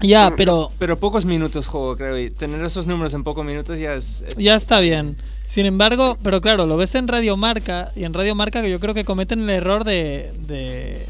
Ya, 0.00 0.32
pero 0.36 0.70
Pero 0.78 0.98
pocos 0.98 1.24
minutos 1.24 1.66
juego, 1.66 1.96
creo. 1.96 2.18
Y 2.18 2.30
tener 2.30 2.64
esos 2.64 2.86
números 2.86 3.14
en 3.14 3.22
pocos 3.24 3.44
minutos 3.44 3.78
ya 3.78 3.94
es. 3.94 4.22
es- 4.26 4.36
ya 4.36 4.54
está 4.56 4.80
bien. 4.80 5.16
Sin 5.46 5.66
embargo, 5.66 6.16
pero 6.22 6.40
claro, 6.40 6.66
lo 6.66 6.76
ves 6.76 6.94
en 6.94 7.06
Radio 7.08 7.36
Marca 7.36 7.92
y 7.94 8.04
en 8.04 8.12
Radio 8.14 8.34
Marca 8.34 8.62
que 8.62 8.70
yo 8.70 8.80
creo 8.80 8.94
que 8.94 9.04
cometen 9.04 9.40
el 9.40 9.50
error 9.50 9.84
de 9.84 10.32
de, 10.46 11.06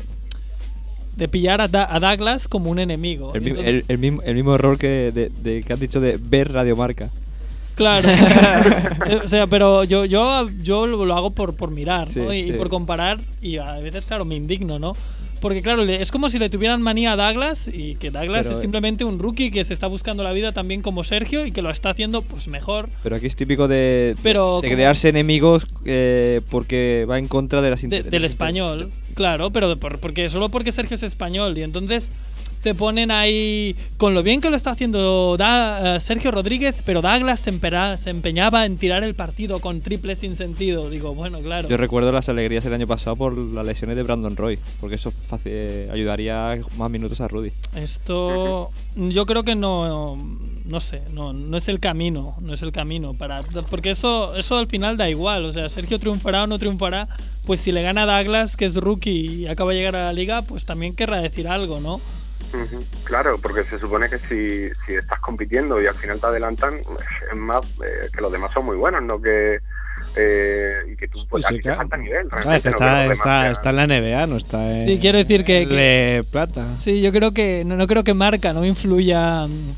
de 1.17 1.29
pillar 1.29 1.61
a, 1.61 1.69
Da- 1.69 1.89
a 1.95 2.01
Douglas 2.01 2.49
como 2.49 2.71
un 2.71 2.79
enemigo. 2.79 3.35
El, 3.35 3.41
mi- 3.43 3.51
Entonces- 3.51 3.75
el- 3.75 3.85
el 3.89 3.99
mismo, 3.99 4.23
el 4.23 4.35
mismo 4.35 4.55
error 4.55 4.79
que, 4.79 5.11
de, 5.13 5.31
de- 5.43 5.63
que 5.63 5.73
has 5.73 5.81
dicho 5.81 6.01
de 6.01 6.19
ver 6.19 6.53
Radiomarca. 6.53 7.11
Claro. 7.75 8.09
Eh, 9.07 9.21
o 9.25 9.27
sea, 9.27 9.47
pero 9.49 9.83
yo, 9.85 10.05
yo, 10.05 10.49
yo 10.63 10.87
lo 10.87 11.15
hago 11.15 11.31
por, 11.31 11.55
por 11.57 11.71
mirar, 11.71 12.09
Sí, 12.09 12.21
¿no? 12.21 12.33
Y, 12.33 12.53
por 12.53 12.69
comparar, 12.69 13.19
y 13.41 13.57
a 13.57 13.73
veces, 13.75 14.05
claro, 14.05 14.25
me 14.25 14.37
indigno, 14.37 14.79
¿no? 14.79 14.95
Porque, 15.41 15.61
claro, 15.61 15.83
es 15.83 16.13
como 16.13 16.29
si 16.29 16.39
le 16.39 16.49
tuvieran 16.49 16.81
manía 16.83 17.13
a 17.13 17.17
Douglas 17.17 17.67
y 17.67 17.97
que 17.97 18.13
Douglas 18.13 18.43
Pero, 18.47 18.53
es 18.53 18.59
eh, 18.59 18.61
simplemente 18.61 19.05
un 19.05 19.19
rookie 19.19 19.51
que 19.51 19.65
se 19.65 19.75
está 19.75 19.89
buscando 19.89 20.23
la 20.23 20.31
vida 20.33 20.53
también 20.53 20.83
como 20.83 21.03
Sergio 21.03 21.45
y 21.45 21.51
que 21.51 21.63
lo 21.63 21.71
está 21.71 21.91
haciendo, 21.91 22.23
pues, 22.23 22.47
mejor. 22.47 22.89
Pero 23.03 23.17
aquí 23.17 23.27
es 23.27 23.35
típico 23.35 23.67
de, 23.67 24.15
Pero 24.23 24.61
de 24.63 24.71
crearse 24.71 25.09
enemigos 25.09 25.67
eh, 25.85 26.43
porque 26.49 27.07
va 27.11 27.19
en 27.19 27.27
contra 27.27 27.61
de 27.61 27.71
las 27.71 27.83
de- 27.83 28.03
del 28.05 28.25
español, 28.25 28.93
claro, 29.15 29.51
pero 29.51 29.77
por- 29.79 29.99
porque 29.99 30.31
solo 30.31 30.49
porque 30.49 30.71
Sergio 30.71 30.95
es 30.95 31.03
español 31.03 31.59
y 31.59 31.63
entonces 31.65 32.13
te 32.63 32.75
ponen 32.75 33.11
ahí 33.11 33.75
con 33.97 34.15
lo 34.15 34.23
bien 34.23 34.41
que 34.41 34.51
lo 34.51 34.57
está 34.57 34.71
haciendo 34.71 35.37
Da- 35.37 35.97
eh, 35.97 36.01
Sergio 36.01 36.31
Rodríguez, 36.31 36.83
pero 36.85 37.03
Douglas 37.03 37.41
se, 37.41 37.51
empera- 37.51 37.97
se 37.97 38.11
empeñaba 38.11 38.65
en 38.67 38.79
tirar 38.79 39.03
el 39.05 39.15
partido 39.15 39.61
con 39.61 39.81
triple 39.81 40.17
sin 40.17 40.37
sentido. 40.37 40.89
Digo, 40.91 41.15
bueno, 41.15 41.41
claro. 41.41 41.69
Yo 41.69 41.77
recuerdo 41.77 42.13
las 42.13 42.29
alegrías 42.29 42.65
el 42.65 42.75
año 42.75 42.87
pasado 42.87 43.17
por 43.17 43.37
las 43.37 43.67
lesiones 43.67 43.97
de 43.97 44.03
Brandon 44.03 44.37
Roy, 44.37 44.59
porque 44.81 44.97
eso 44.97 45.11
eh, 45.45 45.89
ayudaría 45.93 46.59
más 46.77 46.91
minutos 46.91 47.21
a 47.21 47.29
Rudy. 47.29 47.51
Esto 47.75 48.71
yo 48.97 49.27
creo 49.27 49.43
que 49.43 49.55
no 49.55 50.17
no 50.65 50.79
sé, 50.81 51.03
no, 51.13 51.33
no 51.33 51.57
es 51.57 51.67
el 51.69 51.81
camino, 51.81 52.37
no 52.41 52.55
es 52.55 52.63
el 52.63 52.71
camino 52.73 53.15
para 53.15 53.43
porque 53.69 53.91
eso 53.91 54.35
eso 54.37 54.57
al 54.59 54.69
final 54.69 54.97
da 54.97 55.11
igual, 55.11 55.45
o 55.45 55.53
sea, 55.53 55.69
Sergio 55.69 55.99
triunfará 55.99 56.45
o 56.45 56.47
no 56.47 56.59
triunfará, 56.59 57.09
pues 57.47 57.61
si 57.61 57.73
le 57.73 57.83
gana 57.83 58.03
a 58.05 58.07
Douglas 58.23 58.57
que 58.57 58.67
es 58.67 58.77
rookie 58.77 59.11
y 59.43 59.47
acaba 59.49 59.73
de 59.73 59.79
llegar 59.79 59.97
a 59.97 60.05
la 60.05 60.13
liga, 60.13 60.43
pues 60.43 60.65
también 60.65 60.95
querrá 60.95 61.21
decir 61.21 61.49
algo, 61.49 61.81
¿no? 61.81 62.01
Claro, 63.05 63.39
porque 63.41 63.65
se 63.65 63.79
supone 63.79 64.09
que 64.09 64.19
si, 64.21 64.69
si 64.87 64.95
estás 64.95 65.21
compitiendo 65.21 65.81
y 65.83 65.87
al 65.87 65.95
final 65.95 66.21
te 66.21 66.27
adelantan, 66.27 66.75
es 66.75 67.37
más 67.37 67.61
eh, 67.85 68.09
que 68.15 68.21
los 68.21 68.33
demás 68.33 68.51
son 68.53 68.67
muy 68.67 68.77
buenos, 68.77 69.03
no 69.03 69.21
que 69.21 69.59
eh, 70.17 70.75
y 70.93 70.97
que 70.97 71.09
tú 71.09 71.19
pues, 71.29 71.45
Pues 71.45 71.47
sí, 71.47 71.55
te 71.57 71.63
claro. 71.63 71.79
falta 71.79 71.97
nivel. 71.97 72.29
Claro, 72.29 72.43
Realmente, 72.45 72.69
es 72.69 72.75
que 72.75 72.81
no 72.81 72.87
que 72.87 73.13
está, 73.53 73.71
en 73.71 73.77
la 73.77 73.87
NBA, 73.87 74.27
no 74.27 74.37
está 74.37 74.77
en. 74.79 74.89
Sí, 74.89 74.99
quiero 75.01 75.19
decir 75.19 75.45
que- 75.45 76.25
Plata. 76.31 76.67
Sí, 76.79 77.01
yo 77.01 77.13
creo 77.13 77.33
que 77.33 77.65
no, 77.65 77.77
no 77.77 77.87
creo 77.87 78.05
que 78.05 78.15
marca 78.15 78.53
no 78.53 78.65
influya 78.65 79.47
mm, 79.47 79.75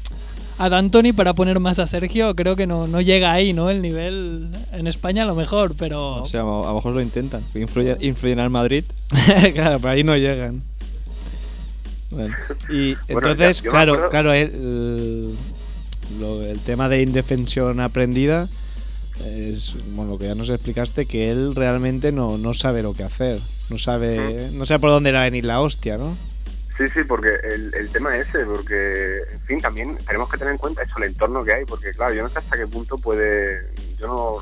a 0.59 0.69
D'Antoni 0.69 1.13
para 1.13 1.35
poner 1.35 1.61
más 1.61 1.79
a 1.79 1.87
Sergio, 1.87 2.35
creo 2.35 2.57
que 2.57 2.67
no, 2.67 2.87
no 2.87 3.01
llega 3.01 3.33
ahí, 3.33 3.53
¿no? 3.53 3.71
El 3.71 3.83
nivel 3.83 4.51
en 4.73 4.87
España 4.87 5.23
a 5.23 5.27
lo 5.27 5.35
mejor, 5.35 5.75
pero 5.77 6.23
O 6.23 6.27
sea, 6.27 6.41
a 6.41 6.45
lo 6.45 6.75
mejor 6.75 6.95
lo 6.95 7.01
intentan. 7.01 7.43
Influye, 7.55 7.97
influyen 8.01 8.41
al 8.41 8.51
Madrid. 8.51 8.85
claro, 9.55 9.79
pero 9.81 9.91
ahí 9.91 10.05
no 10.05 10.17
llegan. 10.17 10.63
Bueno, 12.11 12.35
y 12.69 12.95
Bueno, 13.13 13.31
entonces, 13.31 13.63
ya- 13.63 13.71
claro, 13.71 13.93
acuerdo- 13.95 14.11
claro, 14.11 14.33
el, 14.33 15.37
el- 16.51 16.61
tema 16.65 16.89
de 16.89 17.03
indefensión 17.03 17.81
aprendida 17.81 18.49
es 19.25 19.75
bueno, 19.95 20.13
lo 20.13 20.19
que 20.19 20.27
ya 20.27 20.35
nos 20.35 20.51
explicaste, 20.51 21.07
que 21.07 21.31
él 21.31 21.55
realmente 21.55 22.11
no, 22.13 22.37
no 22.39 22.55
sabe 22.55 22.83
lo 22.83 22.95
que 22.95 23.05
hacer. 23.05 23.41
No 23.71 23.79
sabe, 23.79 24.51
no 24.53 24.67
sabe 24.67 24.81
por 24.81 24.91
dónde 24.91 25.13
va 25.13 25.21
a 25.21 25.25
venir 25.25 25.45
la 25.45 25.61
hostia, 25.61 25.97
¿no? 25.99 26.17
Sí, 26.77 26.85
sí, 26.93 27.05
porque 27.05 27.29
el, 27.45 27.73
el 27.75 27.89
tema 27.91 28.17
es 28.19 28.27
ese, 28.29 28.45
porque, 28.45 29.19
en 29.33 29.41
fin, 29.47 29.61
también 29.61 29.97
tenemos 30.07 30.29
que 30.29 30.37
tener 30.39 30.53
en 30.53 30.59
cuenta 30.59 30.83
eso, 30.83 30.99
el 30.99 31.05
entorno 31.05 31.45
que 31.45 31.53
hay, 31.53 31.65
porque, 31.65 31.93
claro, 31.93 32.13
yo 32.15 32.23
no 32.25 32.29
sé 32.31 32.39
hasta 32.41 32.57
qué 32.57 32.67
punto 32.67 32.99
puede, 32.99 33.61
yo 33.99 34.07
no- 34.09 34.34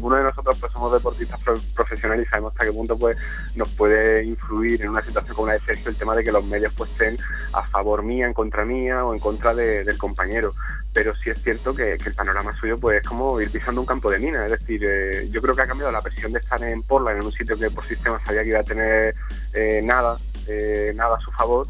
ninguno 0.00 0.16
de 0.16 0.24
nosotros 0.24 0.56
pues 0.58 0.72
somos 0.72 0.90
deportistas 0.94 1.38
pro- 1.40 1.60
profesionales 1.76 2.26
y 2.26 2.30
sabemos 2.30 2.54
hasta 2.54 2.64
qué 2.64 2.72
punto 2.72 2.98
pues 2.98 3.18
nos 3.54 3.68
puede 3.74 4.24
influir 4.24 4.80
en 4.80 4.88
una 4.88 5.02
situación 5.02 5.36
como 5.36 5.48
la 5.48 5.52
de 5.54 5.60
Sergio 5.60 5.90
el 5.90 5.96
tema 5.96 6.16
de 6.16 6.24
que 6.24 6.32
los 6.32 6.42
medios 6.42 6.72
pues 6.72 6.90
estén 6.92 7.18
a 7.52 7.62
favor 7.64 8.02
mía, 8.02 8.26
en 8.26 8.32
contra 8.32 8.64
mía 8.64 9.04
o 9.04 9.12
en 9.12 9.20
contra 9.20 9.54
de- 9.54 9.84
del 9.84 9.98
compañero. 9.98 10.54
Pero 10.94 11.14
sí 11.14 11.28
es 11.28 11.40
cierto 11.42 11.74
que, 11.74 11.92
el 11.92 12.14
panorama 12.14 12.52
suyo 12.54 12.78
pues 12.80 13.02
es 13.02 13.06
como 13.06 13.38
ir 13.42 13.50
pisando 13.52 13.82
un 13.82 13.86
campo 13.86 14.10
de 14.10 14.18
mina, 14.18 14.46
es 14.46 14.52
decir, 14.52 14.80
eh, 14.84 15.28
yo 15.30 15.42
creo 15.42 15.54
que 15.54 15.62
ha 15.62 15.66
cambiado 15.66 15.92
la 15.92 16.00
presión 16.00 16.32
de 16.32 16.38
estar 16.38 16.60
en 16.64 16.82
Portland, 16.82 17.18
en 17.20 17.26
un 17.26 17.32
sitio 17.32 17.58
que 17.58 17.70
por 17.70 17.86
sistema 17.86 18.18
sabía 18.24 18.42
que 18.42 18.48
iba 18.48 18.60
a 18.60 18.64
tener 18.64 19.14
eh, 19.52 19.82
nada, 19.84 20.16
eh, 20.48 20.92
nada 20.96 21.16
a 21.16 21.20
su 21.20 21.30
favor, 21.30 21.66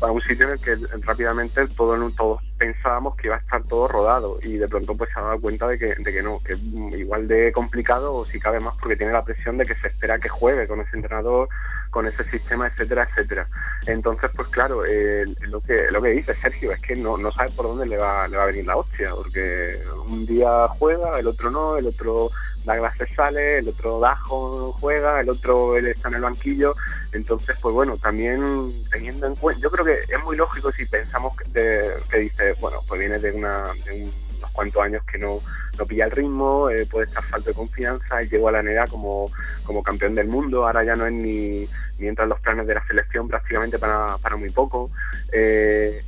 a 0.00 0.10
un 0.10 0.22
sitio 0.22 0.46
en 0.46 0.52
el 0.52 0.60
que 0.60 0.76
rápidamente 1.04 1.66
todo, 1.76 1.96
todos 2.12 2.40
pensábamos 2.62 3.16
que 3.16 3.26
iba 3.26 3.34
a 3.34 3.40
estar 3.40 3.60
todo 3.64 3.88
rodado 3.88 4.38
y 4.40 4.56
de 4.56 4.68
pronto 4.68 4.94
pues 4.94 5.10
se 5.10 5.18
ha 5.18 5.22
dado 5.24 5.40
cuenta 5.40 5.66
de 5.66 5.76
que, 5.80 5.96
de 5.96 6.12
que 6.12 6.22
no, 6.22 6.38
que 6.44 6.52
es 6.52 6.60
igual 6.96 7.26
de 7.26 7.50
complicado 7.50 8.14
o 8.14 8.24
si 8.24 8.38
cabe 8.38 8.60
más 8.60 8.76
porque 8.78 8.94
tiene 8.94 9.12
la 9.12 9.24
presión 9.24 9.58
de 9.58 9.66
que 9.66 9.74
se 9.74 9.88
espera 9.88 10.20
que 10.20 10.28
juegue 10.28 10.68
con 10.68 10.80
ese 10.80 10.94
entrenador, 10.94 11.48
con 11.92 12.06
ese 12.06 12.24
sistema, 12.24 12.66
etcétera, 12.68 13.06
etcétera. 13.10 13.46
Entonces, 13.86 14.30
pues 14.34 14.48
claro, 14.48 14.82
eh, 14.88 15.26
lo 15.42 15.60
que 15.60 15.90
lo 15.90 16.00
que 16.00 16.08
dice 16.08 16.34
Sergio 16.40 16.72
es 16.72 16.80
que 16.80 16.96
no, 16.96 17.18
no 17.18 17.30
sabe 17.32 17.50
por 17.50 17.66
dónde 17.66 17.84
le 17.86 17.98
va, 17.98 18.26
le 18.28 18.38
va 18.38 18.44
a 18.44 18.46
venir 18.46 18.64
la 18.66 18.76
hostia, 18.78 19.10
porque 19.14 19.78
un 20.06 20.24
día 20.24 20.68
juega, 20.78 21.18
el 21.20 21.26
otro 21.26 21.50
no, 21.50 21.76
el 21.76 21.86
otro 21.86 22.30
Douglas 22.64 22.94
se 22.96 23.06
sale, 23.14 23.58
el 23.58 23.68
otro 23.68 24.00
Dajo 24.00 24.72
juega, 24.80 25.20
el 25.20 25.28
otro 25.28 25.76
él 25.76 25.86
está 25.88 26.08
en 26.08 26.14
el 26.14 26.22
banquillo, 26.22 26.74
entonces 27.12 27.56
pues 27.60 27.74
bueno, 27.74 27.98
también 27.98 28.72
teniendo 28.90 29.26
en 29.26 29.34
cuenta, 29.36 29.60
yo 29.60 29.70
creo 29.70 29.84
que 29.84 29.98
es 30.08 30.24
muy 30.24 30.36
lógico 30.36 30.72
si 30.72 30.86
pensamos 30.86 31.36
que, 31.36 31.44
de- 31.50 31.94
que 32.10 32.18
dice, 32.20 32.54
bueno, 32.60 32.78
pues 32.88 33.00
viene 33.00 33.18
de, 33.18 33.32
una, 33.32 33.72
de 33.84 34.04
unos 34.38 34.50
cuantos 34.52 34.82
años 34.82 35.02
que 35.04 35.18
no, 35.18 35.40
no 35.78 35.86
pilla 35.86 36.04
el 36.04 36.10
ritmo, 36.10 36.70
eh, 36.70 36.86
puede 36.86 37.06
estar 37.06 37.22
falto 37.24 37.50
de 37.50 37.54
confianza, 37.54 38.22
y 38.22 38.28
llegó 38.28 38.48
a 38.48 38.52
la 38.52 38.62
NBA 38.62 38.86
como, 38.88 39.30
como 39.64 39.82
campeón 39.82 40.14
del 40.14 40.28
mundo, 40.28 40.66
ahora 40.66 40.84
ya 40.84 40.96
no 40.96 41.06
es 41.06 41.12
ni, 41.12 41.68
y 41.98 42.06
entra 42.06 42.24
en 42.24 42.30
los 42.30 42.40
planes 42.40 42.66
de 42.66 42.74
la 42.74 42.86
selección 42.86 43.28
prácticamente 43.28 43.78
para, 43.78 44.18
para 44.18 44.36
muy 44.36 44.50
poco. 44.50 44.90
Eh, 45.32 46.02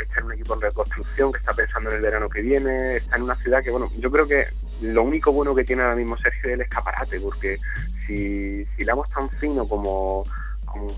está 0.00 0.20
en 0.20 0.26
un 0.26 0.32
equipo 0.32 0.54
en 0.54 0.60
reconstrucción 0.60 1.32
que 1.32 1.38
está 1.38 1.52
pensando 1.52 1.90
en 1.90 1.96
el 1.96 2.02
verano 2.02 2.28
que 2.28 2.40
viene, 2.40 2.96
está 2.96 3.16
en 3.16 3.22
una 3.22 3.36
ciudad 3.36 3.62
que, 3.62 3.70
bueno, 3.70 3.90
yo 3.98 4.10
creo 4.10 4.26
que 4.26 4.46
lo 4.80 5.02
único 5.02 5.32
bueno 5.32 5.54
que 5.54 5.64
tiene 5.64 5.82
ahora 5.82 5.96
mismo 5.96 6.16
Sergio 6.18 6.50
es 6.50 6.54
el 6.54 6.60
escaparate, 6.62 7.20
porque 7.20 7.58
si, 8.06 8.64
si 8.76 8.84
tan 8.84 9.28
fino 9.40 9.66
como, 9.66 10.24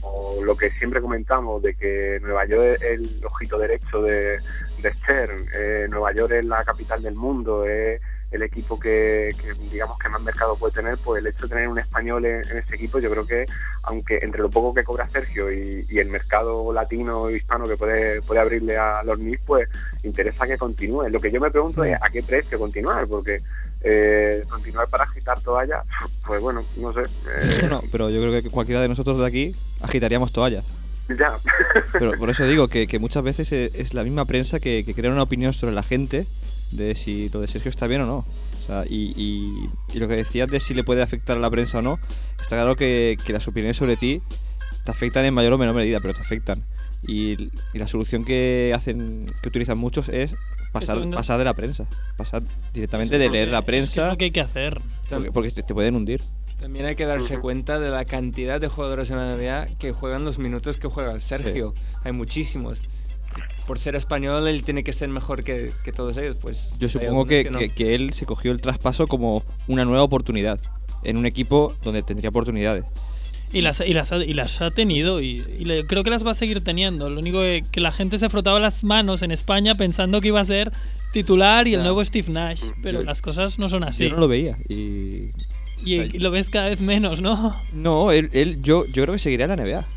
como 0.00 0.42
lo 0.42 0.56
que 0.56 0.70
siempre 0.70 1.00
comentamos, 1.00 1.62
de 1.62 1.74
que 1.74 2.18
Nueva 2.22 2.46
York 2.46 2.80
es 2.80 2.82
el 2.82 3.20
ojito 3.24 3.58
derecho 3.58 4.02
de, 4.02 4.38
de 4.82 4.94
Stern, 4.94 5.46
eh, 5.54 5.86
Nueva 5.88 6.12
York 6.12 6.32
es 6.32 6.44
la 6.44 6.64
capital 6.64 7.02
del 7.02 7.14
mundo, 7.14 7.64
es 7.64 8.00
el 8.30 8.42
equipo 8.42 8.78
que, 8.78 9.34
que, 9.40 9.54
digamos 9.70 9.98
que 9.98 10.08
más 10.08 10.20
mercado 10.20 10.56
puede 10.56 10.74
tener, 10.74 10.98
pues 10.98 11.20
el 11.20 11.28
hecho 11.28 11.46
de 11.46 11.54
tener 11.54 11.68
un 11.68 11.78
español 11.78 12.26
en, 12.26 12.46
en 12.48 12.58
ese 12.58 12.74
equipo, 12.74 12.98
yo 12.98 13.10
creo 13.10 13.26
que 13.26 13.46
aunque 13.84 14.18
entre 14.20 14.42
lo 14.42 14.50
poco 14.50 14.74
que 14.74 14.84
cobra 14.84 15.08
Sergio 15.08 15.50
y, 15.50 15.86
y 15.88 15.98
el 15.98 16.08
mercado 16.08 16.72
latino 16.72 17.30
hispano 17.30 17.66
que 17.66 17.76
puede, 17.76 18.20
puede 18.22 18.40
abrirle 18.40 18.76
a 18.76 19.02
los 19.02 19.18
NIS, 19.18 19.40
pues 19.46 19.68
interesa 20.02 20.46
que 20.46 20.58
continúe. 20.58 21.08
Lo 21.08 21.20
que 21.20 21.30
yo 21.30 21.40
me 21.40 21.50
pregunto 21.50 21.84
es 21.84 21.96
a 22.00 22.10
qué 22.10 22.22
precio 22.22 22.58
continuar, 22.58 23.06
porque 23.06 23.40
eh, 23.82 24.42
continuar 24.48 24.88
para 24.88 25.04
agitar 25.04 25.40
toallas, 25.40 25.84
pues 26.26 26.40
bueno, 26.40 26.64
no 26.76 26.92
sé. 26.92 27.00
eh, 27.02 27.66
No, 27.70 27.82
pero 27.92 28.10
yo 28.10 28.20
creo 28.20 28.42
que 28.42 28.50
cualquiera 28.50 28.80
de 28.80 28.88
nosotros 28.88 29.18
de 29.18 29.26
aquí 29.26 29.54
agitaríamos 29.80 30.32
toallas. 30.32 30.64
ya. 31.08 31.38
Pero 31.92 32.18
por 32.18 32.28
eso 32.30 32.46
digo 32.46 32.68
que, 32.68 32.86
que 32.86 32.98
muchas 32.98 33.22
veces 33.22 33.50
es, 33.52 33.74
es 33.74 33.94
la 33.94 34.04
misma 34.04 34.24
prensa 34.24 34.60
que, 34.60 34.84
que 34.84 34.94
crea 34.94 35.10
una 35.10 35.22
opinión 35.22 35.52
sobre 35.52 35.74
la 35.74 35.82
gente 35.82 36.26
de 36.72 36.94
si 36.94 37.28
lo 37.30 37.40
de 37.40 37.48
Sergio 37.48 37.70
está 37.70 37.86
bien 37.86 38.02
o 38.02 38.06
no. 38.06 38.16
O 38.18 38.66
sea, 38.66 38.84
y, 38.86 39.14
y- 39.16 39.70
y 39.94 39.98
lo 39.98 40.08
que 40.08 40.16
decías 40.16 40.50
de 40.50 40.60
si 40.60 40.74
le 40.74 40.84
puede 40.84 41.00
afectar 41.02 41.36
a 41.38 41.40
la 41.40 41.50
prensa 41.50 41.78
o 41.78 41.82
no, 41.82 41.98
está 42.40 42.56
claro 42.56 42.76
que, 42.76 43.16
que 43.24 43.32
las 43.32 43.48
opiniones 43.48 43.78
sobre 43.78 43.96
ti 43.96 44.20
te 44.84 44.90
afectan 44.90 45.24
en 45.24 45.32
mayor 45.32 45.54
o 45.54 45.58
menor 45.58 45.74
medida, 45.74 46.00
pero 46.00 46.12
te 46.14 46.20
afectan. 46.20 46.62
Y, 47.06 47.50
y 47.72 47.78
la 47.78 47.86
solución 47.88 48.24
que 48.24 48.72
hacen, 48.74 49.24
que 49.40 49.48
utilizan 49.48 49.78
muchos 49.78 50.08
es 50.10 50.34
pasar, 50.72 51.04
no- 51.06 51.16
pasar 51.16 51.38
de 51.38 51.44
la 51.44 51.54
prensa, 51.54 51.86
pasar 52.16 52.42
directamente 52.72 53.18
de 53.18 53.26
Porque 53.26 53.38
leer 53.38 53.48
la 53.48 53.60
que 53.60 53.66
prensa. 53.66 54.04
Es 54.06 54.12
lo 54.12 54.18
que 54.18 54.24
hay 54.26 54.30
que 54.30 54.40
hacer. 54.40 54.80
Porque, 55.08 55.32
porque 55.32 55.50
te, 55.50 55.62
te 55.62 55.74
pueden 55.74 55.94
hundir. 55.96 56.22
También 56.60 56.86
hay 56.86 56.96
que 56.96 57.06
darse 57.06 57.38
cuenta 57.38 57.78
de 57.78 57.88
la 57.90 58.04
cantidad 58.04 58.60
de 58.60 58.66
jugadores 58.68 59.10
en 59.10 59.16
la 59.18 59.36
NBA 59.36 59.76
que 59.78 59.92
juegan 59.92 60.24
los 60.24 60.38
minutos 60.38 60.76
que 60.76 60.88
juega 60.88 61.18
Sergio. 61.20 61.72
Hay 62.04 62.12
muchísimos. 62.12 62.80
Por 63.66 63.78
ser 63.78 63.94
español, 63.94 64.48
él 64.48 64.62
tiene 64.62 64.82
que 64.82 64.92
ser 64.92 65.08
mejor 65.08 65.44
que, 65.44 65.72
que 65.84 65.92
todos 65.92 66.16
ellos. 66.16 66.38
Pues 66.40 66.72
Yo 66.80 66.88
supongo 66.88 67.20
algunos 67.22 67.28
que, 67.28 67.50
no. 67.50 67.58
que- 67.58 67.68
que 67.68 67.94
él 67.94 68.12
se 68.12 68.26
cogió 68.26 68.50
el 68.50 68.60
traspaso 68.60 69.06
como 69.06 69.44
una 69.68 69.84
nueva 69.84 70.02
oportunidad 70.02 70.58
en 71.04 71.16
un 71.16 71.26
equipo 71.26 71.74
donde 71.84 72.02
tendría 72.02 72.30
oportunidades. 72.30 72.84
Y 73.52 73.62
las, 73.62 73.80
y 73.80 73.94
las, 73.94 74.12
ha, 74.12 74.16
y 74.18 74.34
las 74.34 74.60
ha 74.60 74.70
tenido 74.70 75.22
y, 75.22 75.42
y 75.58 75.64
le- 75.64 75.86
creo 75.86 76.02
que 76.02 76.10
las 76.10 76.26
va 76.26 76.32
a 76.32 76.34
seguir 76.34 76.62
teniendo. 76.62 77.08
Lo 77.08 77.20
único 77.20 77.40
que, 77.40 77.64
que 77.70 77.80
la 77.80 77.92
gente 77.92 78.18
se 78.18 78.28
frotaba 78.28 78.60
las 78.60 78.84
manos 78.84 79.22
en 79.22 79.30
España 79.30 79.74
pensando 79.74 80.20
que 80.20 80.28
iba 80.28 80.40
a 80.40 80.44
ser 80.44 80.70
titular 81.12 81.66
y 81.66 81.72
el 81.74 81.82
nuevo 81.82 82.04
Steve 82.04 82.30
Nash. 82.30 82.62
Pero 82.82 83.00
Yo- 83.00 83.06
las 83.06 83.22
cosas 83.22 83.58
no 83.58 83.68
son 83.70 83.84
así. 83.84 84.04
Yo 84.04 84.10
no 84.14 84.20
lo 84.20 84.28
veía 84.28 84.56
y... 84.68 85.30
y, 85.82 85.94
y 85.94 86.18
lo 86.18 86.30
ves 86.30 86.50
cada 86.50 86.66
vez 86.66 86.80
menos, 86.82 87.22
¿no? 87.22 87.56
No, 87.72 88.12
él, 88.12 88.28
él- 88.34 88.60
yo, 88.62 88.84
yo 88.86 89.02
creo 89.04 89.14
que 89.14 89.18
seguirá 89.18 89.44
en 89.46 89.50
la 89.50 89.56
NBA. 89.56 89.88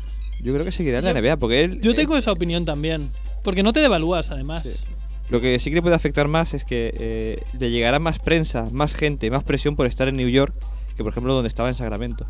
Yo 0.42 0.52
creo 0.54 0.64
que 0.64 0.72
seguirá 0.72 0.98
en 1.00 1.04
la 1.04 1.12
NBA 1.12 1.36
porque 1.36 1.62
él... 1.64 1.80
Yo 1.82 1.90
él- 1.90 1.96
tengo 1.96 2.16
esa 2.16 2.32
opinión 2.32 2.64
también. 2.64 3.10
Porque 3.44 3.62
no 3.62 3.72
te 3.74 3.80
devalúas, 3.80 4.30
además. 4.30 4.66
Lo 5.28 5.40
que 5.42 5.58
sí 5.60 5.68
que 5.70 5.76
le 5.76 5.82
puede 5.82 5.94
afectar 5.94 6.26
más 6.26 6.54
es 6.54 6.64
que 6.64 6.92
eh, 6.98 7.42
le 7.58 7.70
llegará 7.70 7.98
más 7.98 8.18
prensa, 8.18 8.68
más 8.72 8.94
gente, 8.94 9.30
más 9.30 9.44
presión 9.44 9.76
por 9.76 9.86
estar 9.86 10.08
en 10.08 10.16
New 10.16 10.28
York 10.28 10.54
que, 10.96 11.02
por 11.04 11.12
ejemplo, 11.12 11.34
donde 11.34 11.48
estaba 11.48 11.68
en 11.68 11.74
Sacramento. 11.74 12.26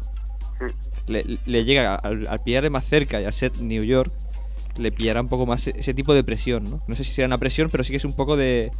Le, 1.06 1.38
le 1.46 1.64
llega 1.64 1.94
al, 1.94 2.26
al 2.28 2.40
pillarle 2.42 2.70
más 2.70 2.84
cerca 2.84 3.20
y 3.20 3.24
al 3.24 3.32
ser 3.32 3.52
New 3.60 3.82
York, 3.82 4.12
le 4.76 4.92
pillará 4.92 5.20
un 5.20 5.28
poco 5.28 5.46
más 5.46 5.66
e- 5.66 5.74
ese 5.76 5.94
tipo 5.94 6.14
de 6.14 6.24
presión, 6.24 6.64
¿no? 6.70 6.80
No 6.86 6.94
sé 6.94 7.04
si 7.04 7.12
será 7.12 7.26
una 7.26 7.38
presión, 7.38 7.68
pero 7.70 7.84
sí 7.84 7.90
que 7.90 7.96
es 7.96 8.04
un 8.04 8.14
poco 8.14 8.36
de, 8.36 8.70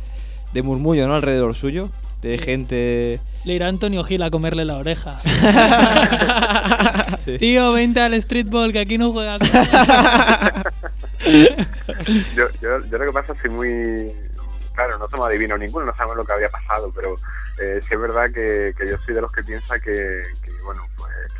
de 0.52 0.62
murmullo, 0.62 1.06
¿no? 1.08 1.14
Alrededor 1.14 1.54
suyo, 1.54 1.90
de 2.22 2.38
gente... 2.38 3.20
Le 3.44 3.54
irá 3.54 3.66
Antonio 3.68 4.04
Gil 4.04 4.22
a 4.22 4.30
comerle 4.30 4.64
la 4.64 4.78
oreja. 4.78 5.18
Sí. 7.24 7.38
Tío, 7.38 7.72
vente 7.72 8.00
al 8.00 8.20
streetball 8.20 8.72
que 8.72 8.80
aquí 8.80 8.98
no 8.98 9.12
juegas. 9.12 9.40
yo, 11.24 12.48
yo, 12.60 12.84
yo 12.86 12.98
lo 12.98 13.04
que 13.06 13.12
pasa 13.12 13.32
es 13.32 13.40
que 13.40 13.48
soy 13.48 13.56
muy... 13.56 14.12
Claro, 14.74 14.98
no 14.98 15.06
somos 15.08 15.28
adivinos 15.28 15.60
ninguno, 15.60 15.86
no 15.86 15.94
sabemos 15.94 16.16
lo 16.16 16.24
que 16.24 16.32
habría 16.32 16.48
pasado, 16.48 16.90
pero 16.92 17.14
eh, 17.60 17.78
sí 17.86 17.94
es 17.94 18.00
verdad 18.00 18.24
que, 18.32 18.74
que 18.76 18.88
yo 18.90 18.96
soy 19.04 19.14
de 19.14 19.20
los 19.20 19.30
que 19.30 19.44
piensa 19.44 19.78
que, 19.78 20.18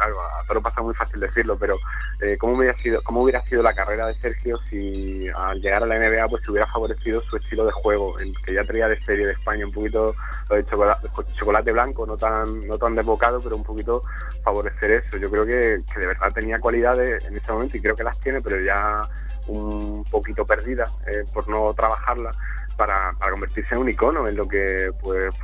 claro, 0.03 0.21
a 0.21 0.45
todo 0.47 0.61
pasa 0.61 0.83
muy 0.83 0.95
fácil 0.95 1.21
decirlo, 1.21 1.57
pero 1.57 1.77
eh, 2.21 2.37
¿cómo, 2.39 2.57
hubiera 2.57 2.75
sido, 2.75 3.03
¿cómo 3.03 3.23
hubiera 3.23 3.43
sido 3.43 3.63
la 3.63 3.75
carrera 3.75 4.07
de 4.07 4.15
Sergio 4.15 4.57
si 4.69 5.29
al 5.35 5.61
llegar 5.61 5.83
a 5.83 5.87
la 5.87 5.99
NBA 5.99 6.29
pues 6.29 6.43
se 6.43 6.51
hubiera 6.51 6.67
favorecido 6.67 7.21
su 7.23 7.37
estilo 7.37 7.65
de 7.65 7.73
juego, 7.73 8.19
el 8.19 8.33
que 8.45 8.55
ya 8.55 8.65
traía 8.65 8.89
de 8.89 8.99
serie 9.01 9.27
de 9.27 9.33
España, 9.33 9.67
un 9.67 9.73
poquito 9.73 10.15
lo 10.49 10.57
de 10.57 10.65
chocolate, 10.67 11.09
chocolate 11.35 11.73
blanco, 11.73 12.07
no 12.07 12.17
tan, 12.17 12.67
no 12.67 12.79
tan 12.79 12.95
desbocado, 12.95 13.41
pero 13.41 13.57
un 13.57 13.65
poquito 13.65 14.03
favorecer 14.43 14.91
eso. 14.91 15.17
Yo 15.17 15.31
creo 15.31 15.47
que, 15.47 15.83
que 15.93 16.01
de 16.01 16.07
verdad 16.07 16.33
tenía 16.33 16.59
cualidades 16.59 17.25
en 17.25 17.37
ese 17.37 17.53
momento 17.53 17.77
y 17.77 17.81
creo 17.81 17.97
que 17.97 18.05
las 18.05 18.19
tiene, 18.21 18.41
pero 18.41 18.61
ya 18.61 19.03
un 19.49 20.05
poquito 20.05 20.45
perdida 20.45 20.85
eh, 21.07 21.25
por 21.33 21.49
no 21.49 21.75
trabajarla 21.75 22.31
para, 22.77 23.13
para 23.19 23.33
convertirse 23.33 23.75
en 23.75 23.81
un 23.81 23.89
icono 23.89 24.29
en 24.29 24.37
lo 24.37 24.47
que 24.47 24.91
pues 25.01 25.35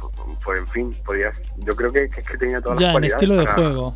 pues 0.45 0.59
en 0.59 0.67
fin 0.69 0.97
podías 1.05 1.37
yo 1.59 1.75
creo 1.75 1.93
que, 1.93 2.09
que 2.09 2.21
es 2.21 2.27
que 2.27 2.39
tenía 2.39 2.61
todas 2.61 2.79
ya, 2.79 2.87
las 2.87 2.91
en 2.91 2.93
cualidades 2.93 3.23
estilo 3.23 3.41
de 3.41 3.45
para, 3.45 3.55
juego. 3.55 3.95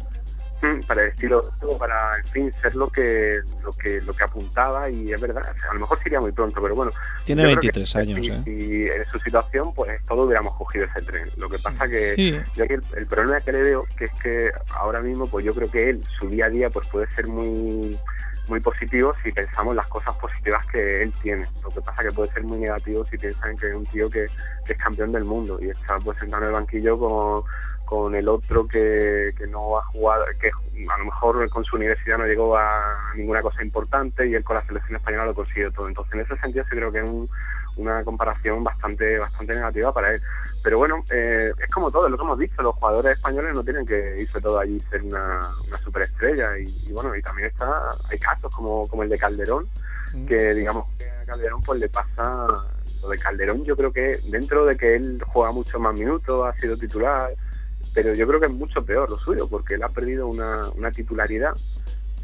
Para 0.86 1.02
el 1.02 1.08
estilo 1.08 1.40
de 1.42 1.50
juego, 1.58 1.76
para 1.78 2.16
en 2.18 2.24
fin 2.26 2.52
ser 2.62 2.76
lo 2.76 2.88
que 2.88 3.40
lo 3.64 3.72
que 3.72 4.00
lo 4.02 4.12
que 4.14 4.22
apuntaba 4.22 4.88
y 4.88 5.12
es 5.12 5.20
verdad 5.20 5.42
o 5.42 5.58
sea, 5.58 5.70
a 5.70 5.74
lo 5.74 5.80
mejor 5.80 5.98
sería 6.02 6.20
muy 6.20 6.30
pronto 6.30 6.62
pero 6.62 6.74
bueno 6.76 6.92
Tiene 7.24 7.42
yo 7.42 7.48
creo 7.48 7.60
23 7.72 7.92
que 7.92 7.98
años, 7.98 8.20
si, 8.26 8.30
¿eh? 8.30 8.42
si 8.44 8.86
en 8.88 9.04
su 9.06 9.18
situación 9.18 9.74
pues 9.74 10.00
todos 10.06 10.26
hubiéramos 10.26 10.54
cogido 10.56 10.84
ese 10.84 11.02
tren 11.02 11.28
lo 11.36 11.48
que 11.48 11.58
pasa 11.58 11.88
que 11.88 12.14
Sí. 12.14 12.40
yo 12.54 12.64
aquí 12.64 12.74
el, 12.74 12.82
el 12.96 13.06
problema 13.06 13.40
que 13.40 13.52
le 13.52 13.62
veo 13.62 13.86
que 13.96 14.04
es 14.04 14.12
que 14.22 14.52
ahora 14.70 15.00
mismo 15.00 15.26
pues 15.26 15.44
yo 15.44 15.52
creo 15.52 15.68
que 15.70 15.90
él 15.90 16.04
su 16.18 16.28
día 16.28 16.46
a 16.46 16.50
día 16.50 16.70
pues 16.70 16.86
puede 16.88 17.08
ser 17.08 17.26
muy 17.26 17.98
muy 18.48 18.58
positivo 18.60 19.14
si 19.22 19.30
pensamos 19.30 19.70
en 19.72 19.76
las 19.76 19.86
cosas 19.86 20.16
positivas 20.16 20.66
que 20.66 21.04
él 21.04 21.12
tiene. 21.22 21.46
Lo 21.62 21.70
que 21.70 21.80
pasa 21.80 22.02
que 22.02 22.10
puede 22.10 22.30
ser 22.32 22.42
muy 22.42 22.58
negativo 22.58 23.06
si 23.06 23.16
piensan 23.16 23.56
que 23.56 23.68
es 23.70 23.76
un 23.76 23.86
tío 23.86 24.10
que, 24.10 24.26
que 24.66 24.72
es 24.72 24.78
campeón 24.80 25.12
del 25.12 25.24
mundo 25.24 25.60
y 25.62 25.70
está 25.70 25.94
pues 25.98 26.18
sentado 26.18 26.42
en 26.42 26.48
el 26.48 26.54
banquillo 26.54 26.98
con, 26.98 27.44
con 27.84 28.14
el 28.14 28.28
otro 28.28 28.66
que, 28.66 29.32
que 29.36 29.46
no 29.46 29.78
ha 29.78 29.82
jugado, 29.82 30.24
que 30.40 30.48
a 30.48 30.98
lo 30.98 31.04
mejor 31.04 31.48
con 31.50 31.64
su 31.64 31.76
universidad 31.76 32.18
no 32.18 32.26
llegó 32.26 32.56
a 32.56 33.12
ninguna 33.14 33.42
cosa 33.42 33.62
importante 33.62 34.26
y 34.26 34.34
él 34.34 34.44
con 34.44 34.56
la 34.56 34.64
selección 34.66 34.96
española 34.96 35.26
lo 35.26 35.34
consiguió 35.34 35.70
todo. 35.72 35.88
Entonces 35.88 36.14
en 36.14 36.20
ese 36.20 36.36
sentido 36.38 36.64
sí 36.64 36.76
creo 36.76 36.90
que 36.92 36.98
es 36.98 37.04
un- 37.04 37.28
una 37.76 38.04
comparación 38.04 38.62
bastante 38.62 39.18
bastante 39.18 39.54
negativa 39.54 39.92
para 39.92 40.12
él. 40.12 40.22
Pero 40.62 40.78
bueno, 40.78 41.04
eh, 41.10 41.52
es 41.58 41.70
como 41.70 41.90
todo, 41.90 42.08
lo 42.08 42.16
que 42.16 42.22
hemos 42.22 42.38
dicho, 42.38 42.62
los 42.62 42.74
jugadores 42.76 43.16
españoles 43.16 43.54
no 43.54 43.64
tienen 43.64 43.86
que 43.86 44.20
irse 44.20 44.40
todo 44.40 44.58
allí 44.58 44.76
y 44.76 44.90
ser 44.90 45.02
una, 45.02 45.50
una 45.66 45.78
superestrella. 45.78 46.58
Y, 46.58 46.74
y 46.86 46.92
bueno, 46.92 47.16
y 47.16 47.22
también 47.22 47.48
está 47.48 47.94
hay 48.10 48.18
casos 48.18 48.54
como, 48.54 48.86
como 48.88 49.02
el 49.02 49.08
de 49.08 49.18
Calderón, 49.18 49.66
que 50.26 50.52
digamos 50.54 50.86
que 50.98 51.04
a 51.10 51.24
Calderón 51.24 51.62
pues 51.62 51.80
le 51.80 51.88
pasa 51.88 52.46
lo 53.02 53.08
de 53.08 53.18
Calderón 53.18 53.64
yo 53.64 53.76
creo 53.76 53.92
que 53.92 54.20
dentro 54.24 54.64
de 54.66 54.76
que 54.76 54.94
él 54.94 55.22
juega 55.26 55.50
mucho 55.52 55.80
más 55.80 55.94
minutos, 55.94 56.46
ha 56.46 56.52
sido 56.60 56.76
titular, 56.76 57.32
pero 57.94 58.14
yo 58.14 58.26
creo 58.26 58.40
que 58.40 58.46
es 58.46 58.52
mucho 58.52 58.84
peor 58.84 59.10
lo 59.10 59.18
suyo, 59.18 59.48
porque 59.48 59.74
él 59.74 59.82
ha 59.82 59.88
perdido 59.88 60.26
una, 60.26 60.68
una 60.70 60.90
titularidad 60.90 61.52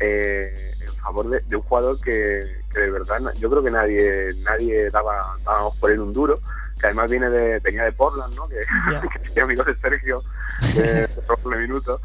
eh, 0.00 0.72
en 0.80 0.92
favor 0.94 1.28
de, 1.28 1.40
de 1.40 1.56
un 1.56 1.62
jugador 1.62 2.00
que, 2.00 2.40
que 2.72 2.80
de 2.80 2.90
verdad 2.90 3.18
yo 3.38 3.50
creo 3.50 3.62
que 3.62 3.70
nadie 3.70 4.28
nadie 4.44 4.88
daba 4.90 5.36
dábamos 5.44 5.76
por 5.76 5.90
él 5.90 6.00
un 6.00 6.12
duro 6.12 6.40
que 6.78 6.86
además 6.86 7.10
viene 7.10 7.28
de 7.30 7.58
venía 7.58 7.82
de 7.82 7.90
Portland 7.90 8.32
no 8.36 8.48
que, 8.48 8.56
que 9.12 9.18
tenía 9.28 9.42
amigos 9.42 9.66
de 9.66 9.76
Sergio 9.78 10.22
de, 10.76 10.82
de 10.82 11.08
doble 11.26 11.58
minuto 11.58 12.00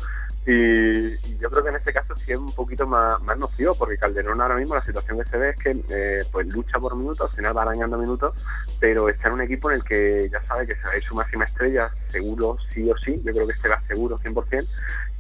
y, 0.46 1.14
y 1.14 1.38
yo 1.40 1.50
creo 1.50 1.64
que 1.64 1.70
en 1.70 1.76
este 1.78 1.94
caso 1.94 2.16
sí 2.18 2.34
es 2.34 2.38
un 2.38 2.52
poquito 2.52 2.86
más, 2.86 3.22
más 3.22 3.38
nocivo 3.38 3.76
porque 3.76 3.98
Calderón 3.98 4.42
ahora 4.42 4.56
mismo 4.56 4.76
la 4.76 4.82
situación 4.82 5.20
que 5.20 5.30
se 5.30 5.38
ve 5.38 5.50
es 5.52 5.56
que 5.58 5.72
eh, 5.90 6.24
pues 6.32 6.48
lucha 6.48 6.80
por 6.80 6.96
minutos 6.96 7.30
al 7.30 7.36
final 7.36 7.58
va 7.58 7.62
arañando 7.62 7.98
minutos 7.98 8.36
pero 8.80 9.08
está 9.08 9.30
en 9.30 9.36
un 9.36 9.42
equipo 9.42 9.72
en 9.72 9.78
el 9.78 9.84
que 9.84 10.30
ya 10.30 10.42
sabe 10.46 10.68
que 10.68 10.76
se 10.76 10.82
va 10.82 11.02
su 11.02 11.16
máxima 11.16 11.46
estrella 11.46 11.92
seguro 12.10 12.58
sí 12.74 12.90
o 12.90 12.98
sí 12.98 13.22
yo 13.24 13.32
creo 13.32 13.48
que 13.48 13.56
se 13.56 13.70
va 13.70 13.82
seguro 13.88 14.20
100% 14.20 14.68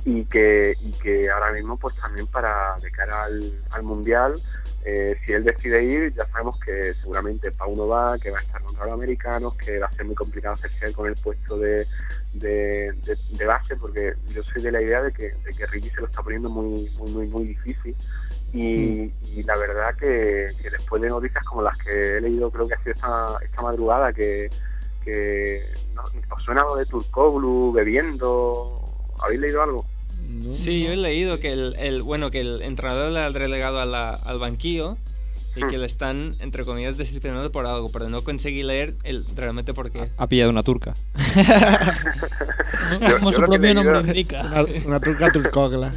y 0.05 0.25
que, 0.25 0.73
y 0.81 0.91
que 0.93 1.29
ahora 1.29 1.53
mismo 1.53 1.77
pues 1.77 1.95
también 1.95 2.27
para 2.27 2.75
de 2.81 2.91
cara 2.91 3.23
al, 3.23 3.63
al 3.71 3.83
mundial 3.83 4.33
eh, 4.85 5.17
si 5.25 5.31
él 5.31 5.43
decide 5.43 5.83
ir 5.83 6.13
ya 6.13 6.25
sabemos 6.25 6.59
que 6.59 6.93
seguramente 6.95 7.51
Pauno 7.51 7.87
va 7.87 8.17
que 8.19 8.31
va 8.31 8.39
a 8.39 8.41
estar 8.41 8.61
contra 8.61 8.85
los 8.85 8.93
americanos 8.95 9.55
que 9.55 9.79
va 9.79 9.87
a 9.87 9.91
ser 9.93 10.05
muy 10.05 10.15
complicado 10.15 10.55
hacerse 10.55 10.91
con 10.93 11.07
el 11.07 11.15
puesto 11.15 11.57
de, 11.57 11.85
de, 12.33 12.91
de- 13.05 13.17
de 13.37 13.45
base 13.45 13.75
porque 13.77 14.13
yo 14.27 14.43
soy 14.43 14.61
de 14.61 14.71
la 14.71 14.81
idea 14.81 15.01
de 15.01 15.11
que, 15.13 15.31
de 15.45 15.53
que 15.57 15.65
Ricky 15.67 15.89
se 15.89 16.01
lo 16.01 16.07
está 16.07 16.21
poniendo 16.21 16.49
muy 16.49 16.89
muy 16.97 17.11
muy 17.11 17.27
muy 17.27 17.43
difícil 17.45 17.95
y, 18.51 19.11
y 19.23 19.43
la 19.43 19.55
verdad 19.57 19.95
que, 19.95 20.47
que 20.61 20.69
después 20.69 21.01
de 21.01 21.07
noticias 21.09 21.43
como 21.45 21.61
las 21.61 21.77
que 21.77 22.17
he 22.17 22.21
leído 22.21 22.51
creo 22.51 22.67
que 22.67 22.75
ha 22.75 22.83
sido 22.83 22.93
esta, 22.93 23.37
esta 23.41 23.61
madrugada 23.61 24.11
que, 24.13 24.49
que 25.03 25.63
¿no? 25.93 26.03
¿os 26.03 26.43
suena 26.43 26.61
algo 26.61 26.75
de 26.77 26.85
Turkoglu 26.85 27.71
bebiendo? 27.71 28.79
¿habéis 29.23 29.39
leído 29.39 29.63
algo? 29.63 29.85
¿No? 30.33 30.53
Sí, 30.53 30.83
yo 30.83 30.91
he 30.91 30.97
leído 30.97 31.39
que 31.39 31.51
el, 31.53 31.75
el- 31.77 32.01
bueno 32.03 32.31
que 32.31 32.41
el 32.41 32.61
entrenador 32.61 33.11
le 33.11 33.19
ha 33.19 33.29
relegado 33.29 33.79
a 33.79 33.85
la- 33.85 34.13
al 34.13 34.39
banquillo 34.39 34.97
y 35.55 35.67
que 35.67 35.77
le 35.77 35.85
están 35.85 36.35
entre 36.39 36.65
comillas 36.65 36.97
disciplinando 36.97 37.51
por 37.51 37.67
algo, 37.67 37.91
pero 37.91 38.09
no 38.09 38.23
conseguí 38.23 38.63
leer 38.63 38.95
el 39.03 39.23
realmente 39.35 39.73
por 39.73 39.91
qué. 39.91 40.09
Ha 40.17 40.27
pillado 40.27 40.49
una 40.49 40.63
turca. 40.63 40.95
Yo- 43.01 43.17
Como 43.17 43.31
yo 43.31 43.35
su 43.37 43.41
propio 43.41 43.73
nombre 43.73 43.93
leído- 43.93 44.07
indica. 44.07 44.41
Una, 44.41 44.65
una 44.85 44.99
turca 44.99 45.31
turcogla. 45.31 45.91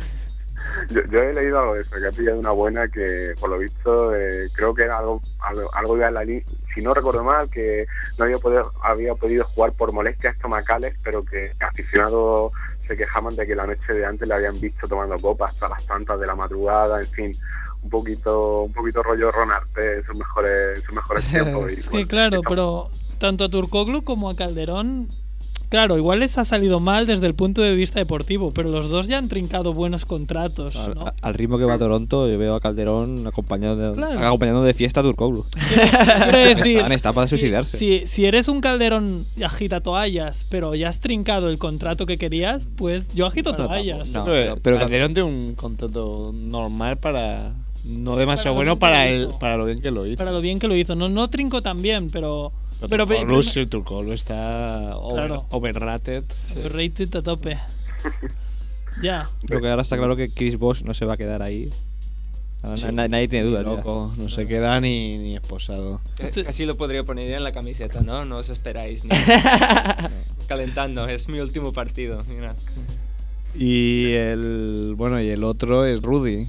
Yo, 0.91 1.01
yo 1.11 1.18
he 1.20 1.32
leído 1.32 1.59
algo 1.59 1.74
de 1.74 1.80
eso, 1.80 1.97
que 1.97 2.07
ha 2.07 2.12
pillado 2.12 2.39
una 2.39 2.51
buena 2.51 2.89
que, 2.89 3.32
por 3.41 3.49
lo 3.51 3.59
visto, 3.59 4.14
eh, 4.14 4.49
creo 4.53 4.74
que 4.74 4.82
era 4.82 4.99
algo, 4.99 5.20
algo, 5.41 5.74
algo 5.74 5.97
iba 5.97 6.09
en 6.09 6.14
la 6.14 6.24
línea, 6.24 6.43
si 6.74 6.80
no 6.82 6.93
recuerdo 6.93 7.24
mal, 7.24 7.49
que 7.51 7.87
no 8.18 8.24
había 8.26 8.39
podido, 8.39 8.72
había 8.82 9.14
podido 9.14 9.45
jugar 9.45 9.72
por 9.72 9.93
molestias 9.93 10.34
estomacales, 10.34 10.95
pero 11.03 11.24
que 11.24 11.53
aficionados 11.61 12.53
se 12.87 12.97
quejaban 12.97 13.37
de 13.37 13.47
que 13.47 13.55
la 13.55 13.66
noche 13.66 13.93
de 13.93 14.05
antes 14.05 14.26
le 14.26 14.34
habían 14.34 14.61
visto 14.61 14.87
tomando 14.87 15.18
copas 15.18 15.53
hasta 15.53 15.68
las 15.68 15.87
tantas 15.87 16.18
de 16.20 16.26
la 16.26 16.34
madrugada, 16.34 17.01
en 17.01 17.09
fin, 17.09 17.37
un 17.82 17.91
poquito, 17.91 18.62
un 18.62 18.72
poquito 18.72 19.03
rollo 19.03 19.30
Ron 19.30 19.51
Arte 19.51 19.97
en 19.97 20.07
sus 20.07 20.16
mejores, 20.16 20.78
en 20.78 20.82
sus 20.84 20.95
mejores 20.95 21.26
tiempos. 21.30 21.72
y 21.72 21.91
bueno, 21.91 22.09
claro, 22.09 22.41
pero 22.49 22.91
tanto 23.18 23.45
a 23.45 23.49
Turcoglu 23.49 24.05
como 24.05 24.30
a 24.30 24.37
Calderón, 24.37 25.09
claro, 25.69 25.97
igual 25.99 26.21
les 26.21 26.39
ha 26.39 26.45
salido 26.45 26.81
mal 26.81 27.07
desde 27.07 27.27
el 27.27 27.35
punto 27.35 27.62
de 27.62 27.75
vista 27.75 27.99
deportivo, 27.99 28.51
pero 28.53 28.71
los 28.71 28.89
dos 28.89 29.09
ya 29.09 29.19
han 29.19 29.29
trincado 29.29 29.73
buenos 29.73 30.05
contratos, 30.05 30.77
Al, 30.77 30.95
¿no? 30.95 31.12
al 31.21 31.35
ritmo 31.35 31.59
que 31.59 31.64
va 31.64 31.79
Toronto, 31.79 32.29
yo 32.29 32.39
veo 32.39 32.55
a 32.55 32.61
Calderón 32.61 33.27
acompañado 33.27 33.77
de, 33.77 33.97
Claro. 33.97 34.19
acompañando 34.19 34.62
de 34.62 34.75
fiesta 34.75 35.01
a 35.01 35.03
decir, 36.33 36.77
Están, 36.79 36.93
está 36.93 37.12
para 37.12 37.27
si- 37.27 37.31
suicidarse. 37.39 37.79
Si, 37.79 38.07
si 38.07 38.25
eres 38.27 38.49
un 38.49 38.61
Calderón 38.61 39.25
agita 39.45 39.81
toallas, 39.81 40.47
pero 40.51 40.75
ya 40.75 40.89
has 40.89 41.01
trincado 41.01 41.49
el 41.49 41.59
contrato 41.59 42.07
que 42.07 42.19
querías, 42.19 42.69
pues 42.77 43.12
yo 43.14 43.27
agito 43.27 43.53
Bueno, 43.53 43.67
toallas. 43.69 44.12
tampoco- 44.12 44.61
pero- 44.62 44.79
Calderón 44.79 45.14
tiene 45.14 45.29
un 45.29 45.55
contrato 45.55 46.33
normal 46.35 46.97
para. 46.99 47.53
No 47.85 48.17
demasiado 48.17 48.57
Para 48.57 48.64
bueno 48.64 48.79
para, 48.81 49.05
lo 49.07 49.11
el, 49.12 49.29
para 49.39 49.57
lo 49.57 49.64
bien 49.64 49.81
que 49.81 49.93
lo 49.93 50.05
hizo. 50.07 50.17
Para 50.19 50.33
lo 50.33 50.41
bien 50.41 50.59
que 50.59 50.67
lo 50.67 50.75
hizo. 50.75 50.97
No, 50.97 51.09
no 51.09 51.29
trinco 51.31 51.62
tan 51.62 51.83
bien, 51.83 52.11
pero. 52.11 52.53
Pero, 52.81 53.07
Turkoglu, 53.07 53.27
pero- 53.27 53.43
sí, 53.43 53.66
Turkoglu 53.66 54.12
está 54.12 54.97
over- 54.97 55.27
Claro. 55.27 55.47
overrated. 55.51 56.24
Rated 56.70 57.14
a 57.16 57.22
tope. 57.22 57.59
ya. 59.03 59.29
Lo 59.49 59.61
que 59.61 59.68
ahora 59.68 59.83
está 59.83 59.97
claro 59.97 60.16
que 60.16 60.31
Chris 60.31 60.59
Bosh 60.59 60.83
no 60.83 60.93
se 60.95 61.05
va 61.05 61.14
a 61.14 61.16
quedar 61.16 61.43
ahí. 61.43 61.72
Sí. 62.74 62.87
nadie 62.91 63.29
tiene 63.29 63.53
ya. 63.53 63.62
loco, 63.62 64.12
no 64.16 64.29
se 64.29 64.49
queda 64.49 64.81
ni, 64.81 65.18
ni 65.18 65.37
esposado. 65.37 66.01
Eh, 66.18 66.33
Así 66.49 66.66
lo 66.66 66.77
podría 66.77 67.05
poner 67.05 67.31
en 67.33 67.45
la 67.45 67.53
camiseta, 67.53 68.01
¿no? 68.01 68.24
No 68.24 68.39
os 68.39 68.51
esperáis. 68.51 69.05
ni- 69.05 69.11
Calentando, 70.49 71.07
es 71.07 71.29
mi 71.29 71.39
último 71.39 71.72
partido. 71.72 72.24
Mira. 72.29 72.57
Y 73.55 74.12
el. 74.14 74.95
Bueno, 74.97 75.20
y 75.20 75.29
el 75.29 75.45
otro 75.45 75.85
es 75.87 76.03
Rudy. 76.03 76.47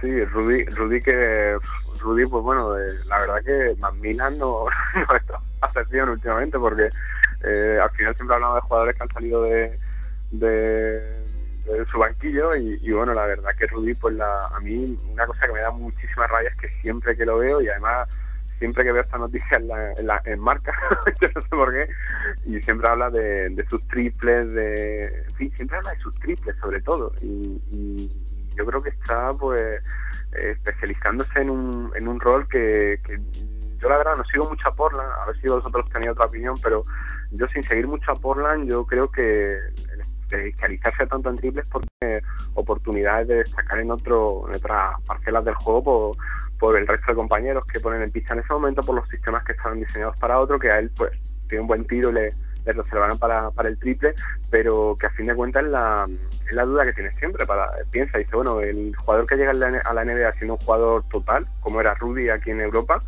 Sí, 0.00 0.24
Rudy, 0.24 0.64
Rudy 0.64 1.00
que 1.02 1.56
Rudy, 2.00 2.24
pues 2.26 2.42
bueno, 2.42 2.76
eh, 2.76 2.80
la 3.06 3.18
verdad 3.20 3.36
que 3.44 3.80
Macmillan 3.80 4.38
no, 4.38 4.64
no 5.08 5.16
está 5.16 5.38
a 5.62 5.66
excepción 5.66 6.08
últimamente 6.10 6.58
porque 6.58 6.90
eh, 7.44 7.78
al 7.82 7.90
final 7.90 8.14
siempre 8.16 8.34
hablamos 8.34 8.56
de 8.56 8.60
jugadores 8.62 8.96
que 8.96 9.02
han 9.02 9.08
salido 9.12 9.42
de, 9.44 9.78
de, 10.30 11.22
su 11.90 11.98
banquillo 11.98 12.54
y, 12.56 12.78
y 12.82 12.92
bueno, 12.92 13.14
la 13.14 13.26
verdad 13.26 13.50
que 13.58 13.66
Rudy, 13.66 13.94
pues 13.94 14.14
la, 14.14 14.46
a 14.48 14.60
mí 14.60 14.96
una 15.10 15.26
cosa 15.26 15.46
que 15.46 15.52
me 15.52 15.60
da 15.60 15.70
muchísima 15.70 16.26
rabia 16.26 16.50
es 16.50 16.56
que 16.56 16.68
siempre 16.80 17.16
que 17.16 17.24
lo 17.26 17.38
veo 17.38 17.60
y 17.60 17.68
además 17.68 18.08
siempre 18.58 18.84
que 18.84 18.92
veo 18.92 19.02
esta 19.02 19.18
noticia 19.18 19.56
en, 19.56 19.68
la, 19.68 19.92
en, 19.94 20.06
la- 20.06 20.22
en 20.24 20.38
marca, 20.38 20.72
yo 21.20 21.28
no 21.34 21.40
sé 21.40 21.48
por 21.48 21.72
qué, 21.72 21.88
y 22.46 22.60
siempre 22.62 22.88
habla 22.88 23.10
de, 23.10 23.48
de 23.50 23.66
sus 23.66 23.86
triples, 23.88 24.52
de, 24.54 25.04
en 25.26 25.34
fin, 25.34 25.52
siempre 25.56 25.78
habla 25.78 25.90
de 25.90 25.98
sus 25.98 26.16
triples 26.20 26.54
sobre 26.60 26.80
todo 26.82 27.12
y, 27.20 27.60
y 27.70 28.10
yo 28.56 28.64
creo 28.66 28.80
que 28.82 28.90
está 28.90 29.32
pues 29.32 29.82
eh, 30.36 30.50
especializándose 30.52 31.40
en 31.40 31.50
un, 31.50 31.92
en 31.96 32.06
un 32.06 32.20
rol 32.20 32.46
que, 32.48 33.00
que 33.04 33.18
yo 33.82 33.88
la 33.88 33.98
verdad 33.98 34.16
no 34.16 34.24
sigo 34.24 34.48
mucho 34.48 34.68
a 34.68 34.72
Portland, 34.72 35.10
a 35.20 35.26
ver 35.26 35.40
si 35.40 35.48
vosotros 35.48 35.88
tenéis 35.90 36.12
otra 36.12 36.26
opinión, 36.26 36.54
pero 36.62 36.84
yo 37.32 37.46
sin 37.48 37.64
seguir 37.64 37.88
mucho 37.88 38.12
a 38.12 38.14
Portland, 38.14 38.68
yo 38.68 38.86
creo 38.86 39.10
que 39.10 39.58
especializarse 40.30 41.06
tanto 41.08 41.30
en 41.30 41.36
triples 41.36 41.68
porque 41.68 42.22
oportunidades 42.54 43.28
de 43.28 43.34
destacar 43.36 43.80
en 43.80 43.90
otro 43.90 44.48
en 44.48 44.54
otras 44.54 45.00
parcelas 45.04 45.44
del 45.44 45.54
juego 45.56 45.82
por, 45.82 46.16
por 46.58 46.78
el 46.78 46.86
resto 46.86 47.08
de 47.08 47.16
compañeros 47.16 47.64
que 47.66 47.80
ponen 47.80 48.02
en 48.02 48.12
pista 48.12 48.34
en 48.34 48.40
ese 48.40 48.52
momento, 48.52 48.82
por 48.82 48.94
los 48.94 49.08
sistemas 49.08 49.44
que 49.44 49.52
estaban 49.52 49.80
diseñados 49.80 50.16
para 50.18 50.38
otro, 50.38 50.58
que 50.58 50.70
a 50.70 50.78
él 50.78 50.90
pues 50.96 51.10
tiene 51.48 51.62
un 51.62 51.68
buen 51.68 51.84
tiro 51.84 52.10
y 52.10 52.14
le, 52.14 52.30
le 52.64 52.72
reservarán 52.72 53.18
para, 53.18 53.50
para 53.50 53.68
el 53.68 53.78
triple, 53.78 54.14
pero 54.50 54.96
que 54.98 55.06
a 55.06 55.10
fin 55.10 55.26
de 55.26 55.34
cuentas 55.34 55.64
es 55.64 55.70
la, 55.70 56.06
es 56.46 56.52
la 56.52 56.64
duda 56.64 56.84
que 56.84 56.92
tiene 56.92 57.12
siempre. 57.12 57.46
Para, 57.46 57.66
piensa, 57.90 58.18
dice, 58.18 58.36
bueno, 58.36 58.60
el 58.60 58.94
jugador 58.96 59.26
que 59.26 59.36
llega 59.36 59.50
a 59.50 59.54
la, 59.54 59.78
a 59.78 59.94
la 59.94 60.04
NBA 60.04 60.32
siendo 60.34 60.54
un 60.54 60.60
jugador 60.60 61.04
total, 61.10 61.46
como 61.60 61.80
era 61.80 61.94
Rudy 61.94 62.28
aquí 62.28 62.50
en 62.50 62.60
Europa, 62.60 63.02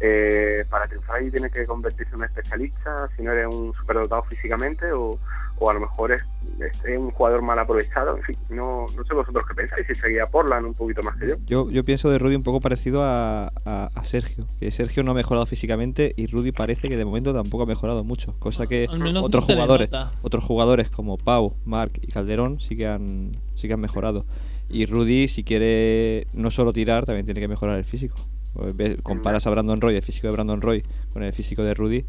eh, 0.00 0.64
para 0.68 0.86
triunfar 0.86 1.16
ahí 1.16 1.30
tiene 1.30 1.50
que 1.50 1.64
convertirse 1.64 2.12
en 2.12 2.18
un 2.18 2.24
especialista, 2.24 3.08
si 3.16 3.22
no 3.22 3.32
eres 3.32 3.46
un 3.46 3.72
superdotado 3.74 4.22
físicamente, 4.24 4.92
o, 4.92 5.18
o 5.60 5.70
a 5.70 5.74
lo 5.74 5.80
mejor 5.80 6.10
es, 6.12 6.22
es 6.60 6.98
un 6.98 7.10
jugador 7.10 7.42
mal 7.42 7.58
aprovechado, 7.58 8.16
en 8.16 8.22
fin, 8.24 8.36
no, 8.48 8.86
no 8.96 9.04
sé 9.04 9.14
vosotros 9.14 9.44
qué 9.46 9.54
pensáis, 9.54 9.86
si 9.86 9.94
seguía 9.94 10.26
Portland 10.26 10.66
un 10.66 10.74
poquito 10.74 11.02
más 11.02 11.16
que 11.16 11.28
yo. 11.28 11.34
Yo, 11.46 11.70
yo 11.70 11.84
pienso 11.84 12.10
de 12.10 12.18
Rudy 12.18 12.34
un 12.34 12.42
poco 12.42 12.60
parecido 12.60 13.02
a, 13.04 13.44
a- 13.64 13.90
a 13.94 14.04
Sergio. 14.04 14.46
Que 14.58 14.72
Sergio 14.72 15.02
no 15.04 15.10
ha 15.12 15.14
mejorado 15.14 15.46
físicamente 15.46 16.12
y 16.16 16.26
Rudy 16.26 16.50
parece 16.52 16.88
que 16.88 16.96
de 16.96 17.04
momento 17.04 17.32
tampoco 17.34 17.62
ha 17.62 17.66
mejorado 17.66 18.02
mucho. 18.04 18.34
Cosa 18.38 18.66
que 18.66 18.86
otros 19.26 19.44
jugadores, 19.54 19.90
otros 20.22 20.44
jugadores 20.44 20.88
como 20.88 21.18
Pau, 21.18 21.54
Mark 21.66 21.92
y 22.00 22.06
Calderón 22.08 22.58
sí 22.58 22.76
que 22.76 22.86
han, 22.86 23.32
sí 23.54 23.68
que 23.68 23.74
han 23.74 23.80
mejorado. 23.80 24.24
Y 24.70 24.86
Rudy, 24.86 25.28
si 25.28 25.44
quiere 25.44 26.26
no 26.32 26.50
solo 26.50 26.72
tirar, 26.72 27.04
también 27.04 27.26
tiene 27.26 27.40
que 27.40 27.48
mejorar 27.48 27.76
el 27.78 27.84
físico. 27.84 28.16
Pues 28.54 28.74
Comparas 29.02 29.46
a 29.46 29.50
Brandon 29.50 29.80
Roy, 29.80 29.94
el 29.96 30.02
físico 30.02 30.26
de 30.26 30.32
Brandon 30.32 30.60
Roy, 30.60 30.82
con 31.12 31.22
el 31.22 31.32
físico 31.32 31.62
de 31.62 31.74
Rudy, 31.74 32.04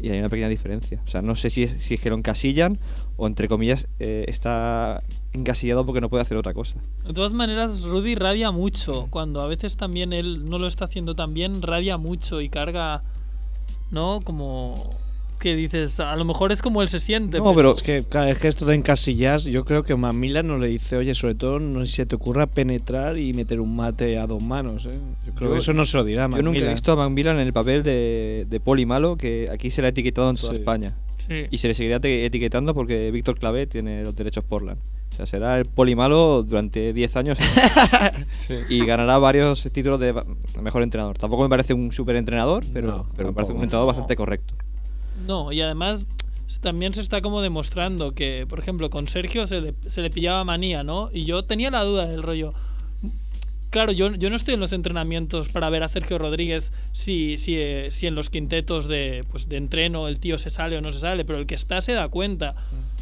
y 0.00 0.10
hay 0.10 0.18
una 0.18 0.28
pequeña 0.28 0.48
diferencia. 0.48 1.00
O 1.04 1.08
sea, 1.08 1.22
no 1.22 1.36
sé 1.36 1.50
si 1.50 1.64
es, 1.64 1.82
si 1.82 1.94
es 1.94 2.00
que 2.00 2.10
lo 2.10 2.16
encasillan 2.16 2.78
o, 3.16 3.26
entre 3.26 3.48
comillas, 3.48 3.86
eh, 3.98 4.24
está 4.28 5.02
encasillado 5.32 5.84
porque 5.84 6.00
no 6.00 6.08
puede 6.08 6.22
hacer 6.22 6.36
otra 6.36 6.54
cosa. 6.54 6.76
De 7.06 7.12
todas 7.12 7.32
maneras, 7.32 7.82
Rudy 7.82 8.14
radia 8.14 8.50
mucho. 8.50 9.08
Cuando 9.10 9.40
a 9.40 9.46
veces 9.46 9.76
también 9.76 10.12
él 10.12 10.48
no 10.48 10.58
lo 10.58 10.66
está 10.66 10.86
haciendo 10.86 11.14
tan 11.14 11.34
bien, 11.34 11.62
radia 11.62 11.98
mucho 11.98 12.40
y 12.40 12.48
carga, 12.48 13.02
¿no? 13.90 14.20
Como 14.24 14.96
que 15.40 15.56
dices, 15.56 15.98
a 15.98 16.14
lo 16.14 16.24
mejor 16.24 16.52
es 16.52 16.62
como 16.62 16.82
él 16.82 16.88
se 16.88 17.00
siente. 17.00 17.38
No, 17.38 17.52
pero 17.56 17.72
es 17.72 17.82
que 17.82 18.04
cada 18.08 18.26
vez 18.26 18.38
que 18.38 18.46
esto 18.46 18.64
de 18.66 18.76
encasillas, 18.76 19.42
yo 19.44 19.64
creo 19.64 19.82
que 19.82 19.96
Mamila 19.96 20.44
no 20.44 20.58
le 20.58 20.68
dice, 20.68 20.96
oye, 20.96 21.14
sobre 21.14 21.34
todo 21.34 21.58
no 21.58 21.80
sé 21.80 21.86
si 21.86 21.92
se 21.96 22.06
te 22.06 22.14
ocurra 22.14 22.46
penetrar 22.46 23.18
y 23.18 23.32
meter 23.32 23.60
un 23.60 23.74
mate 23.74 24.18
a 24.18 24.26
dos 24.28 24.40
manos, 24.42 24.84
¿eh? 24.86 24.98
Yo 25.26 25.32
creo 25.34 25.48
Yo- 25.48 25.54
que 25.54 25.60
eso 25.60 25.72
no 25.72 25.84
se 25.84 25.96
lo 25.96 26.04
dirá 26.04 26.28
Yo 26.28 26.42
nunca 26.42 26.60
he 26.60 26.68
visto 26.72 26.92
a 26.92 26.96
Macmillan 26.96 27.36
en 27.40 27.46
el 27.48 27.52
papel 27.52 27.82
de, 27.82 28.46
de 28.48 28.60
poli 28.60 28.86
malo, 28.86 29.16
que 29.16 29.48
aquí 29.50 29.70
se 29.70 29.80
le 29.80 29.88
ha 29.88 29.90
etiquetado 29.90 30.30
en 30.30 30.36
toda 30.36 30.52
Sí. 30.52 30.58
España. 30.58 30.94
Sí. 31.26 31.46
Y 31.50 31.58
se 31.58 31.68
le 31.68 31.74
seguirá 31.74 32.00
etiquetando 32.02 32.74
porque 32.74 33.10
Víctor 33.10 33.38
Clavé 33.38 33.66
tiene 33.66 34.02
los 34.02 34.14
derechos 34.16 34.42
Portland. 34.44 34.78
O 35.12 35.16
sea, 35.16 35.26
será 35.26 35.58
el 35.58 35.64
poli 35.66 35.94
malo 35.94 36.42
durante 36.42 36.92
10 36.92 37.16
años 37.16 37.38
y 38.68 38.84
ganará 38.84 39.18
varios 39.18 39.62
títulos 39.72 40.00
de 40.00 40.14
mejor 40.60 40.82
entrenador. 40.82 41.18
Tampoco 41.18 41.42
me 41.42 41.48
parece 41.48 41.74
un 41.74 41.92
super 41.92 42.16
entrenador, 42.16 42.64
pero, 42.72 42.88
No, 42.88 43.06
pero 43.16 43.28
me 43.28 43.34
parece 43.34 43.52
un 43.52 43.62
entrenador 43.62 43.88
bastante 43.88 44.16
correcto. 44.16 44.54
No, 45.30 45.52
y 45.52 45.60
además 45.60 46.08
también 46.60 46.92
se 46.92 47.00
está 47.00 47.20
como 47.20 47.40
demostrando 47.40 48.16
que, 48.16 48.46
por 48.48 48.58
ejemplo, 48.58 48.90
con 48.90 49.06
Sergio 49.06 49.46
se 49.46 49.60
le, 49.60 49.74
se 49.88 50.02
le 50.02 50.10
pillaba 50.10 50.42
manía, 50.42 50.82
¿no? 50.82 51.08
Y 51.12 51.24
yo 51.24 51.44
tenía 51.44 51.70
la 51.70 51.84
duda 51.84 52.06
del 52.06 52.24
rollo. 52.24 52.52
Claro, 53.70 53.92
yo, 53.92 54.12
yo 54.12 54.28
no 54.28 54.34
estoy 54.34 54.54
en 54.54 54.60
los 54.60 54.72
entrenamientos 54.72 55.48
para 55.48 55.70
ver 55.70 55.84
a 55.84 55.88
Sergio 55.88 56.18
Rodríguez 56.18 56.72
si, 56.90 57.36
si, 57.36 57.54
eh, 57.56 57.92
si 57.92 58.08
en 58.08 58.16
los 58.16 58.28
quintetos 58.28 58.88
de, 58.88 59.24
pues, 59.30 59.48
de 59.48 59.58
entreno 59.58 60.08
el 60.08 60.18
tío 60.18 60.36
se 60.36 60.50
sale 60.50 60.76
o 60.76 60.80
no 60.80 60.90
se 60.90 60.98
sale, 60.98 61.24
pero 61.24 61.38
el 61.38 61.46
que 61.46 61.54
está 61.54 61.80
se 61.80 61.92
da 61.92 62.08
cuenta. 62.08 62.56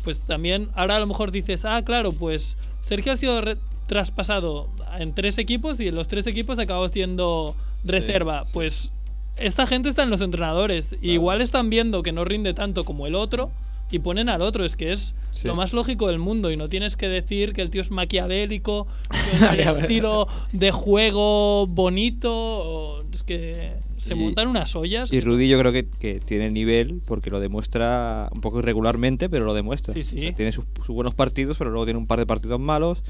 Pues 0.05 0.20
también, 0.20 0.68
ahora 0.74 0.97
a 0.97 1.01
lo 1.01 1.07
mejor 1.07 1.31
dices, 1.31 1.64
ah, 1.64 1.81
claro, 1.83 2.12
pues 2.12 2.59
Sergio 2.83 3.12
ha 3.12 3.16
sido 3.16 3.43
traspasado 3.87 4.68
en 4.99 5.14
tres 5.14 5.39
equipos 5.39 5.81
y 5.81 5.89
en 5.89 5.95
los 5.95 6.09
tres 6.09 6.26
equipos 6.26 6.59
acabó 6.59 6.91
siendo 6.91 7.57
reserva. 7.87 8.45
Pues 8.53 8.93
esta 9.39 9.66
gente 9.66 9.89
está 9.89 10.03
en 10.03 10.11
los 10.11 10.20
entrenadores. 10.20 10.97
y 11.01 11.12
Igual 11.12 11.41
están 11.41 11.70
viendo 11.70 12.03
que 12.03 12.12
no 12.12 12.24
rinde 12.24 12.55
tanto 12.55 12.84
como 12.84 13.07
el 13.07 13.14
otro 13.14 13.51
y 13.91 14.01
ponen 14.01 14.28
al 14.28 14.43
otro. 14.43 14.64
Es 14.64 14.76
que 14.76 14.93
es 14.93 15.14
Sí. 15.32 15.47
lo 15.47 15.55
más 15.55 15.72
lógico 15.72 16.09
del 16.09 16.18
mundo. 16.18 16.51
Y 16.51 16.57
no 16.57 16.68
tienes 16.68 16.97
que 16.97 17.09
decir 17.09 17.53
que 17.53 17.62
el 17.62 17.70
tío 17.70 17.80
es 17.80 17.91
maquiavélico, 17.91 18.86
que 19.11 19.47
el 19.55 19.61
estilo 19.61 20.26
de 20.53 20.70
juego 20.72 21.66
bonito. 21.66 22.32
o- 22.32 23.03
es 23.12 23.22
que 23.22 23.72
se 23.99 24.14
Y- 24.14 24.16
montan 24.16 24.49
unas 24.49 24.74
ollas. 24.76 25.12
Y 25.12 25.20
Rudy 25.20 25.49
yo 25.49 25.59
creo 25.59 25.72
que, 25.72 25.86
que 25.89 26.20
tiene 26.20 26.51
nivel 26.51 27.01
porque 27.07 27.30
lo 27.30 27.41
demuestra 27.41 28.28
un 28.32 28.41
poco 28.41 28.59
irregularmente, 28.61 29.28
pero 29.28 29.45
lo 29.45 29.55
demuestra. 29.55 29.95
Sí, 29.95 30.03
sí. 30.03 30.18
O 30.18 30.20
sea, 30.22 30.34
tiene 30.34 30.53
sus, 30.53 30.64
sus 30.84 30.95
buenos 30.95 31.14
partidos, 31.14 31.57
pero 31.59 31.70
luego 31.70 31.84
tiene 31.86 31.99
un 31.99 32.07
par 32.07 32.18
de 32.18 32.26
partidos 32.26 32.61
malos 32.61 33.03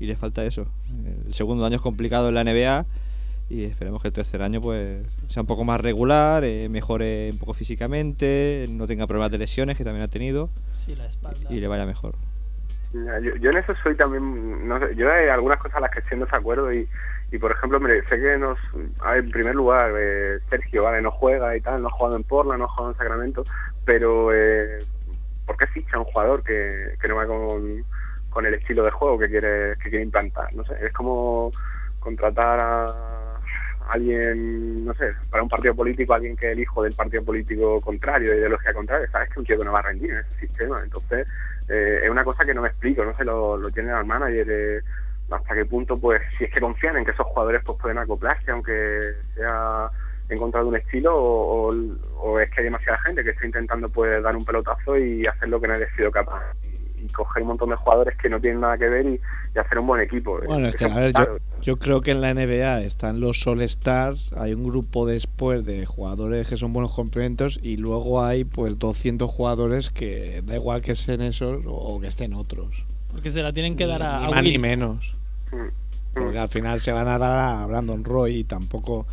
y 0.00 0.06
le 0.06 0.16
falta 0.16 0.44
eso. 0.44 0.66
El 1.26 1.34
segundo 1.34 1.64
año 1.64 1.76
es 1.76 1.82
complicado 1.82 2.28
en 2.28 2.34
la 2.34 2.44
NBA 2.44 2.86
y 3.48 3.64
esperemos 3.64 4.02
que 4.02 4.08
el 4.08 4.14
tercer 4.14 4.42
año 4.42 4.60
pues 4.60 5.06
sea 5.28 5.42
un 5.42 5.46
poco 5.46 5.64
más 5.64 5.80
regular, 5.80 6.42
eh, 6.44 6.68
mejore 6.68 7.30
un 7.32 7.38
poco 7.38 7.54
físicamente, 7.54 8.66
no 8.70 8.86
tenga 8.86 9.06
problemas 9.06 9.30
de 9.30 9.38
lesiones 9.38 9.76
que 9.76 9.84
también 9.84 10.04
ha 10.04 10.08
tenido 10.08 10.48
Sí, 10.84 10.96
la 10.96 11.06
espalda. 11.06 11.48
y 11.50 11.60
le 11.60 11.68
vaya 11.68 11.86
mejor. 11.86 12.14
Ya, 12.92 13.18
Yo, 13.20 13.36
yo 13.36 13.50
en 13.50 13.58
eso 13.58 13.74
soy 13.82 13.94
también, 13.96 14.66
no 14.66 14.78
sé, 14.80 14.94
yo 14.96 15.10
hay 15.12 15.28
algunas 15.28 15.58
cosas 15.60 15.76
a 15.76 15.80
las 15.80 15.90
que 15.90 15.98
estoy 16.00 16.18
en 16.18 16.24
desacuerdo 16.24 16.72
y, 16.72 16.88
y 17.30 17.38
por 17.38 17.50
ejemplo, 17.52 17.78
mire, 17.80 18.06
sé 18.08 18.18
que 18.20 18.38
nos, 18.38 18.58
en 19.14 19.30
primer 19.30 19.54
lugar, 19.54 19.92
eh, 19.98 20.38
Sergio, 20.48 20.84
vale, 20.84 21.02
no 21.02 21.10
juega 21.10 21.56
y 21.56 21.60
tal, 21.60 21.82
no 21.82 21.88
ha 21.88 21.92
jugado 21.92 22.16
en 22.16 22.22
Portland, 22.24 22.58
no 22.60 22.64
ha 22.64 22.68
jugado 22.68 22.92
en 22.92 22.98
Sacramento, 22.98 23.44
pero 23.84 24.32
eh, 24.32 24.78
¿por 25.46 25.56
qué 25.56 25.66
ficha 25.68 25.98
un 25.98 26.04
jugador 26.04 26.42
que, 26.42 26.94
que 27.00 27.08
no 27.08 27.16
va 27.16 27.26
con, 27.26 27.84
con 28.30 28.46
el 28.46 28.54
estilo 28.54 28.84
de 28.84 28.90
juego 28.92 29.18
que 29.18 29.28
quiere, 29.28 29.74
que 29.82 29.90
quiere 29.90 30.04
implantar? 30.04 30.54
No 30.54 30.64
sé, 30.64 30.74
es 30.84 30.92
como 30.92 31.50
contratar 32.00 32.60
a 32.60 33.15
alguien, 33.88 34.84
no 34.84 34.94
sé, 34.94 35.12
para 35.30 35.42
un 35.42 35.48
partido 35.48 35.74
político, 35.74 36.14
alguien 36.14 36.36
que 36.36 36.52
el 36.52 36.60
hijo 36.60 36.82
del 36.82 36.94
partido 36.94 37.24
político 37.24 37.80
contrario, 37.80 38.30
de 38.30 38.38
ideología 38.38 38.72
contraria, 38.72 39.08
sabes 39.10 39.30
que 39.30 39.40
un 39.40 39.46
tío 39.46 39.58
que 39.58 39.64
no 39.64 39.72
va 39.72 39.78
a 39.80 39.82
rendir 39.82 40.10
en 40.10 40.18
ese 40.18 40.46
sistema, 40.46 40.80
entonces 40.82 41.26
eh, 41.68 42.00
es 42.04 42.10
una 42.10 42.24
cosa 42.24 42.44
que 42.44 42.54
no 42.54 42.62
me 42.62 42.68
explico, 42.68 43.04
no 43.04 43.16
sé, 43.16 43.24
lo, 43.24 43.56
lo 43.56 43.70
tiene 43.70 43.92
el 43.92 44.04
manager, 44.04 44.46
eh, 44.50 44.80
hasta 45.30 45.54
qué 45.54 45.64
punto, 45.64 45.98
pues, 45.98 46.22
si 46.36 46.44
es 46.44 46.52
que 46.52 46.60
confían 46.60 46.96
en 46.96 47.04
que 47.04 47.10
esos 47.10 47.26
jugadores 47.26 47.62
pues 47.64 47.78
pueden 47.80 47.98
acoplarse, 47.98 48.50
aunque 48.50 49.12
sea 49.34 49.90
en 50.28 50.38
contra 50.38 50.60
de 50.60 50.66
un 50.66 50.76
estilo, 50.76 51.14
o, 51.14 52.40
es 52.40 52.50
que 52.50 52.60
hay 52.60 52.64
demasiada 52.64 52.98
gente 52.98 53.22
que 53.22 53.30
está 53.30 53.46
intentando 53.46 53.88
pues 53.88 54.22
dar 54.22 54.36
un 54.36 54.44
pelotazo 54.44 54.96
y 54.98 55.26
hacer 55.26 55.48
lo 55.48 55.60
que 55.60 55.68
nadie 55.68 55.84
ha 55.84 55.96
sido 55.96 56.10
capaz. 56.10 56.42
Y, 57.02 57.06
coger 57.08 57.42
un 57.42 57.48
montón 57.48 57.70
de 57.70 57.76
jugadores 57.76 58.16
que 58.18 58.28
no 58.28 58.40
tienen 58.40 58.60
nada 58.60 58.76
que 58.76 58.88
ver 58.88 59.06
y, 59.06 59.20
y 59.54 59.58
hacer 59.58 59.78
un 59.78 59.86
buen 59.86 60.02
equipo. 60.02 60.38
Bueno, 60.46 60.68
es 60.68 60.76
que, 60.76 60.84
a 60.84 60.94
ver, 60.94 61.12
yo, 61.12 61.38
yo 61.62 61.76
creo 61.76 62.00
que 62.00 62.10
en 62.10 62.20
la 62.20 62.34
NBA 62.34 62.82
están 62.82 63.20
los 63.20 63.46
All 63.46 63.62
Stars, 63.62 64.32
hay 64.36 64.54
un 64.54 64.64
grupo 64.64 65.06
después 65.06 65.64
de 65.64 65.86
jugadores 65.86 66.48
que 66.48 66.56
son 66.56 66.72
buenos 66.72 66.92
complementos 66.92 67.58
y 67.62 67.76
luego 67.76 68.22
hay 68.22 68.44
pues 68.44 68.78
200 68.78 69.30
jugadores 69.30 69.90
que 69.90 70.42
da 70.44 70.56
igual 70.56 70.82
que 70.82 70.92
estén 70.92 71.22
esos 71.22 71.62
o 71.66 72.00
que 72.00 72.08
estén 72.08 72.34
otros. 72.34 72.84
Porque 73.10 73.30
se 73.30 73.42
la 73.42 73.52
tienen 73.52 73.76
que 73.76 73.86
dar 73.86 74.02
a, 74.02 74.20
ni 74.20 74.26
a 74.26 74.30
más 74.30 74.42
ni 74.42 74.58
menos. 74.58 75.16
Porque 76.12 76.38
al 76.38 76.48
final 76.48 76.80
se 76.80 76.92
van 76.92 77.08
a 77.08 77.18
dar 77.18 77.38
a 77.38 77.66
Brandon 77.66 78.04
Roy 78.04 78.36
y 78.36 78.44
tampoco 78.44 79.06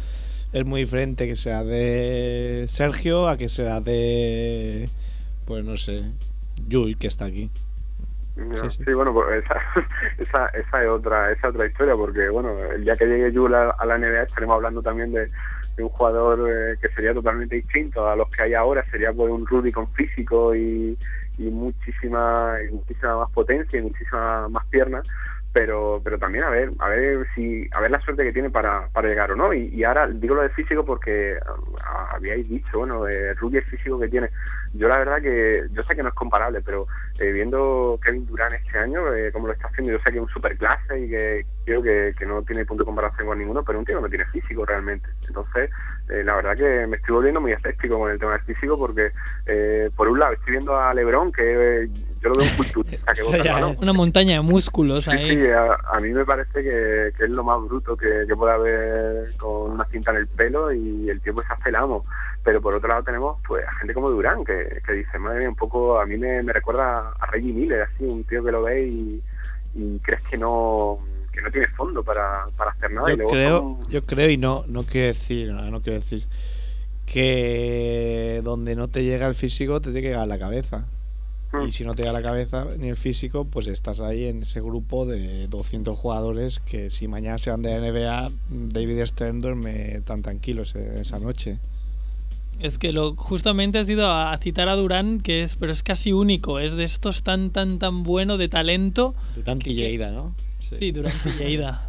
es 0.51 0.65
muy 0.65 0.81
diferente 0.81 1.27
que 1.27 1.36
sea 1.36 1.63
de 1.63 2.65
Sergio 2.67 3.27
a 3.27 3.38
que 3.38 3.49
sea 3.49 3.81
de, 3.81 4.89
pues 5.45 5.65
no 5.65 5.75
sé, 5.77 6.03
Yui 6.67 6.95
que 6.95 7.07
está 7.07 7.25
aquí. 7.25 7.49
Ya, 8.36 8.67
sí, 8.69 8.93
bueno, 8.93 9.13
pues 9.13 9.43
esa, 9.43 9.61
esa, 10.17 10.47
esa 10.47 10.84
es 10.84 10.89
otra 10.89 11.31
esa 11.31 11.47
es 11.49 11.53
otra 11.53 11.67
historia, 11.67 11.95
porque 11.95 12.29
bueno, 12.29 12.57
el 12.71 12.84
día 12.84 12.95
que 12.95 13.05
llegue 13.05 13.31
Jul 13.31 13.53
a, 13.53 13.69
a 13.71 13.86
la 13.86 13.97
NBA 13.97 14.23
estaremos 14.23 14.55
hablando 14.55 14.81
también 14.81 15.11
de, 15.11 15.29
de 15.75 15.84
un 15.84 15.89
jugador 15.89 16.49
eh, 16.49 16.77
que 16.81 16.89
sería 16.89 17.13
totalmente 17.13 17.55
distinto 17.55 18.07
a 18.07 18.15
los 18.15 18.29
que 18.31 18.43
hay 18.43 18.53
ahora, 18.55 18.84
sería 18.89 19.13
pues 19.13 19.31
un 19.31 19.45
Rudy 19.45 19.71
con 19.71 19.88
físico 19.93 20.55
y, 20.55 20.97
y 21.38 21.43
muchísima, 21.43 22.55
y 22.67 22.73
muchísima 22.73 23.17
más 23.17 23.31
potencia 23.31 23.79
y 23.79 23.84
muchísima 23.84 24.47
más 24.49 24.65
piernas, 24.67 25.07
pero 25.51 26.01
pero 26.03 26.17
también 26.17 26.43
a 26.43 26.49
ver 26.49 26.71
a 26.79 26.89
ver 26.89 27.27
si 27.36 27.67
a 27.71 27.81
ver 27.81 27.91
la 27.91 28.01
suerte 28.01 28.23
que 28.23 28.34
tiene 28.34 28.49
para, 28.49 28.88
para 28.89 29.07
llegar 29.07 29.31
o 29.31 29.36
no. 29.36 29.53
Y, 29.53 29.67
y 29.67 29.84
ahora 29.84 30.07
digo 30.07 30.36
lo 30.36 30.41
de 30.41 30.49
físico 30.49 30.84
porque 30.84 31.38
ah, 31.86 32.09
habíais 32.15 32.49
dicho 32.49 32.79
bueno 32.79 33.03
de 33.03 33.34
Rudy 33.36 33.57
el 33.57 33.63
físico 33.65 33.99
que 33.99 34.07
tiene 34.09 34.29
yo 34.74 34.88
la 34.88 34.97
verdad 34.97 35.21
que 35.21 35.63
yo 35.71 35.84
sé 35.84 35.95
que 35.95 36.01
no 36.03 36.09
es 36.09 36.15
comparable 36.15 36.61
pero 36.61 36.88
eh, 37.19 37.32
viendo 37.32 37.99
Kevin 38.03 38.26
Durant 38.26 38.53
este 38.55 38.78
año 38.80 39.13
eh, 39.13 39.32
como 39.32 39.47
lo 39.47 39.53
está 39.53 39.67
haciendo 39.67 39.91
yo 39.93 39.99
sé 39.99 40.11
que 40.11 40.17
es 40.17 40.24
un 40.24 40.30
superclase 40.30 40.99
y 40.99 41.09
que 41.09 41.45
creo 41.65 41.82
que, 41.82 42.13
que 42.17 42.26
no 42.26 42.41
tiene 42.41 42.65
punto 42.65 42.84
de 42.84 42.88
comparación 42.88 43.28
con 43.28 43.38
ninguno 43.38 43.63
pero 43.63 43.80
un 43.80 43.86
tío 43.86 44.01
no 44.01 44.09
tiene 44.09 44.26
físico 44.26 44.65
realmente 44.65 45.07
entonces 45.28 45.69
eh, 46.09 46.24
la 46.24 46.36
verdad 46.36 46.57
que 46.57 46.88
me 46.88 46.97
estoy 46.97 47.13
volviendo 47.15 47.39
muy 47.39 47.51
escéptico 47.53 47.97
con 47.99 48.11
el 48.11 48.19
tema 48.19 48.34
del 48.34 48.41
físico 48.41 48.78
porque 48.78 49.11
eh, 49.45 49.89
por 49.95 50.07
un 50.09 50.19
lado 50.19 50.34
estoy 50.34 50.51
viendo 50.53 50.76
a 50.78 50.93
LeBron 50.93 51.32
que 51.32 51.84
eh, 51.84 51.89
yo 52.21 52.30
lo 52.30 52.36
veo 52.36 52.45
un 52.49 52.55
culturista 52.57 53.13
que 53.13 53.21
bota 53.26 53.38
el 53.38 53.43
balón 53.53 53.78
Una 53.82 53.93
montaña 53.93 54.34
de 54.36 54.41
músculos 54.41 55.03
Sí, 55.05 55.11
ahí. 55.11 55.38
sí, 55.41 55.47
a, 55.51 55.76
a 55.91 55.99
mí 55.99 56.09
me 56.09 56.26
parece 56.26 56.63
que, 56.63 57.11
que 57.17 57.24
es 57.26 57.30
lo 57.30 57.43
más 57.43 57.61
bruto 57.61 57.95
que, 57.95 58.26
que 58.28 58.36
puede 58.36 58.53
haber 58.53 59.36
con 59.38 59.71
una 59.71 59.86
cinta 59.86 60.11
en 60.11 60.17
el 60.17 60.28
pelo 60.28 60.71
y 60.74 61.09
el 61.09 61.21
tío 61.21 61.34
hace 61.49 61.69
el 61.69 61.76
amo. 61.76 62.05
Pero 62.43 62.61
por 62.61 62.75
otro 62.75 62.89
lado 62.89 63.03
tenemos 63.03 63.37
pues 63.47 63.65
a 63.65 63.71
gente 63.75 63.93
como 63.93 64.09
Durán 64.09 64.43
que, 64.43 64.81
que 64.85 64.93
dice, 64.93 65.17
madre 65.17 65.39
mía, 65.39 65.49
un 65.49 65.55
poco, 65.55 65.99
a 65.99 66.05
mí 66.05 66.17
me, 66.17 66.43
me 66.43 66.51
recuerda 66.53 67.13
a 67.19 67.25
Reggie 67.27 67.53
Miller, 67.53 67.83
así, 67.83 68.03
un 68.03 68.23
tío 68.25 68.43
que 68.43 68.51
lo 68.51 68.63
ve 68.63 68.85
y, 68.85 69.21
y 69.75 69.99
crees 69.99 70.21
que 70.23 70.37
no 70.37 70.99
que 71.31 71.41
no 71.41 71.49
tiene 71.49 71.67
fondo 71.69 72.03
para, 72.03 72.45
para 72.55 72.71
hacer 72.71 72.91
nada. 72.91 73.07
y 73.09 73.11
Yo 73.13 73.17
luego 73.23 73.31
creo, 73.31 73.59
son- 73.59 73.83
yo 73.91 74.03
creo 74.03 74.29
y 74.29 74.37
no, 74.37 74.63
no 74.67 74.83
quiero 74.83 75.07
decir, 75.07 75.51
no, 75.51 75.71
no 75.71 75.81
quiero 75.81 75.99
decir 75.99 76.25
que 77.05 78.41
donde 78.43 78.75
no 78.75 78.87
te 78.87 79.03
llega 79.03 79.27
el 79.27 79.35
físico 79.35 79.79
te 79.81 79.85
tiene 79.91 80.01
que 80.01 80.07
llegar 80.09 80.27
la 80.27 80.39
cabeza. 80.39 80.85
Y 81.67 81.71
si 81.71 81.85
no 81.85 81.93
te 81.93 82.01
llega 82.01 82.13
la 82.13 82.23
cabeza 82.23 82.65
ni 82.79 82.89
el 82.89 82.97
físico, 82.97 83.45
pues 83.45 83.67
estás 83.67 83.99
ahí 83.99 84.25
en 84.25 84.41
ese 84.41 84.59
grupo 84.59 85.05
de 85.05 85.47
200 85.47 85.97
jugadores 85.99 86.59
que 86.59 86.89
si 86.89 87.07
mañana 87.07 87.37
se 87.37 87.51
van 87.51 87.61
de 87.61 87.69
la 87.79 87.87
NBA, 87.91 88.31
David 88.49 89.05
Stern 89.05 89.39
duerme 89.39 90.01
tan 90.03 90.23
tranquilo 90.23 90.63
esa 90.63 91.19
noche. 91.19 91.59
Es 92.60 92.78
que 92.78 92.93
lo 92.93 93.16
justamente 93.16 93.80
has 93.80 93.89
ido 93.89 94.08
a, 94.08 94.32
a 94.32 94.38
citar 94.38 94.70
a 94.70 94.76
Durán, 94.76 95.20
que 95.20 95.43
es, 95.43 95.56
pero 95.56 95.72
es 95.72 95.84
casi 95.84 96.14
único, 96.14 96.60
es 96.60 96.74
de 96.76 96.84
estos 96.86 97.24
tan 97.24 97.49
tan 97.51 97.80
tan 97.80 98.04
bueno 98.04 98.38
de 98.38 98.47
talento. 98.47 99.16
Durant 99.36 99.66
y 99.68 99.74
Lleida, 99.76 100.12
¿no? 100.12 100.34
Sí, 100.60 100.91
Durán 100.91 101.14
y 101.26 101.30
Lleida. 101.43 101.84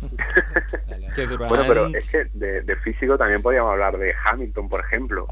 Bueno, 1.48 1.64
pero 1.66 1.86
es 1.88 2.10
que 2.10 2.26
de, 2.34 2.62
de 2.62 2.76
físico 2.76 3.16
también 3.16 3.40
podríamos 3.40 3.72
hablar 3.72 3.96
de 3.96 4.12
Hamilton, 4.24 4.68
por 4.68 4.80
ejemplo. 4.80 5.26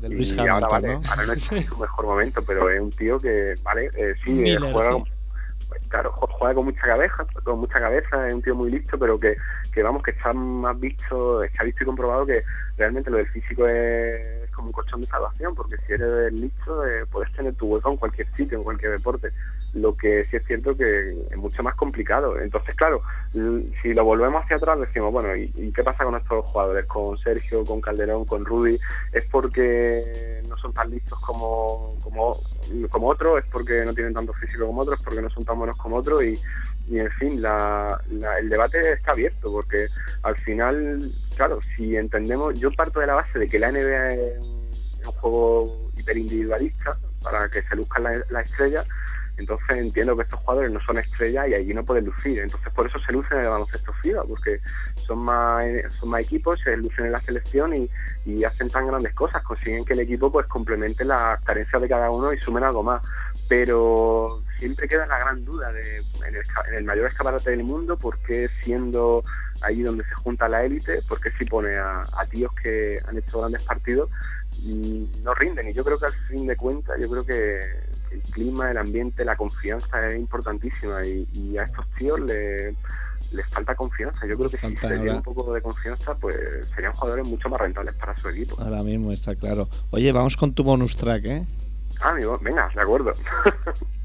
De 0.00 0.08
Y 0.08 0.14
Luis 0.14 0.36
ahora, 0.38 0.54
Hamilton, 0.54 0.70
vale, 0.70 0.88
¿no? 0.94 1.02
ahora 1.08 1.26
no 1.26 1.32
es 1.32 1.42
su 1.44 1.54
mejor 1.54 2.04
momento, 2.04 2.42
pero 2.42 2.68
es 2.68 2.80
un 2.80 2.90
tío 2.90 3.18
que, 3.18 3.54
vale, 3.62 3.90
eh, 3.96 4.14
sí, 4.24 4.30
eh, 4.30 4.34
Miller, 4.34 4.60
juega, 4.60 4.88
sí. 4.88 4.92
Con, 4.92 5.04
pues, 5.68 5.82
claro, 5.88 6.12
juega 6.12 6.54
con 6.54 6.64
mucha 6.64 6.80
cabeza, 6.80 7.26
con 7.44 7.60
mucha 7.60 7.80
cabeza, 7.80 8.26
es 8.26 8.34
un 8.34 8.42
tío 8.42 8.54
muy 8.54 8.70
listo, 8.70 8.98
pero 8.98 9.20
que, 9.20 9.36
que 9.72 9.82
vamos, 9.82 10.02
que 10.02 10.10
está 10.10 10.32
más 10.32 10.78
visto, 10.80 11.42
está 11.44 11.64
visto 11.64 11.84
y 11.84 11.86
comprobado 11.86 12.26
que 12.26 12.42
realmente 12.80 13.10
lo 13.10 13.18
del 13.18 13.28
físico 13.28 13.68
es 13.68 14.50
como 14.52 14.68
un 14.68 14.72
colchón 14.72 15.02
de 15.02 15.06
salvación, 15.06 15.54
porque 15.54 15.76
si 15.86 15.92
eres 15.92 16.32
listo 16.32 16.86
eh, 16.86 17.04
puedes 17.10 17.30
tener 17.34 17.54
tu 17.54 17.66
hueco 17.66 17.90
en 17.90 17.98
cualquier 17.98 18.26
sitio, 18.34 18.56
en 18.56 18.64
cualquier 18.64 18.92
deporte. 18.92 19.28
Lo 19.74 19.94
que 19.94 20.24
sí 20.24 20.36
es 20.36 20.46
cierto 20.46 20.74
que 20.74 21.10
es 21.30 21.36
mucho 21.36 21.62
más 21.62 21.74
complicado. 21.74 22.40
Entonces, 22.40 22.74
claro, 22.74 23.02
si 23.32 23.92
lo 23.92 24.04
volvemos 24.04 24.42
hacia 24.42 24.56
atrás, 24.56 24.80
decimos, 24.80 25.12
bueno, 25.12 25.36
¿y, 25.36 25.52
y 25.54 25.70
qué 25.72 25.84
pasa 25.84 26.04
con 26.04 26.16
estos 26.16 26.44
jugadores? 26.46 26.86
Con 26.86 27.18
Sergio, 27.18 27.64
con 27.66 27.82
Calderón, 27.82 28.24
con 28.24 28.44
Rudy, 28.46 28.78
¿es 29.12 29.24
porque 29.26 30.42
no 30.48 30.56
son 30.56 30.72
tan 30.72 30.90
listos 30.90 31.20
como, 31.20 31.94
como, 32.02 32.36
como 32.88 33.08
otros? 33.08 33.40
¿Es 33.40 33.50
porque 33.52 33.84
no 33.84 33.92
tienen 33.92 34.14
tanto 34.14 34.32
físico 34.32 34.66
como 34.66 34.80
otros? 34.80 34.98
¿Es 34.98 35.04
porque 35.04 35.22
no 35.22 35.30
son 35.30 35.44
tan 35.44 35.58
buenos 35.58 35.76
como 35.76 35.96
otros? 35.96 36.24
Y, 36.24 36.40
y 36.88 36.98
en 36.98 37.10
fin, 37.12 37.40
la, 37.42 38.00
la- 38.10 38.38
el 38.38 38.48
debate 38.48 38.92
está 38.92 39.12
abierto, 39.12 39.52
porque 39.52 39.86
al 40.22 40.36
final, 40.38 41.00
claro, 41.36 41.60
si 41.76 41.96
entendemos, 41.96 42.58
yo 42.58 42.70
parto 42.72 43.00
de 43.00 43.06
la 43.06 43.14
base 43.14 43.38
de 43.38 43.48
que 43.48 43.58
la 43.58 43.70
NBA 43.70 44.08
es 44.14 44.38
un, 44.44 44.60
juego 45.20 45.90
hiperindividualista 45.96 46.96
para 47.22 47.48
que 47.48 47.62
se 47.62 47.74
luzcan 47.76 48.02
la, 48.04 48.22
la 48.30 48.40
estrella, 48.42 48.84
entonces 49.38 49.78
entiendo 49.78 50.14
que 50.16 50.22
estos 50.24 50.38
jugadores 50.40 50.70
no 50.70 50.80
son 50.80 50.98
estrellas 50.98 51.48
y 51.48 51.54
allí 51.54 51.72
no 51.72 51.84
pueden 51.84 52.04
lucir. 52.04 52.38
Entonces 52.40 52.70
por 52.74 52.86
eso 52.86 52.98
se 52.98 53.12
lucen 53.12 53.38
en 53.38 53.44
el 53.44 53.50
baloncesto 53.50 53.92
FIBA, 54.02 54.24
porque 54.24 54.60
son 54.96 55.18
más, 55.20 55.64
son 55.98 56.10
más 56.10 56.20
equipos, 56.22 56.60
se 56.60 56.76
lucen 56.76 57.06
en 57.06 57.12
la 57.12 57.20
selección 57.20 57.74
y, 57.74 57.90
y 58.26 58.44
hacen 58.44 58.68
tan 58.68 58.86
grandes 58.86 59.14
cosas, 59.14 59.42
consiguen 59.42 59.84
que 59.86 59.94
el 59.94 60.00
equipo 60.00 60.30
pues 60.30 60.46
complemente 60.46 61.04
las 61.04 61.40
carencias 61.42 61.80
de 61.80 61.88
cada 61.88 62.10
uno 62.10 62.32
y 62.32 62.38
sumen 62.38 62.64
algo 62.64 62.82
más. 62.82 63.02
Pero 63.48 64.42
siempre 64.60 64.86
queda 64.86 65.06
la 65.06 65.18
gran 65.18 65.44
duda 65.44 65.72
de 65.72 65.96
en 65.98 66.36
el, 66.36 66.42
en 66.68 66.74
el 66.76 66.84
mayor 66.84 67.06
escaparate 67.06 67.50
del 67.50 67.64
mundo, 67.64 67.96
¿por 67.96 68.18
qué 68.18 68.48
siendo 68.62 69.24
ahí 69.62 69.82
donde 69.82 70.04
se 70.04 70.14
junta 70.14 70.48
la 70.48 70.62
élite, 70.64 71.02
por 71.08 71.20
qué 71.20 71.30
si 71.36 71.44
pone 71.46 71.76
a, 71.76 72.02
a 72.02 72.26
tíos 72.26 72.52
que 72.62 73.00
han 73.08 73.18
hecho 73.18 73.40
grandes 73.40 73.62
partidos 73.62 74.08
y 74.62 75.10
no 75.24 75.34
rinden? 75.34 75.68
Y 75.68 75.72
yo 75.72 75.82
creo 75.84 75.98
que 75.98 76.06
al 76.06 76.12
fin 76.28 76.46
de 76.46 76.56
cuentas, 76.56 76.96
yo 77.00 77.08
creo 77.10 77.24
que 77.26 77.58
el 78.12 78.22
clima, 78.32 78.70
el 78.70 78.78
ambiente, 78.78 79.24
la 79.24 79.36
confianza 79.36 80.06
es 80.08 80.16
importantísima 80.18 81.04
y, 81.04 81.26
y 81.32 81.58
a 81.58 81.64
estos 81.64 81.86
tíos 81.98 82.20
le- 82.20 82.76
les 83.32 83.46
falta 83.48 83.74
confianza. 83.74 84.26
Yo 84.26 84.36
creo 84.36 84.50
que 84.50 84.56
si 84.56 84.62
se 84.76 84.94
tiene 85.02 85.16
un 85.18 85.22
poco 85.22 85.52
de 85.52 85.60
confianza, 85.62 86.14
pues 86.16 86.36
serían 86.74 86.92
jugadores 86.92 87.26
mucho 87.26 87.48
más 87.48 87.60
rentables 87.60 87.94
para 87.94 88.16
su 88.16 88.28
equipo. 88.28 88.56
Ahora 88.60 88.82
mismo 88.82 89.12
está 89.12 89.34
claro. 89.36 89.68
Oye, 89.90 90.10
vamos 90.12 90.36
con 90.36 90.52
tu 90.54 90.62
bonus 90.64 90.96
track, 90.96 91.24
¿eh? 91.26 91.46
Ah, 92.00 92.10
amigo, 92.10 92.38
venga, 92.40 92.68
de 92.74 92.80
acuerdo. 92.80 93.12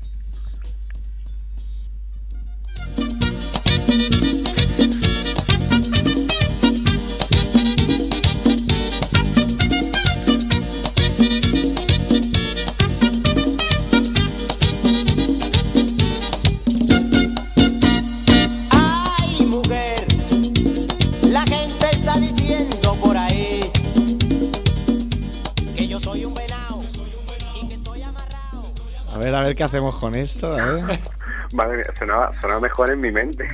ver, 29.36 29.44
a 29.44 29.48
ver 29.48 29.56
qué 29.56 29.64
hacemos 29.64 29.96
con 29.98 30.16
esto, 30.16 30.54
a 30.54 30.66
ver. 30.74 31.00
Madre 31.54 31.78
mía, 31.78 31.86
sonaba, 31.98 32.32
sonaba 32.42 32.60
mejor 32.60 32.90
en 32.90 33.02
mi 33.02 33.12
mente. 33.12 33.48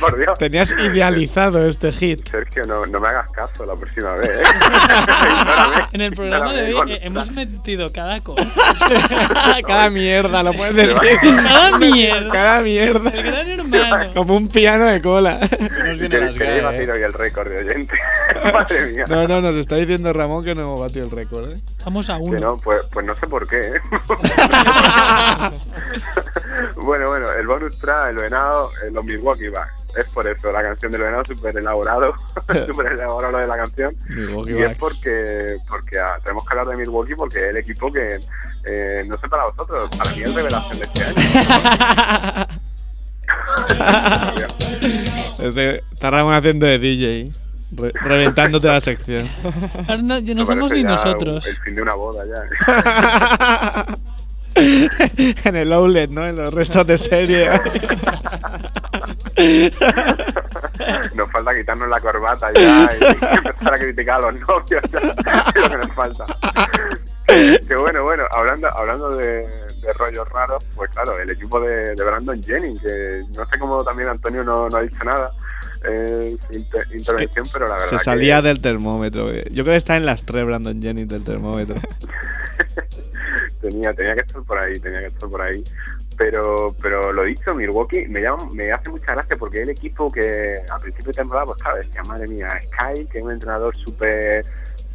Por 0.00 0.16
Dios. 0.18 0.38
Tenías 0.38 0.72
idealizado 0.72 1.66
este 1.68 1.90
hit. 1.92 2.28
Sergio, 2.28 2.64
no, 2.64 2.86
no 2.86 3.00
me 3.00 3.08
hagas 3.08 3.30
caso 3.32 3.66
la 3.66 3.74
próxima 3.74 4.14
vez. 4.14 4.30
¿eh? 4.30 4.42
En 5.92 6.00
el 6.00 6.12
programa 6.12 6.52
de 6.52 6.74
hoy 6.74 6.92
eh, 6.92 7.00
hemos 7.02 7.30
metido 7.32 7.92
cada 7.92 8.20
cosa. 8.20 8.46
Cada 9.66 9.90
mierda, 9.90 10.42
lo 10.42 10.52
puedes 10.52 10.74
decir. 10.74 10.96
Cada 11.20 11.78
mierda. 11.78 12.32
Cada 12.32 12.60
mierda. 12.62 13.10
El 13.10 13.22
gran 13.22 13.48
hermano. 13.48 14.14
Como 14.14 14.36
un 14.36 14.48
piano 14.48 14.84
de 14.86 15.02
cola. 15.02 15.38
Nos 15.40 15.98
viene 15.98 16.18
las 16.18 16.38
ganas. 16.38 16.74
hoy 16.74 17.02
el 17.02 17.12
récord 17.12 17.48
de 17.48 17.58
oyente. 17.58 17.94
Madre 18.52 18.86
mía. 18.92 19.04
No, 19.08 19.28
no, 19.28 19.40
nos 19.40 19.56
está 19.56 19.76
diciendo 19.76 20.12
Ramón 20.12 20.44
que 20.44 20.54
no 20.54 20.62
hemos 20.62 20.80
batido 20.80 21.04
el 21.04 21.10
récord, 21.10 21.50
¿eh? 21.50 21.60
Estamos 21.84 22.08
a 22.08 22.16
Que 22.16 22.22
uno. 22.22 22.40
no, 22.40 22.56
pues, 22.56 22.80
pues 22.90 23.04
no 23.04 23.14
sé 23.14 23.26
por 23.26 23.46
qué. 23.46 23.76
¿eh? 23.76 23.80
bueno, 26.76 27.08
bueno, 27.08 27.30
el 27.30 27.46
bonus 27.46 27.78
track, 27.78 28.08
el 28.08 28.16
venado, 28.16 28.70
eh, 28.82 28.90
los 28.90 29.04
Milwaukee 29.04 29.48
Bucks. 29.48 29.68
Es 29.94 30.06
por 30.06 30.26
eso, 30.26 30.50
la 30.50 30.62
canción 30.62 30.92
del 30.92 31.02
venado 31.02 31.26
súper 31.26 31.58
elaborado, 31.58 32.14
súper 32.66 32.86
elaborado 32.86 33.32
lo 33.32 33.38
de 33.38 33.46
la 33.46 33.56
canción. 33.56 33.94
Milwaukee 34.08 34.52
y 34.52 34.62
es 34.62 34.78
porque, 34.78 35.58
porque 35.68 35.98
ah, 35.98 36.16
tenemos 36.22 36.46
que 36.46 36.56
hablar 36.56 36.68
de 36.68 36.76
Milwaukee 36.78 37.16
porque 37.16 37.38
es 37.38 37.50
el 37.50 37.58
equipo 37.58 37.92
que, 37.92 38.18
eh, 38.64 39.04
no 39.06 39.18
sé 39.18 39.28
para 39.28 39.44
vosotros, 39.44 39.90
para 39.98 40.10
mí 40.12 40.22
es 40.22 40.34
revelación 40.34 40.78
de 40.78 40.84
este 40.84 41.04
año. 41.04 41.16
Ramón 46.00 46.32
haciendo 46.32 46.64
de 46.64 46.78
DJ. 46.78 47.43
Re- 47.72 47.92
reventándote 48.02 48.66
la 48.68 48.80
sección. 48.80 49.28
Ahora 49.88 50.02
no, 50.02 50.20
no 50.20 50.44
somos 50.44 50.72
ni 50.72 50.82
ya 50.82 50.88
nosotros. 50.90 51.46
El 51.46 51.56
fin 51.58 51.74
de 51.74 51.82
una 51.82 51.94
boda 51.94 52.24
ya. 52.26 52.42
en 55.44 55.56
el 55.56 55.72
outlet, 55.72 56.10
¿no? 56.10 56.26
En 56.26 56.36
los 56.36 56.54
restos 56.54 56.86
de 56.86 56.98
serie. 56.98 57.50
nos 61.14 61.30
falta 61.30 61.54
quitarnos 61.54 61.88
la 61.88 62.00
corbata 62.00 62.52
ya 62.54 62.90
y 63.00 63.04
empezar 63.04 63.74
a 63.74 63.78
criticar 63.78 64.16
a 64.24 64.30
los 64.30 64.40
novios. 64.40 64.82
es 64.84 64.92
lo 65.62 65.70
que 65.70 65.78
nos 65.78 65.92
falta. 65.94 66.24
que 67.26 67.74
bueno, 67.74 68.04
bueno, 68.04 68.24
hablando, 68.30 68.68
hablando 68.76 69.16
de, 69.16 69.38
de 69.38 69.92
rollos 69.98 70.28
raros, 70.30 70.64
pues 70.76 70.90
claro, 70.90 71.18
el 71.18 71.30
equipo 71.30 71.60
de, 71.60 71.94
de 71.94 72.04
Brandon 72.04 72.42
Jennings, 72.42 72.80
que 72.80 73.22
no 73.34 73.44
sé 73.46 73.58
cómo 73.58 73.82
también 73.82 74.08
Antonio 74.08 74.44
no, 74.44 74.68
no 74.68 74.76
ha 74.76 74.82
dicho 74.82 75.02
nada 75.04 75.30
su 75.84 76.52
inter- 76.56 76.86
intervención, 76.92 77.44
pero 77.52 77.68
la 77.68 77.74
verdad 77.74 77.88
Se 77.88 77.96
que- 77.96 78.02
salía 78.04 78.42
del 78.42 78.60
termómetro. 78.60 79.28
eh. 79.30 79.44
Yo 79.50 79.64
creo 79.64 79.74
que 79.74 79.76
está 79.78 79.96
en 79.96 80.06
las 80.06 80.24
tres 80.24 80.44
Brandon 80.46 80.80
Jennings 80.80 81.08
del 81.08 81.24
termómetro. 81.24 81.76
tenía, 83.60 83.92
tenía 83.94 84.14
que 84.14 84.20
estar 84.22 84.42
por 84.42 84.58
ahí, 84.58 84.78
tenía 84.80 85.00
que 85.00 85.06
estar 85.06 85.28
por 85.28 85.42
ahí. 85.42 85.62
Pero, 86.16 86.74
pero 86.80 87.12
lo 87.12 87.24
dicho, 87.24 87.54
Milwaukee 87.54 88.06
me, 88.06 88.20
llama, 88.20 88.48
me 88.52 88.70
hace 88.70 88.88
mucha 88.88 89.12
gracia 89.14 89.36
porque 89.36 89.58
es 89.58 89.62
el 89.64 89.70
equipo 89.70 90.08
que 90.10 90.58
a 90.70 90.78
principio 90.78 91.08
de 91.10 91.14
temporada, 91.14 91.46
pues 91.46 91.60
claro, 91.60 91.78
decía, 91.78 92.02
madre 92.04 92.28
mía, 92.28 92.48
Sky, 92.66 93.04
que 93.06 93.18
es 93.18 93.24
un 93.24 93.32
entrenador 93.32 93.76
súper, 93.76 94.44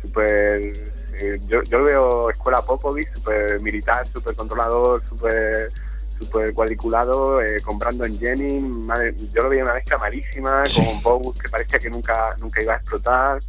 súper, 0.01 0.71
eh, 1.15 1.39
yo, 1.47 1.61
yo 1.63 1.79
lo 1.79 1.83
veo 1.83 2.29
escuela 2.29 2.61
Popovich, 2.61 3.11
súper 3.13 3.59
militar, 3.59 4.07
súper 4.07 4.33
controlador, 4.33 5.03
súper 5.09 5.71
súper 6.20 6.53
cuadriculado, 6.53 7.41
eh, 7.41 7.61
con 7.61 7.80
Brandon 7.80 8.17
Jennings, 8.17 9.34
yo 9.34 9.43
lo 9.43 9.49
veía 9.49 9.63
una 9.63 9.74
mezcla 9.74 9.97
malísima, 9.97 10.63
con 10.76 11.01
Bogut 11.01 11.41
que 11.41 11.49
parecía 11.49 11.80
que 11.80 11.89
nunca, 11.89 12.36
nunca 12.39 12.61
iba 12.61 12.74
a 12.74 12.78
explotar, 12.78 13.39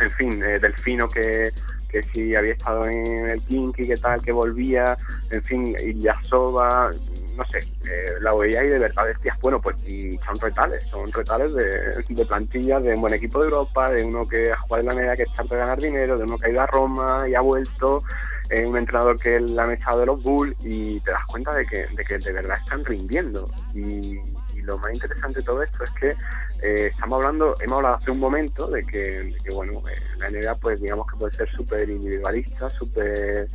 en 0.00 0.10
fin, 0.12 0.42
eh, 0.42 0.58
Delfino 0.58 1.08
que, 1.08 1.50
que 1.88 2.02
sí 2.02 2.34
había 2.34 2.52
estado 2.52 2.86
en 2.86 3.28
el 3.28 3.40
Kinky, 3.42 3.86
que 3.86 3.96
tal, 3.96 4.22
que 4.22 4.32
volvía, 4.32 4.96
en 5.30 5.42
fin, 5.42 5.76
Ilyasova, 5.80 6.90
no 7.36 7.44
sé, 7.44 7.58
eh, 7.58 8.14
la 8.20 8.34
veía 8.34 8.64
y 8.64 8.68
de 8.68 8.80
verdad 8.80 9.06
decías, 9.06 9.38
bueno, 9.40 9.60
pues 9.60 9.76
y 9.86 10.18
son 10.18 10.38
retales, 10.40 10.84
son 10.90 11.12
retales 11.12 11.54
de, 11.54 12.02
de 12.08 12.26
plantilla, 12.26 12.80
de 12.80 12.94
un 12.94 13.00
buen 13.00 13.14
equipo 13.14 13.38
de 13.40 13.46
Europa, 13.46 13.90
de 13.90 14.04
uno 14.04 14.26
que 14.26 14.50
ha 14.50 14.56
jugado 14.56 14.82
en 14.82 14.88
la 14.88 14.94
media 14.94 15.16
que 15.16 15.22
está 15.22 15.44
de 15.44 15.56
ganar 15.56 15.80
dinero, 15.80 16.18
de 16.18 16.24
uno 16.24 16.36
que 16.36 16.46
ha 16.46 16.50
ido 16.50 16.60
a 16.60 16.66
Roma 16.66 17.28
y 17.28 17.34
ha 17.36 17.40
vuelto, 17.40 18.02
eh, 18.50 18.64
un 18.64 18.76
entrenador 18.76 19.18
que 19.18 19.38
le 19.38 19.60
han 19.60 19.72
echado 19.72 20.00
de 20.00 20.06
los 20.06 20.22
Bulls 20.22 20.56
y 20.60 21.00
te 21.00 21.10
das 21.10 21.24
cuenta 21.26 21.54
de 21.54 21.66
que 21.66 21.86
de, 21.86 22.04
que 22.04 22.18
de 22.18 22.32
verdad 22.32 22.58
están 22.58 22.84
rindiendo. 22.84 23.48
Y, 23.74 24.20
y 24.54 24.62
lo 24.62 24.78
más 24.78 24.92
interesante 24.92 25.40
de 25.40 25.44
todo 25.44 25.62
esto 25.62 25.84
es 25.84 25.90
que 25.90 26.14
eh, 26.62 26.86
estamos 26.92 27.18
hablando, 27.18 27.54
hemos 27.60 27.76
hablado 27.76 27.96
hace 27.96 28.10
un 28.10 28.18
momento 28.18 28.66
de 28.66 28.82
que, 28.84 28.98
de 28.98 29.36
que, 29.44 29.54
bueno, 29.54 29.82
eh, 29.88 30.00
la 30.18 30.28
NBA 30.28 30.54
pues 30.56 30.80
digamos 30.80 31.06
que 31.10 31.16
puede 31.18 31.34
ser 31.34 31.48
súper 31.50 31.88
individualista, 31.88 32.68
súper 32.70 33.48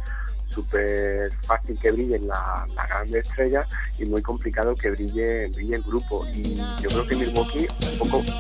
súper 0.54 1.32
fácil 1.34 1.78
que 1.80 1.92
brillen 1.92 2.28
la- 2.28 2.66
las 2.76 2.88
grandes 2.88 3.26
estrellas 3.26 3.68
y 3.98 4.06
muy 4.06 4.22
complicado 4.22 4.76
que 4.76 4.92
brille, 4.92 5.48
brille 5.50 5.76
el 5.76 5.84
grupo. 5.84 6.26
Y 6.34 6.56
yo 6.82 6.90
creo 6.90 7.08
que 7.08 7.16
Milwaukee 7.16 7.68
un 7.92 7.98
poco 7.98 8.24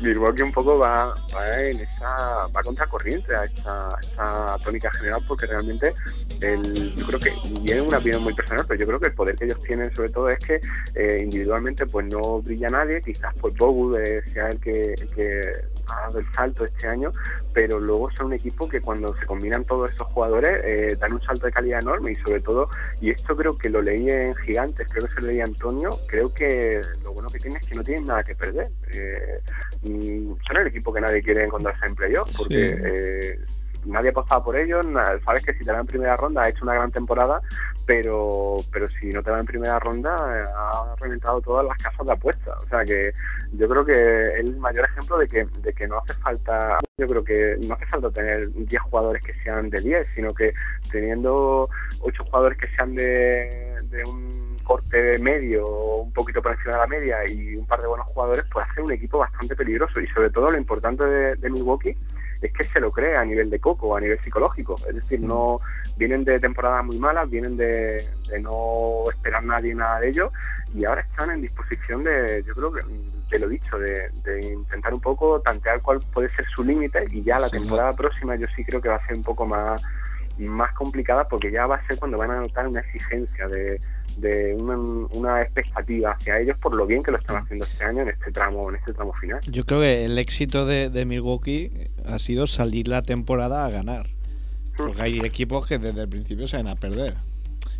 Milwaukee 0.00 0.42
un 0.42 0.52
poco 0.52 0.78
va, 0.78 1.14
va 1.34 1.62
en 1.62 1.80
esa 1.80 2.46
va 2.54 2.62
contracorriente 2.62 3.34
a 3.34 3.44
esta, 3.44 3.88
esta 4.00 4.56
tónica 4.64 4.90
general 4.92 5.22
porque 5.26 5.46
realmente 5.46 5.94
el, 6.40 6.94
yo 6.94 7.06
creo 7.06 7.20
que 7.20 7.32
y 7.64 7.70
es 7.70 7.80
una 7.80 7.98
opinión 7.98 8.22
muy 8.22 8.34
personal 8.34 8.64
pero 8.66 8.80
yo 8.80 8.86
creo 8.86 9.00
que 9.00 9.06
el 9.06 9.14
poder 9.14 9.36
que 9.36 9.44
ellos 9.46 9.62
tienen 9.62 9.94
sobre 9.94 10.10
todo 10.10 10.28
es 10.28 10.38
que 10.38 10.60
eh, 10.94 11.18
individualmente 11.22 11.86
pues 11.86 12.06
no 12.06 12.40
brilla 12.42 12.68
nadie 12.70 13.00
quizás 13.02 13.32
pues 13.40 13.54
Bogut 13.56 13.96
eh, 13.98 14.22
sea 14.32 14.48
el 14.48 14.60
que, 14.60 14.94
el 14.94 15.08
que 15.14 15.52
ha 15.88 16.00
dado 16.02 16.18
el 16.18 16.26
salto 16.32 16.64
este 16.64 16.88
año 16.88 17.12
pero 17.52 17.78
luego 17.78 18.10
son 18.12 18.26
un 18.26 18.32
equipo 18.34 18.68
que 18.68 18.80
cuando 18.80 19.14
se 19.14 19.26
combinan 19.26 19.64
todos 19.64 19.90
estos 19.90 20.06
jugadores 20.08 20.60
eh, 20.64 20.96
dan 20.98 21.12
un 21.12 21.22
salto 21.22 21.46
de 21.46 21.52
calidad 21.52 21.80
enorme 21.80 22.12
y 22.12 22.14
sobre 22.16 22.40
todo 22.40 22.68
y 23.00 23.10
esto 23.10 23.36
creo 23.36 23.56
que 23.56 23.68
lo 23.70 23.80
leí 23.82 24.08
en 24.10 24.34
Gigantes 24.36 24.86
creo 24.90 25.06
que 25.06 25.12
se 25.14 25.20
lo 25.20 25.26
leí 25.28 25.40
a 25.40 25.44
Antonio 25.44 25.90
creo 26.08 26.32
que 26.32 26.80
lo 27.02 27.12
bueno 27.12 27.28
que 27.30 27.38
tiene 27.38 27.58
es 27.58 27.66
que 27.66 27.74
no 27.74 27.84
tienen 27.84 28.06
nada 28.06 28.22
que 28.24 28.34
perder 28.34 28.68
eh, 28.90 29.40
mm, 29.82 30.32
son 30.46 30.56
el 30.58 30.66
equipo 30.68 30.92
que 30.92 31.00
nadie 31.00 31.22
quiere 31.22 31.44
encontrarse 31.44 31.86
en 31.86 31.94
playoff 31.94 32.28
porque 32.36 32.54
Sí. 32.74 32.80
eh, 32.84 33.38
nadie 33.86 34.10
apostaba 34.10 34.42
por 34.42 34.56
ellos 34.56 34.84
sabes 35.24 35.44
que 35.44 35.52
si 35.52 35.64
te 35.64 35.70
dan 35.72 35.86
primera 35.86 36.16
ronda 36.16 36.42
ha 36.42 36.48
hecho 36.48 36.64
una 36.64 36.74
gran 36.74 36.90
temporada 36.90 37.40
pero 37.86 38.56
pero 38.72 38.88
si 38.88 39.06
no 39.08 39.22
te 39.22 39.30
dan 39.30 39.40
en 39.40 39.46
primera 39.46 39.78
ronda 39.78 40.14
ha 40.14 40.94
reventado 41.00 41.40
todas 41.40 41.66
las 41.66 41.76
casas 41.78 42.06
de 42.06 42.12
apuestas 42.12 42.54
o 42.58 42.66
sea 42.66 42.84
que 42.84 43.12
yo 43.52 43.68
creo 43.68 43.84
que 43.84 43.92
es 43.92 44.34
el 44.40 44.56
mayor 44.56 44.86
ejemplo 44.86 45.18
de 45.18 45.28
que 45.28 45.44
de 45.44 45.72
que 45.72 45.86
no 45.86 45.98
hace 45.98 46.14
falta 46.14 46.78
yo 46.96 47.06
creo 47.06 47.24
que 47.24 47.56
no 47.60 47.74
hace 47.74 47.86
falta 47.86 48.10
tener 48.10 48.48
10 48.52 48.82
jugadores 48.82 49.22
que 49.22 49.34
sean 49.42 49.70
de 49.70 49.80
10 49.80 50.08
sino 50.14 50.34
que 50.34 50.52
teniendo 50.90 51.68
8 52.00 52.24
jugadores 52.24 52.58
que 52.58 52.68
sean 52.68 52.94
de, 52.94 53.76
de 53.90 54.04
un 54.04 54.56
corte 54.64 55.18
medio 55.18 55.66
un 55.66 56.12
poquito 56.12 56.40
por 56.40 56.52
encima 56.52 56.72
de 56.72 56.78
la 56.78 56.86
media 56.86 57.28
y 57.28 57.56
un 57.56 57.66
par 57.66 57.80
de 57.82 57.86
buenos 57.86 58.06
jugadores 58.06 58.44
puede 58.50 58.66
hacer 58.66 58.82
un 58.82 58.92
equipo 58.92 59.18
bastante 59.18 59.54
peligroso 59.54 60.00
y 60.00 60.06
sobre 60.08 60.30
todo 60.30 60.50
lo 60.50 60.56
importante 60.56 61.04
de, 61.04 61.36
de 61.36 61.50
Milwaukee 61.50 61.96
es 62.44 62.52
que 62.52 62.64
se 62.64 62.80
lo 62.80 62.90
cree 62.90 63.16
a 63.16 63.24
nivel 63.24 63.50
de 63.50 63.58
coco, 63.58 63.96
a 63.96 64.00
nivel 64.00 64.20
psicológico. 64.20 64.76
Es 64.88 64.94
decir, 64.94 65.20
no 65.20 65.58
vienen 65.96 66.24
de 66.24 66.38
temporadas 66.40 66.84
muy 66.84 66.98
malas, 66.98 67.30
vienen 67.30 67.56
de, 67.56 68.06
de 68.30 68.40
no 68.40 69.10
esperar 69.10 69.44
nadie 69.44 69.74
nada 69.74 70.00
de 70.00 70.08
ellos 70.10 70.32
y 70.74 70.84
ahora 70.84 71.02
están 71.02 71.30
en 71.30 71.40
disposición 71.42 72.02
de, 72.02 72.42
yo 72.46 72.54
creo 72.54 72.72
que, 72.72 72.80
de 73.30 73.38
lo 73.38 73.48
dicho, 73.48 73.78
de, 73.78 74.10
de 74.24 74.52
intentar 74.52 74.92
un 74.92 75.00
poco 75.00 75.40
tantear 75.40 75.80
cuál 75.82 76.00
puede 76.12 76.28
ser 76.30 76.44
su 76.54 76.64
límite 76.64 77.04
y 77.10 77.22
ya 77.22 77.38
la 77.38 77.48
Sí. 77.48 77.58
temporada 77.58 77.92
próxima 77.92 78.34
yo 78.36 78.46
sí 78.56 78.64
creo 78.64 78.80
que 78.80 78.88
va 78.88 78.96
a 78.96 79.06
ser 79.06 79.16
un 79.16 79.22
poco 79.22 79.46
más 79.46 79.82
más 80.36 80.72
complicada 80.72 81.28
porque 81.28 81.48
ya 81.52 81.64
va 81.64 81.76
a 81.76 81.86
ser 81.86 81.96
cuando 81.96 82.18
van 82.18 82.32
a 82.32 82.40
notar 82.40 82.66
una 82.66 82.80
exigencia 82.80 83.46
de, 83.46 83.80
de 84.16 84.52
una, 84.58 84.76
una 85.12 85.42
expectativa 85.42 86.10
hacia 86.10 86.40
ellos 86.40 86.58
por 86.58 86.74
lo 86.74 86.86
bien 86.86 87.04
que 87.04 87.12
lo 87.12 87.18
están 87.18 87.36
haciendo 87.36 87.64
este 87.64 87.84
año 87.84 88.02
en 88.02 88.08
este 88.08 88.32
tramo 88.32 88.68
en 88.68 88.74
este 88.74 88.92
tramo 88.92 89.12
final 89.12 89.40
Yo 89.42 89.64
creo 89.64 89.78
que 89.82 90.04
el 90.04 90.18
éxito 90.18 90.66
de, 90.66 90.90
de 90.90 91.04
Milwaukee 91.04 91.70
ha 92.04 92.18
sido 92.18 92.48
salir 92.48 92.88
la 92.88 93.02
temporada 93.02 93.64
a 93.64 93.70
ganar. 93.70 94.06
Porque 94.76 95.02
hay 95.02 95.20
equipos 95.20 95.66
que 95.66 95.78
desde 95.78 96.02
el 96.02 96.08
principio 96.08 96.46
se 96.48 96.56
van 96.56 96.68
a 96.68 96.74
perder. 96.76 97.14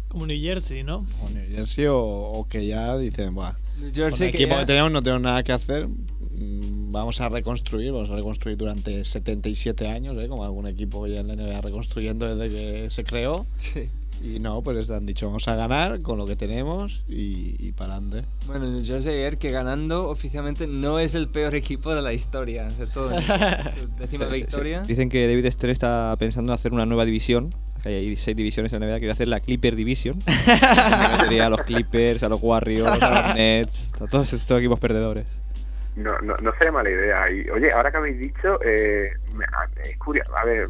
Como 0.08 0.26
New 0.26 0.40
Jersey, 0.40 0.82
¿no? 0.84 0.98
O 1.22 1.28
New 1.30 1.44
Jersey 1.50 1.86
o, 1.86 1.96
o 1.98 2.46
que 2.48 2.66
ya 2.66 2.96
dicen, 2.96 3.34
Buah, 3.34 3.54
New 3.78 3.86
con 3.86 3.94
Jersey 3.94 4.26
el 4.26 4.32
que 4.32 4.38
equipo 4.38 4.54
ya- 4.54 4.60
que 4.60 4.66
tenemos 4.66 4.92
no 4.92 5.02
tenemos 5.02 5.22
nada 5.22 5.42
que 5.42 5.52
hacer. 5.52 5.86
mm, 5.88 6.92
Vamos 6.92 7.20
a 7.20 7.28
reconstruir, 7.28 7.90
vamos 7.90 8.08
a 8.10 8.14
reconstruir 8.14 8.56
durante 8.56 9.02
77 9.02 9.88
años, 9.88 10.16
¿eh? 10.16 10.28
como 10.28 10.44
algún 10.44 10.68
equipo 10.68 11.02
que 11.02 11.10
ya 11.10 11.20
en 11.20 11.26
la 11.26 11.34
NBA 11.34 11.60
reconstruyendo 11.60 12.36
desde 12.36 12.54
que 12.54 12.90
se 12.90 13.02
creó. 13.02 13.46
Y 14.22 14.38
no, 14.40 14.62
pues 14.62 14.90
han 14.90 15.04
dicho, 15.04 15.26
vamos 15.26 15.46
a 15.48 15.54
ganar 15.54 16.00
con 16.00 16.16
lo 16.16 16.26
que 16.26 16.34
tenemos 16.36 17.02
y, 17.08 17.56
y 17.58 17.72
para 17.72 17.94
adelante. 17.96 18.24
Bueno, 18.46 18.66
New 18.70 18.84
Jersey 18.84 19.12
ayer 19.14 19.36
que 19.38 19.50
ganando 19.50 20.08
oficialmente 20.08 20.66
no 20.66 20.98
es 20.98 21.14
el 21.14 21.28
peor 21.28 21.54
equipo 21.54 21.94
de 21.94 22.00
la 22.00 22.12
historia. 22.14 22.70
De 22.70 22.86
todo. 22.86 23.10
Su 23.20 23.88
décima 23.98 24.26
sí. 24.30 24.34
victoria. 24.34 24.80
Dicen 24.82 25.08
que 25.10 25.26
David 25.26 25.50
Stern 25.50 25.70
está 25.72 26.14
pensando 26.18 26.52
en 26.52 26.54
hacer 26.54 26.72
una 26.72 26.86
nueva 26.86 27.04
división. 27.04 27.54
que 27.82 27.90
Hay 27.90 28.16
seis 28.16 28.34
divisiones 28.36 28.72
en 28.72 28.80
la 28.80 28.86
NBA. 28.86 28.98
Quiere 28.98 29.12
hacer 29.12 29.28
la 29.28 29.40
Clipper 29.40 29.76
Division. 29.76 30.18
que 30.24 31.08
metería 31.18 31.46
a 31.46 31.50
los 31.50 31.60
Clippers, 31.62 32.22
a 32.22 32.28
los 32.30 32.42
Warriors, 32.42 33.02
a 33.02 33.26
los 33.26 33.34
Nets, 33.36 33.90
a 34.00 34.06
todos 34.06 34.32
estos 34.32 34.58
equipos 34.58 34.80
perdedores. 34.80 35.26
No, 35.96 36.18
no, 36.22 36.34
no 36.42 36.50
sería 36.58 36.72
mala 36.72 36.90
idea. 36.90 37.30
Y, 37.30 37.48
oye, 37.50 37.70
ahora 37.72 37.90
que 37.90 37.98
habéis 37.98 38.18
dicho, 38.18 38.58
eh, 38.64 39.10
me- 39.34 39.44
a- 39.44 39.68
es 39.88 39.96
curioso. 39.98 40.34
A 40.36 40.44
ver, 40.44 40.66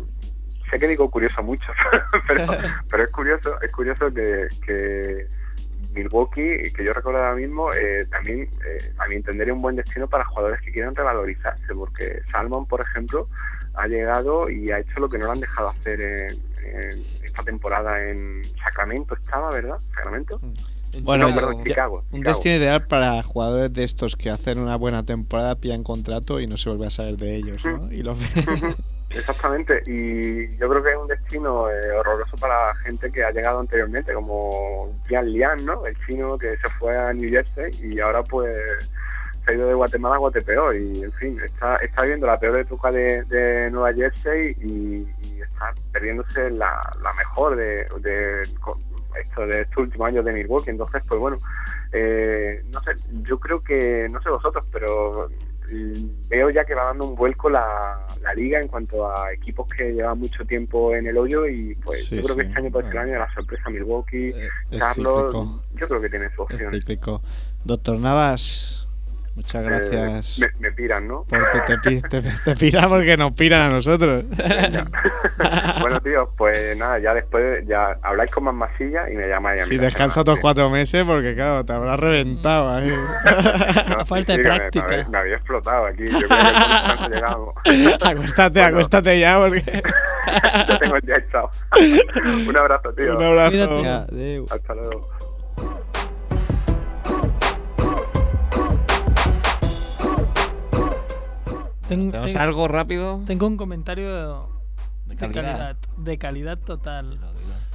sé 0.75 0.79
que 0.81 0.89
digo 0.89 1.11
curioso 1.11 1.43
mucho, 1.43 1.67
pero, 2.29 2.47
pero 2.91 3.05
es 3.05 3.11
curioso, 3.11 3.61
es 3.63 3.71
curioso 3.73 4.13
que, 4.13 4.49
que 4.67 5.27
Milwaukee, 5.95 6.73
que 6.73 6.85
yo 6.85 6.93
recuerdo 6.93 7.21
ahora 7.21 7.37
mismo, 7.37 7.73
eh, 7.73 8.05
también 8.11 8.43
eh, 8.67 8.93
a 8.99 9.07
mi 9.09 9.17
entender 9.17 9.49
es 9.49 9.55
un 9.55 9.63
buen 9.63 9.77
destino 9.77 10.09
para 10.09 10.25
jugadores 10.25 10.61
que 10.63 10.73
quieran 10.73 10.95
revalorizarse, 10.95 11.73
porque 11.75 12.21
Salmon, 12.31 12.67
por 12.67 12.81
ejemplo, 12.81 13.29
ha 13.75 13.87
llegado 13.87 14.49
y 14.51 14.71
ha 14.71 14.79
hecho 14.81 15.01
lo 15.01 15.09
que 15.09 15.19
no 15.19 15.27
lo 15.27 15.33
han 15.33 15.41
dejado 15.41 15.69
hacer 15.69 16.01
en, 16.01 16.33
en 16.65 17.03
esta 17.25 17.43
temporada 17.43 18.03
en 18.09 18.43
Sacramento, 18.63 19.15
estaba, 19.15 19.51
¿verdad? 19.51 19.77
Sacramento. 19.95 20.41
Bueno, 21.03 21.29
No, 21.29 21.35
perdón, 21.35 21.59
ya- 21.59 21.65
Chicago, 21.65 22.05
un 22.13 22.19
Chicago. 22.21 22.35
destino 22.37 22.55
ideal 22.57 22.87
para 22.87 23.21
jugadores 23.23 23.73
de 23.73 23.83
estos 23.85 24.15
que 24.15 24.31
hacen 24.31 24.59
una 24.61 24.77
buena 24.77 25.05
temporada, 25.05 25.57
pillan 25.57 25.83
contrato 25.83 26.39
y 26.41 26.47
no 26.47 26.57
se 26.57 26.69
vuelve 26.71 26.87
a 26.87 26.91
saber 26.91 27.17
de 27.17 27.35
ellos, 27.37 27.65
¿no? 27.65 27.91
Y 27.93 28.03
lo 28.05 28.15
Exactamente, 29.15 29.81
y 29.87 30.49
yo 30.57 30.69
creo 30.69 30.83
que 30.83 30.91
es 30.91 30.97
un 30.97 31.07
destino 31.07 31.71
eh, 31.71 31.93
horroroso 31.93 32.37
para 32.37 32.75
gente 32.77 33.11
que 33.13 33.23
ha 33.23 33.31
llegado 33.31 33.61
anteriormente, 33.61 34.13
como 34.13 34.93
Jian 35.07 35.31
Lian, 35.31 35.65
¿no? 35.65 35.87
El 35.87 35.97
chino 36.05 36.37
que 36.37 36.57
se 36.57 36.69
fue 36.81 36.99
a 36.99 37.13
New 37.13 37.31
Jersey 37.31 37.73
y 37.81 38.01
ahora 38.01 38.25
pues 38.25 38.57
se 39.45 39.53
ha 39.53 39.55
ido 39.55 39.69
de 39.69 39.75
Guatemala 39.75 40.17
a 40.17 40.19
Guatepeor 40.19 40.77
y 40.77 41.05
en 41.05 41.13
fin, 41.13 41.39
está, 41.45 41.77
está 41.77 42.03
viviendo 42.03 42.27
la 42.27 42.41
peor 42.41 42.59
época 42.59 42.91
de, 42.91 43.71
Nueva 43.71 43.93
Jersey 43.93 44.57
y, 44.61 45.07
está 45.41 45.73
perdiéndose 45.93 46.51
la, 46.51 46.93
la 47.01 47.13
mejor 47.13 47.55
de, 47.55 47.87
de, 48.01 48.43
esto, 48.43 49.47
de 49.47 49.61
estos 49.61 49.85
últimos 49.85 50.09
años 50.09 50.25
de 50.25 50.33
Milwaukee, 50.33 50.71
entonces 50.71 51.03
pues 51.07 51.21
bueno, 51.21 51.39
eh, 51.93 52.65
no 52.71 52.81
sé, 52.83 52.93
yo 53.23 53.39
creo 53.39 53.63
que, 53.63 54.09
no 54.11 54.21
sé 54.23 54.31
vosotros, 54.31 54.69
pero 54.73 55.29
veo 56.29 56.51
ya 56.51 56.65
que 56.65 56.75
va 56.75 56.85
dando 56.85 57.09
un 57.09 57.15
vuelco 57.15 57.49
la, 57.51 58.07
la 58.23 58.35
liga 58.35 58.61
en 58.61 58.69
cuanto 58.69 59.11
a 59.11 59.33
equipos 59.33 59.67
que 59.69 59.93
llevan 59.93 60.19
mucho 60.19 60.45
tiempo 60.45 60.95
en 60.95 61.07
el 61.07 61.17
hoyo 61.17 61.47
y 61.47 61.75
pues 61.77 62.07
Sí, 62.07 62.17
yo 62.17 62.23
creo 62.23 62.37
que 62.37 62.43
este 62.43 62.59
año 62.59 62.71
puede 62.71 62.87
ser 62.87 62.97
el 62.97 63.03
año 63.03 63.13
de 63.15 63.19
la 63.19 63.35
sorpresa 63.35 63.71
Milwaukee, 63.71 64.35
es 64.71 64.79
Carlos, 64.79 65.35
yo 65.75 65.89
creo 65.89 66.01
que 66.01 66.09
tiene 66.09 66.35
su 66.35 66.43
opción. 66.43 66.73
Doctor 67.65 67.99
Navas, 67.99 68.84
muchas 69.35 69.63
gracias. 69.65 70.39
Eh, 70.43 70.47
me, 70.61 70.69
me 70.69 70.73
piran, 70.75 71.07
¿no? 71.09 71.25
Porque 71.29 71.61
te, 71.83 72.01
te, 72.03 72.23
te 72.45 72.57
pira 72.57 72.89
porque 72.89 73.17
nos 73.17 73.33
piran 73.33 73.63
a 73.63 73.69
nosotros. 73.71 74.25
bueno, 75.81 76.01
tío, 76.01 76.31
pues 76.37 76.77
nada, 76.77 76.99
ya 76.99 77.15
después 77.15 77.67
ya 77.67 77.97
habláis 78.03 78.31
con 78.31 78.45
más 78.45 78.55
masilla 78.55 79.11
y 79.11 79.15
me 79.17 79.29
llamáis 79.29 79.63
a 79.63 79.65
mí. 79.65 79.69
Si 79.71 79.77
descansa 79.79 80.21
otros 80.21 80.39
cuatro 80.41 80.71
meses, 80.71 81.05
porque 81.05 81.35
claro, 81.35 81.65
te 81.65 81.73
habrás 81.73 81.99
reventado 82.01 82.71
ahí. 82.71 82.93
No, 83.95 84.05
sí, 84.05 84.07
sí, 84.37 84.43
que 84.43 84.49
me- 84.49 84.49
Me, 84.49 84.81
había- 84.95 85.09
me 85.09 85.19
había 85.19 85.37
explotado 85.37 85.87
aquí. 85.87 86.05
Yo 86.07 86.19
creo 86.27 86.29
que 87.09 87.15
llegamos. 87.15 87.55
acuéstate, 88.03 88.63
acuéstate 88.63 89.21
ya, 89.21 89.39
porque. 89.39 89.63
Yo 90.69 90.79
tengo 90.79 90.97
ya 91.07 91.17
echado. 91.17 91.51
Un 92.49 92.57
abrazo, 92.57 92.93
tío. 92.95 93.17
Un 93.17 93.23
abrazo. 93.25 93.51
Cuídate. 93.69 94.43
Hasta 94.51 94.75
luego. 94.75 95.09
Ten- 101.89 102.11
¿Tenemos 102.11 102.33
ten- 102.33 102.41
algo 102.41 102.69
rápido? 102.69 103.21
Tengo 103.27 103.47
un 103.47 103.57
comentario 103.57 104.49
de, 105.07 105.17
calidad. 105.17 105.43
calidad. 105.43 105.77
De 105.99 106.19
calidad 106.19 106.59
total. 106.59 107.19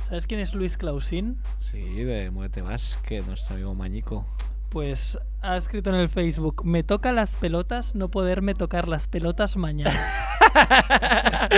¿Sabes 0.08 0.26
quién 0.26 0.40
es 0.40 0.54
Luis 0.56 0.78
Clausín? 0.78 1.38
Sí, 1.60 1.82
de 2.04 2.32
Muévete 2.32 2.62
Basket, 2.62 3.22
nuestro 3.24 3.54
amigo 3.56 3.76
Mañico. 3.76 4.26
Pues 4.70 5.18
ha 5.42 5.58
escrito 5.58 5.90
en 5.90 5.96
el 5.98 6.10
Facebook, 6.10 6.64
me 6.66 6.84
toca 6.84 7.12
las 7.12 7.36
pelotas, 7.36 7.94
no 7.96 8.10
poderme 8.10 8.54
tocar 8.56 8.88
las 8.88 9.08
pelotas 9.08 9.56
mañana. 9.58 9.92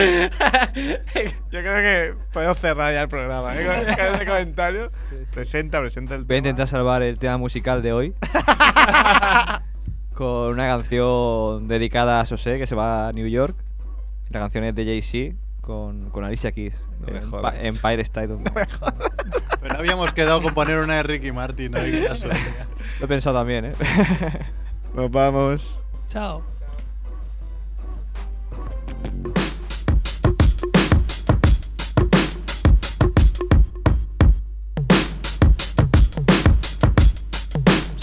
Yo 1.52 1.60
creo 1.60 1.76
que 1.76 2.14
podemos 2.34 2.58
cerrar 2.60 2.94
ya 2.94 3.02
el 3.04 3.10
programa. 3.10 3.54
¿eh? 3.56 3.66
Con- 3.66 3.96
con 3.96 4.16
ese 4.16 4.26
comentario. 4.26 4.92
Presenta, 5.34 5.80
presenta 5.80 6.16
el 6.16 6.24
Voy 6.26 6.36
a 6.36 6.38
intentar 6.40 6.68
salvar 6.68 7.02
el 7.04 7.18
tema 7.20 7.38
musical 7.38 7.82
de 7.82 7.94
hoy. 7.94 8.14
con 10.22 10.52
una 10.54 10.68
canción 10.68 11.68
dedicada 11.68 12.22
a 12.22 12.26
Sosé 12.28 12.60
que 12.60 12.68
se 12.68 12.76
va 12.76 13.08
a 13.08 13.12
New 13.12 13.26
York. 13.28 13.56
La 14.30 14.40
canción 14.40 14.64
es 14.66 14.76
de 14.76 14.86
Jay-Z 14.86 15.36
con, 15.62 16.12
con 16.12 16.24
Alicia 16.24 16.52
Keys. 16.52 16.76
No 17.00 17.08
me 17.12 17.18
en 17.18 17.28
jodas. 17.32 17.56
Pa- 17.56 17.60
Empire 17.60 18.02
State 18.04 18.32
of 18.34 18.40
Mind. 18.40 18.54
Pero 19.62 19.74
no 19.74 19.80
habíamos 19.80 20.14
quedado 20.14 20.40
con 20.44 20.54
poner 20.54 20.78
una 20.78 20.98
de 20.98 21.04
Ricky 21.04 21.32
Martin. 21.32 21.72
¿no? 21.72 21.80
Lo 21.80 23.06
he 23.06 23.08
pensado 23.08 23.36
también, 23.40 23.66
¿eh? 23.66 23.74
Nos 24.94 25.10
vamos. 25.10 25.80
Chao. 26.08 26.44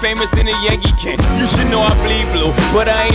Famous 0.00 0.32
in 0.38 0.46
the 0.46 0.56
Yankee 0.64 0.92
can. 0.92 1.19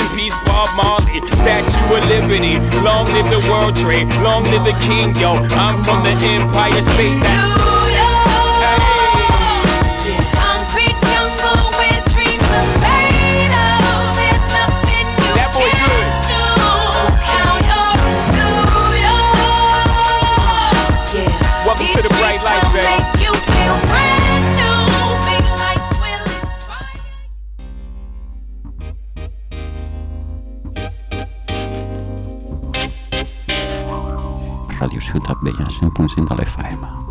in 0.00 0.16
peace, 0.16 0.36
Bob 0.44 0.68
Marley. 0.76 1.20
Statue 1.26 1.94
of 1.94 2.04
Liberty, 2.08 2.56
long 2.82 3.06
live 3.12 3.28
the 3.30 3.40
World 3.50 3.76
Trade, 3.76 4.08
long 4.22 4.44
live 4.44 4.64
the 4.64 4.76
King, 4.80 5.14
yo. 5.16 5.32
I'm 5.56 5.82
from 5.84 6.02
the 6.02 6.14
Empire 6.24 6.82
State. 6.82 7.22
That's 7.22 7.79
ajuda 35.10 35.34
bem 35.42 35.54
a 35.58 35.68
100% 35.68 36.30
alle 36.30 36.44
ferma. 36.44 37.09